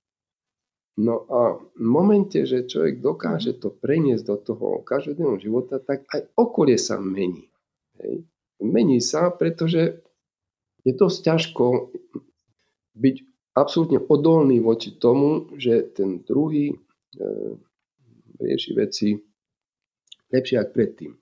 No 0.99 1.25
a 1.33 1.57
v 1.57 1.81
momente, 1.81 2.45
že 2.45 2.69
človek 2.69 3.01
dokáže 3.01 3.57
to 3.57 3.73
preniesť 3.73 4.25
do 4.29 4.37
toho 4.37 4.69
každodenného 4.85 5.41
života, 5.41 5.81
tak 5.81 6.05
aj 6.13 6.29
okolie 6.37 6.77
sa 6.77 7.01
mení. 7.01 7.49
Hej. 7.97 8.29
Mení 8.63 9.03
sa, 9.03 9.29
pretože 9.35 10.03
je 10.83 10.93
dosť 10.95 11.19
ťažko 11.23 11.65
byť 12.97 13.17
absolútne 13.55 14.01
odolný 14.01 14.59
voči 14.63 14.97
tomu, 14.97 15.53
že 15.61 15.93
ten 15.93 16.25
druhý 16.25 16.73
e, 16.73 16.77
rieši 18.41 18.71
veci 18.73 19.09
lepšie 20.33 20.57
ako 20.59 20.73
predtým. 20.73 21.13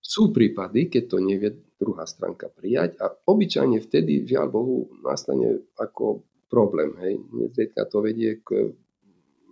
Sú 0.00 0.30
prípady, 0.30 0.88
keď 0.88 1.02
to 1.10 1.18
nevie 1.20 1.50
druhá 1.76 2.08
stránka 2.08 2.48
prijať 2.48 2.96
a 3.02 3.10
obyčajne 3.10 3.82
vtedy, 3.84 4.24
žiaľ 4.24 4.48
Bohu, 4.48 4.76
nastane 5.04 5.66
ako 5.76 6.24
problém. 6.48 6.94
Hej. 7.02 7.20
Nezriedka 7.34 7.84
to 7.90 8.00
vedie 8.00 8.40
k 8.40 8.72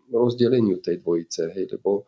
rozdeleniu 0.09 0.81
tej 0.81 1.03
dvojice, 1.03 1.53
hej, 1.53 1.75
lebo 1.77 2.01
e, 2.01 2.05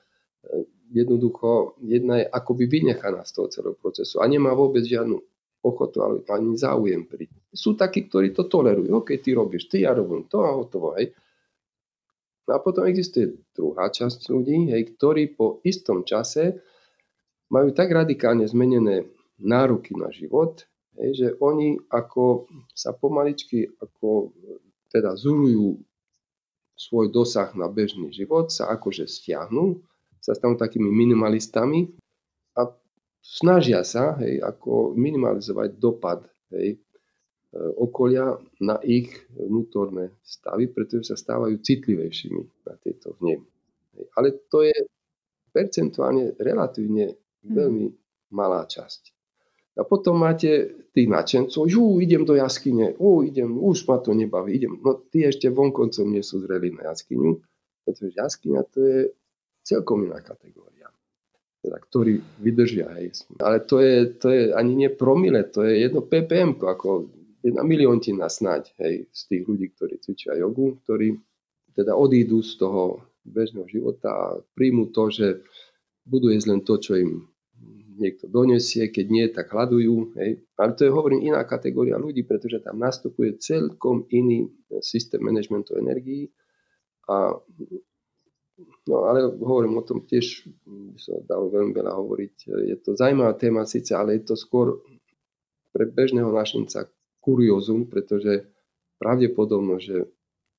jednoducho 0.93 1.79
jedna 1.83 2.23
je 2.23 2.27
akoby 2.29 2.67
vynechaná 2.67 3.25
z 3.25 3.33
toho 3.33 3.49
celého 3.49 3.77
procesu 3.79 4.23
a 4.23 4.27
nemá 4.27 4.55
vôbec 4.55 4.87
žiadnu 4.87 5.19
ochotu 5.67 5.99
ani 6.31 6.55
záujem 6.55 7.03
pri. 7.11 7.27
Sú 7.51 7.75
takí, 7.75 8.07
ktorí 8.07 8.31
to 8.31 8.47
tolerujú. 8.47 9.03
OK, 9.03 9.19
ty 9.19 9.35
robíš, 9.35 9.67
ty 9.67 9.83
ja 9.83 9.91
robím 9.91 10.31
to 10.31 10.47
a 10.47 10.55
hotovo. 10.55 10.95
Hej. 10.95 11.11
No 12.47 12.55
a 12.55 12.59
potom 12.63 12.87
existuje 12.87 13.35
druhá 13.51 13.91
časť 13.91 14.31
ľudí, 14.31 14.71
hej, 14.71 14.95
ktorí 14.95 15.35
po 15.35 15.59
istom 15.67 16.07
čase 16.07 16.63
majú 17.51 17.75
tak 17.75 17.91
radikálne 17.91 18.47
zmenené 18.47 19.11
nároky 19.43 19.99
na 19.99 20.15
život, 20.15 20.63
hej, 21.03 21.11
že 21.19 21.29
oni 21.43 21.83
ako 21.91 22.47
sa 22.71 22.95
pomaličky 22.95 23.67
ako 23.83 24.31
teda 24.95 25.19
zužujú 25.19 25.83
svoj 26.79 27.11
dosah 27.11 27.51
na 27.59 27.67
bežný 27.67 28.15
život, 28.15 28.55
sa 28.55 28.71
akože 28.71 29.11
stiahnu, 29.11 29.83
sa 30.27 30.35
stanú 30.35 30.59
takými 30.59 30.91
minimalistami 30.91 31.87
a 32.59 32.67
snažia 33.23 33.87
sa 33.87 34.19
hej, 34.19 34.43
ako 34.43 34.99
minimalizovať 34.99 35.79
dopad 35.79 36.27
hej, 36.51 36.83
E, 37.57 37.59
okolia 37.79 38.37
na 38.61 38.77
ich 38.83 39.15
vnútorné 39.33 40.13
stavy, 40.21 40.69
pretože 40.69 41.15
sa 41.15 41.17
stávajú 41.17 41.57
citlivejšími 41.63 42.43
na 42.69 42.75
tieto 42.83 43.17
vnemy. 43.23 43.47
Ale 44.13 44.45
to 44.53 44.67
je 44.67 44.77
percentuálne 45.55 46.37
relatívne 46.37 47.17
mhm. 47.47 47.55
veľmi 47.55 47.87
malá 48.35 48.69
časť. 48.69 49.15
A 49.77 49.85
potom 49.85 50.17
máte 50.17 50.73
tých 50.97 51.05
nadšencov, 51.05 51.69
jú, 51.69 52.01
idem 52.01 52.25
do 52.25 52.33
jaskyne, 52.33 52.97
ú, 52.97 53.21
idem, 53.21 53.61
už 53.61 53.85
ma 53.85 54.01
to 54.01 54.17
nebaví, 54.17 54.57
idem. 54.57 54.81
No 54.81 54.97
tí 54.97 55.21
ešte 55.21 55.53
vonkoncom 55.53 56.09
nie 56.09 56.25
sú 56.25 56.41
zreli 56.41 56.73
na 56.73 56.89
jaskyňu, 56.93 57.37
pretože 57.85 58.17
jaskyňa 58.17 58.61
to 58.73 58.79
je 58.81 59.01
celkom 59.67 60.07
iná 60.07 60.23
kategória, 60.23 60.87
teda, 61.59 61.83
ktorí 61.83 62.23
vydržia. 62.39 62.87
Hej. 62.95 63.27
Ale 63.43 63.67
to 63.67 63.83
je, 63.83 64.15
to 64.15 64.31
je 64.31 64.55
ani 64.55 64.87
nie 64.87 64.91
promile, 64.95 65.43
to 65.51 65.67
je 65.67 65.83
jedno 65.83 66.07
ppm, 66.07 66.55
ako 66.63 67.11
jedna 67.43 67.67
miliontina 67.67 68.31
snáď 68.31 68.71
hej, 68.79 69.11
z 69.11 69.23
tých 69.27 69.43
ľudí, 69.43 69.75
ktorí 69.75 69.99
cvičia 69.99 70.39
jogu, 70.39 70.79
ktorí 70.87 71.19
teda 71.75 71.99
odídu 71.99 72.47
z 72.47 72.63
toho 72.63 73.03
bežného 73.27 73.67
života 73.67 74.09
a 74.09 74.39
príjmu 74.55 74.95
to, 74.95 75.11
že 75.11 75.43
budú 76.07 76.31
jesť 76.31 76.47
len 76.55 76.61
to, 76.63 76.79
čo 76.79 76.95
im 76.95 77.27
niekto 77.97 78.29
donesie, 78.29 78.93
keď 78.93 79.07
nie, 79.09 79.25
tak 79.33 79.51
hľadujú. 79.51 80.15
Hej. 80.21 80.45
Ale 80.61 80.71
to 80.77 80.85
je, 80.87 80.93
hovorím, 80.93 81.33
iná 81.33 81.43
kategória 81.49 81.97
ľudí, 81.97 82.23
pretože 82.29 82.61
tam 82.61 82.79
nastupuje 82.79 83.41
celkom 83.41 84.05
iný 84.13 84.53
systém 84.85 85.19
managementu 85.19 85.75
energií. 85.81 86.29
A, 87.09 87.35
no 88.87 89.07
ale 89.07 89.27
hovorím 89.27 89.79
o 89.79 89.87
tom 89.87 90.07
tiež, 90.07 90.47
by 90.67 90.99
sa 90.99 91.19
dalo 91.27 91.51
veľmi 91.51 91.75
veľa 91.75 91.93
hovoriť. 91.95 92.35
Je 92.71 92.77
to 92.79 92.95
zaujímavá 92.95 93.35
téma 93.35 93.67
síce, 93.67 93.93
ale 93.93 94.19
je 94.19 94.33
to 94.33 94.35
skôr 94.39 94.79
pre 95.75 95.91
bežného 95.91 96.31
našinca 96.31 96.89
kuriozum, 97.21 97.91
pretože 97.91 98.47
pravdepodobno, 98.97 99.77
že 99.83 100.09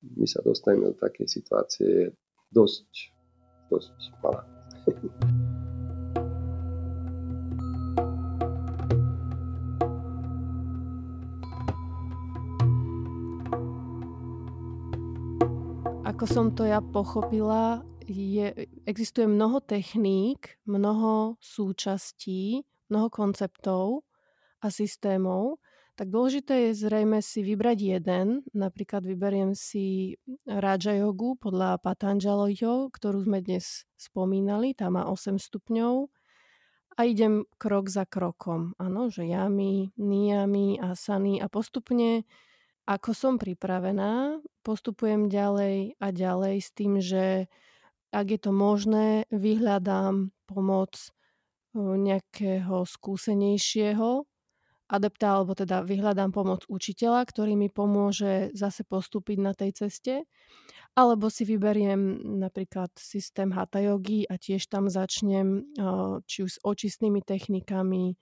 my 0.04 0.26
sa 0.28 0.44
dostaneme 0.44 0.92
do 0.92 0.96
takej 1.00 1.26
situácie, 1.26 1.86
je 1.88 2.06
dosť, 2.54 2.86
dosť 3.72 3.98
malá. 4.22 4.46
Ako 16.08 16.24
som 16.24 16.50
to 16.50 16.66
ja 16.66 16.82
pochopila, 16.82 17.84
je, 18.08 18.66
existuje 18.88 19.28
mnoho 19.28 19.60
techník, 19.60 20.56
mnoho 20.64 21.36
súčastí, 21.38 22.64
mnoho 22.88 23.12
konceptov 23.12 24.08
a 24.64 24.72
systémov, 24.72 25.60
tak 25.98 26.14
dôležité 26.14 26.70
je 26.70 26.86
zrejme 26.86 27.18
si 27.18 27.42
vybrať 27.42 27.78
jeden. 27.98 28.46
Napríklad 28.54 29.02
vyberiem 29.02 29.58
si 29.58 30.14
Raja 30.46 30.94
jogu 30.94 31.34
podľa 31.34 31.82
Patanjaliho, 31.82 32.88
ktorú 32.94 33.26
sme 33.26 33.42
dnes 33.42 33.82
spomínali, 33.98 34.78
tá 34.78 34.94
má 34.94 35.10
8 35.10 35.42
stupňov 35.42 36.06
a 36.98 37.00
idem 37.02 37.42
krok 37.58 37.90
za 37.90 38.06
krokom. 38.06 38.78
Áno, 38.78 39.10
že 39.10 39.26
jami, 39.26 39.90
niyami, 39.98 40.78
asany 40.78 41.42
a 41.42 41.50
postupne 41.50 42.22
ako 42.88 43.10
som 43.12 43.34
pripravená, 43.36 44.40
postupujem 44.64 45.28
ďalej 45.28 46.00
a 46.00 46.08
ďalej 46.08 46.56
s 46.62 46.68
tým, 46.72 46.92
že 47.04 47.52
ak 48.12 48.26
je 48.32 48.40
to 48.40 48.52
možné, 48.52 49.24
vyhľadám 49.30 50.32
pomoc 50.48 50.96
nejakého 51.76 52.88
skúsenejšieho 52.88 54.24
adepta, 54.88 55.36
alebo 55.36 55.52
teda 55.52 55.84
vyhľadám 55.84 56.32
pomoc 56.32 56.64
učiteľa, 56.64 57.28
ktorý 57.28 57.60
mi 57.60 57.68
pomôže 57.68 58.48
zase 58.56 58.88
postúpiť 58.88 59.36
na 59.36 59.52
tej 59.52 59.76
ceste. 59.76 60.24
Alebo 60.96 61.28
si 61.28 61.44
vyberiem 61.44 62.24
napríklad 62.40 62.90
systém 62.96 63.52
Hatha 63.52 63.84
yogi 63.84 64.24
a 64.24 64.40
tiež 64.40 64.66
tam 64.72 64.88
začnem 64.88 65.76
či 66.24 66.38
už 66.48 66.50
s 66.56 66.58
očistnými 66.64 67.20
technikami, 67.20 68.16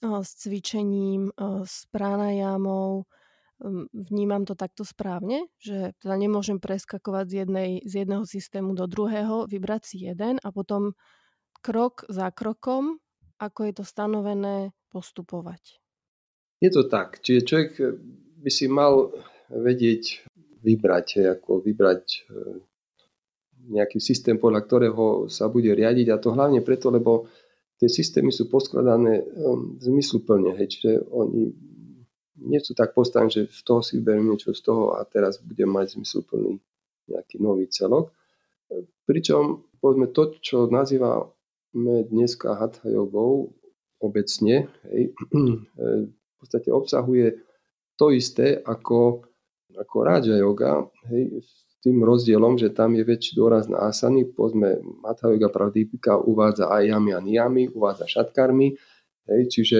s 0.00 0.30
cvičením, 0.40 1.30
s 1.38 1.84
pranajámou, 1.92 3.04
vnímam 3.92 4.44
to 4.44 4.52
takto 4.52 4.84
správne, 4.84 5.48
že 5.56 5.96
teda 6.00 6.14
nemôžem 6.20 6.60
preskakovať 6.60 7.24
z, 7.28 7.34
jednej, 7.44 7.70
z 7.84 7.92
jedného 8.04 8.24
systému 8.28 8.76
do 8.76 8.84
druhého, 8.84 9.48
vybrať 9.48 9.82
si 9.84 9.96
jeden 10.04 10.36
a 10.44 10.48
potom 10.52 10.92
krok 11.64 12.04
za 12.12 12.28
krokom, 12.28 13.00
ako 13.40 13.60
je 13.66 13.72
to 13.72 13.84
stanovené, 13.84 14.76
postupovať. 14.92 15.80
Je 16.62 16.70
to 16.70 16.86
tak. 16.86 17.18
Čiže 17.24 17.40
človek 17.48 17.70
by 18.44 18.50
si 18.52 18.70
mal 18.70 19.10
vedieť 19.50 20.22
vybrať, 20.64 21.08
ako 21.40 21.60
vybrať 21.60 22.04
e, 22.04 22.18
nejaký 23.74 24.00
systém, 24.00 24.40
podľa 24.40 24.60
ktorého 24.64 25.04
sa 25.28 25.48
bude 25.48 25.72
riadiť 25.72 26.12
a 26.12 26.20
to 26.20 26.32
hlavne 26.32 26.64
preto, 26.64 26.88
lebo 26.88 27.28
tie 27.80 27.88
systémy 27.90 28.30
sú 28.30 28.48
poskladané 28.48 29.24
um, 29.34 29.76
zmysluplne, 29.82 30.54
hej, 30.56 30.78
čiže 30.78 30.90
oni 31.10 31.52
nie 32.44 32.60
sú 32.60 32.76
tak 32.76 32.92
postavené, 32.92 33.32
že 33.32 33.48
z 33.48 33.62
toho 33.64 33.80
si 33.80 33.96
vyberiem 33.96 34.28
niečo 34.28 34.52
z 34.52 34.60
toho 34.60 34.94
a 34.94 35.02
teraz 35.08 35.40
budem 35.40 35.72
mať 35.72 35.96
zmysluplný 35.96 36.60
nejaký 37.08 37.40
nový 37.40 37.66
celok. 37.72 38.12
Pričom 39.08 39.64
povedzme 39.80 40.12
to, 40.12 40.36
čo 40.40 40.68
nazývame 40.68 42.04
dneska 42.08 42.56
hatha 42.56 42.88
jogou 42.88 43.52
obecne, 44.00 44.68
hej, 44.88 45.16
v 45.32 46.34
podstate 46.36 46.68
obsahuje 46.68 47.40
to 47.96 48.12
isté 48.12 48.60
ako, 48.60 49.24
ako 49.72 49.96
Raja 50.04 50.36
yoga, 50.36 50.84
hej, 51.08 51.40
s 51.40 51.80
tým 51.84 52.00
rozdielom, 52.00 52.56
že 52.56 52.72
tam 52.72 52.96
je 52.96 53.04
väčší 53.04 53.36
dôraz 53.36 53.68
na 53.68 53.84
asany, 53.84 54.24
povedzme 54.24 54.80
Hatha 55.04 55.28
yoga 55.28 55.52
pravdipika 55.52 56.16
uvádza 56.16 56.72
aj 56.72 56.96
yami 56.96 57.12
a 57.12 57.20
niyami, 57.20 57.62
uvádza 57.68 58.08
šatkarmi, 58.08 58.80
hej, 59.28 59.42
čiže 59.48 59.78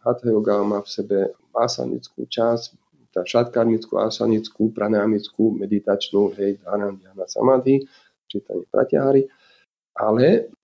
Hatha 0.00 0.30
yoga 0.30 0.62
má 0.64 0.80
v 0.80 0.88
sebe 0.88 1.18
asanickú 1.52 2.24
časť, 2.24 2.80
tá 3.10 3.26
šatkarmickú, 3.26 3.98
asanickú, 3.98 4.70
pranamickú, 4.70 5.50
meditačnú, 5.58 6.30
hej, 6.38 6.62
dhana, 6.62 6.94
dhyana, 6.94 7.26
samadhi, 7.26 7.82
čítanie 8.30 8.64
pratyahary. 8.70 9.26
Ale 9.98 10.54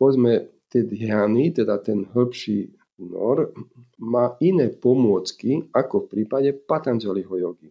povedzme, 0.00 0.48
tie 0.72 0.82
dhyany, 0.88 1.52
teda 1.52 1.76
ten 1.84 2.08
hĺbší 2.08 2.72
nor, 3.04 3.52
má 4.00 4.34
iné 4.40 4.72
pomôcky 4.72 5.68
ako 5.70 6.06
v 6.06 6.10
prípade 6.10 6.48
Patanjaliho 6.64 7.34
jogy. 7.36 7.68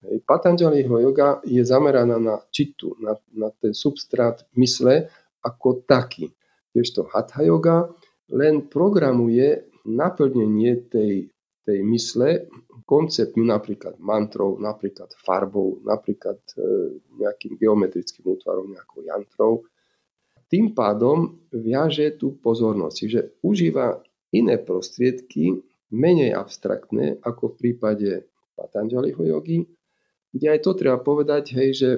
Hej, 0.00 0.24
Patanjaliho 0.24 0.96
yoga 1.04 1.44
je 1.44 1.60
zameraná 1.60 2.16
na 2.16 2.40
čitu, 2.48 2.96
na, 2.96 3.12
na 3.36 3.52
ten 3.52 3.76
substrát 3.76 4.40
mysle 4.56 5.12
ako 5.44 5.84
taký. 5.84 6.32
Kdežto 6.72 7.04
Hatha 7.12 7.44
yoga 7.44 7.92
len 8.30 8.66
programuje 8.70 9.66
naplnenie 9.84 10.86
tej 10.90 11.30
tej 11.70 11.86
mysle 11.86 12.50
konceptmi 12.88 13.46
napríklad 13.46 14.02
mantrov, 14.02 14.58
napríklad 14.58 15.14
farbou, 15.22 15.78
napríklad 15.86 16.42
e, 16.58 16.98
nejakým 17.22 17.54
geometrickým 17.54 18.26
útvarom, 18.26 18.74
nejakou 18.74 19.06
jantrou. 19.06 19.62
Tým 20.50 20.74
pádom 20.74 21.38
viaže 21.54 22.18
tú 22.18 22.34
pozornosť, 22.42 22.96
čiže 22.98 23.20
užíva 23.46 24.02
iné 24.34 24.58
prostriedky, 24.58 25.62
menej 25.94 26.34
abstraktné 26.34 27.22
ako 27.22 27.54
v 27.54 27.58
prípade 27.58 28.10
Patanjaliho 28.58 29.22
jogy, 29.22 29.62
kde 30.34 30.46
aj 30.50 30.60
to 30.66 30.74
treba 30.74 30.98
povedať, 30.98 31.54
hej, 31.54 31.70
že 31.70 31.90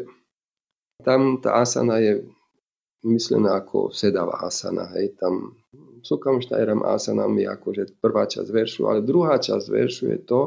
tam 1.00 1.40
tá 1.40 1.64
asana 1.64 2.00
je 2.04 2.28
myslená 3.08 3.64
ako 3.64 3.88
sedavá 3.96 4.44
asana, 4.44 4.92
hej, 4.92 5.16
tam 5.16 5.56
Sukam 6.02 6.42
Štajram 6.42 6.82
Asanam 6.82 7.38
je 7.38 7.46
akože 7.46 7.82
prvá 8.02 8.26
časť 8.26 8.48
veršu, 8.50 8.90
ale 8.90 9.06
druhá 9.06 9.38
časť 9.38 9.66
veršu 9.70 10.04
je 10.10 10.18
to, 10.22 10.40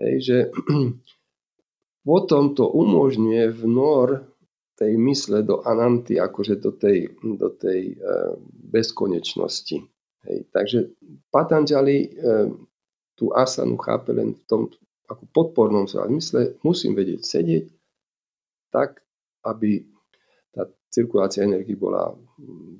hej, 0.00 0.14
že 0.20 0.38
potom 2.08 2.56
to 2.56 2.64
umožňuje 2.66 3.44
vnor 3.52 4.24
tej 4.76 4.92
mysle 5.00 5.40
do 5.44 5.64
ananty, 5.64 6.20
akože 6.20 6.60
do 6.60 6.72
tej, 6.76 7.16
do 7.24 7.48
tej 7.48 7.96
e, 7.96 7.96
bezkonečnosti. 8.72 9.80
Hej. 10.28 10.38
Takže 10.52 10.78
Patanjali 11.32 11.96
e, 12.04 12.08
tú 13.16 13.32
asanu 13.32 13.80
chápe 13.80 14.12
len 14.12 14.36
v 14.36 14.42
tom 14.44 14.62
ako 15.06 15.22
podpornom 15.32 15.86
zmysle, 15.86 16.60
musím 16.66 16.92
vedieť 16.98 17.22
sedieť 17.22 17.64
tak, 18.74 19.00
aby 19.46 19.86
cirkulácia 20.90 21.44
energii 21.44 21.76
bola 21.76 22.16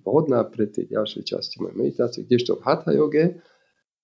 vhodná 0.04 0.44
pre 0.44 0.68
tie 0.68 0.84
ďalšie 0.84 1.24
časti 1.24 1.61
mojej 1.61 1.76
meditácie, 1.76 2.24
kdežto 2.24 2.61
v 2.61 2.64
Hatha 2.64 2.92
yoge 2.92 3.40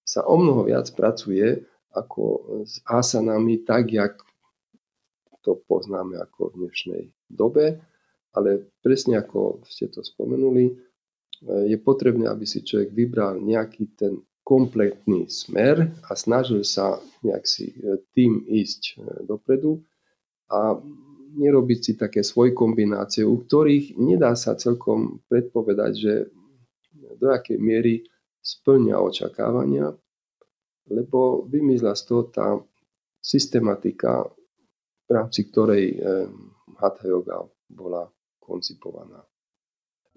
sa 0.03 0.24
o 0.24 0.34
mnoho 0.40 0.66
viac 0.66 0.88
pracuje 0.96 1.62
ako 1.92 2.24
s 2.64 2.80
asanami, 2.88 3.61
tak 3.62 3.92
jak 3.92 4.16
to 5.44 5.61
poznáme 5.68 6.16
ako 6.16 6.55
v 6.55 6.57
dnešnej 6.64 7.03
dobe, 7.28 7.82
ale 8.32 8.72
presne 8.80 9.20
ako 9.20 9.61
ste 9.68 9.92
to 9.92 10.00
spomenuli, 10.00 10.72
je 11.42 11.76
potrebné, 11.82 12.30
aby 12.30 12.46
si 12.46 12.62
človek 12.62 12.94
vybral 12.94 13.42
nejaký 13.42 13.98
ten 13.98 14.22
kompletný 14.46 15.26
smer 15.30 15.90
a 16.07 16.14
snažil 16.14 16.62
sa 16.62 16.98
nejak 17.22 17.44
si 17.46 17.74
tým 18.14 18.46
ísť 18.46 18.98
dopredu 19.26 19.82
a 20.50 20.78
nerobiť 21.33 21.78
si 21.80 21.93
také 21.97 22.20
svoj 22.20 22.53
kombinácie, 22.53 23.24
u 23.24 23.41
ktorých 23.41 23.97
nedá 23.97 24.37
sa 24.37 24.57
celkom 24.57 25.24
predpovedať, 25.28 25.93
že 25.97 26.14
do 27.16 27.30
akej 27.30 27.59
miery 27.59 28.05
splňa 28.43 28.99
očakávania, 28.99 29.95
lebo 30.91 31.47
vymizla 31.47 31.95
z 31.95 32.03
toho 32.11 32.22
tá 32.28 32.49
systematika, 33.22 34.26
v 35.07 35.11
rámci 35.11 35.47
ktorej 35.47 35.85
eh, 35.95 36.26
Hatha 36.83 37.07
yoga 37.07 37.47
bola 37.70 38.11
koncipovaná. 38.43 39.22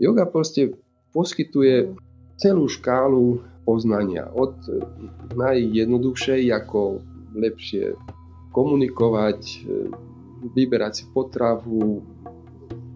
Yoga 0.02 0.26
proste 0.26 0.74
poskytuje 1.14 1.94
celú 2.36 2.68
škálu 2.68 3.40
poznania. 3.64 4.28
Od 4.34 4.58
najjednoduchšej, 5.38 6.52
ako 6.52 7.00
lepšie 7.38 7.94
komunikovať, 8.52 9.40
eh, 9.46 10.15
vyberať 10.54 10.94
si 10.94 11.04
potravu, 11.10 12.04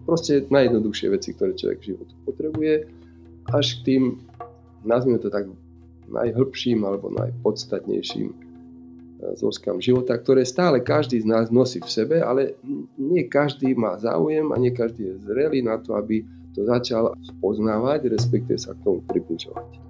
proste 0.04 0.46
najjednoduchšie 0.50 1.08
veci, 1.10 1.34
ktoré 1.34 1.54
človek 1.54 1.78
v 1.80 1.88
životu 1.94 2.14
potrebuje, 2.26 2.74
až 3.50 3.66
k 3.78 3.80
tým 3.86 4.02
nazvime 4.82 5.18
to 5.22 5.30
tak 5.30 5.46
najhlbším 6.10 6.82
alebo 6.82 7.14
najpodstatnejším 7.14 8.28
e, 8.30 8.36
zložkám 9.38 9.78
života, 9.78 10.18
ktoré 10.18 10.42
stále 10.42 10.82
každý 10.82 11.22
z 11.22 11.26
nás 11.30 11.46
nosí 11.54 11.78
v 11.78 11.90
sebe, 11.90 12.16
ale 12.18 12.58
nie 12.98 13.22
každý 13.30 13.74
má 13.78 13.94
záujem 14.02 14.50
a 14.50 14.56
nie 14.58 14.74
každý 14.74 15.14
je 15.14 15.14
zrelý 15.22 15.62
na 15.62 15.78
to, 15.78 15.94
aby 15.94 16.26
to 16.50 16.66
začal 16.66 17.14
spoznávať, 17.22 18.10
respektíve 18.10 18.58
sa 18.58 18.74
k 18.74 18.82
tomu 18.82 19.06
približovať. 19.06 19.89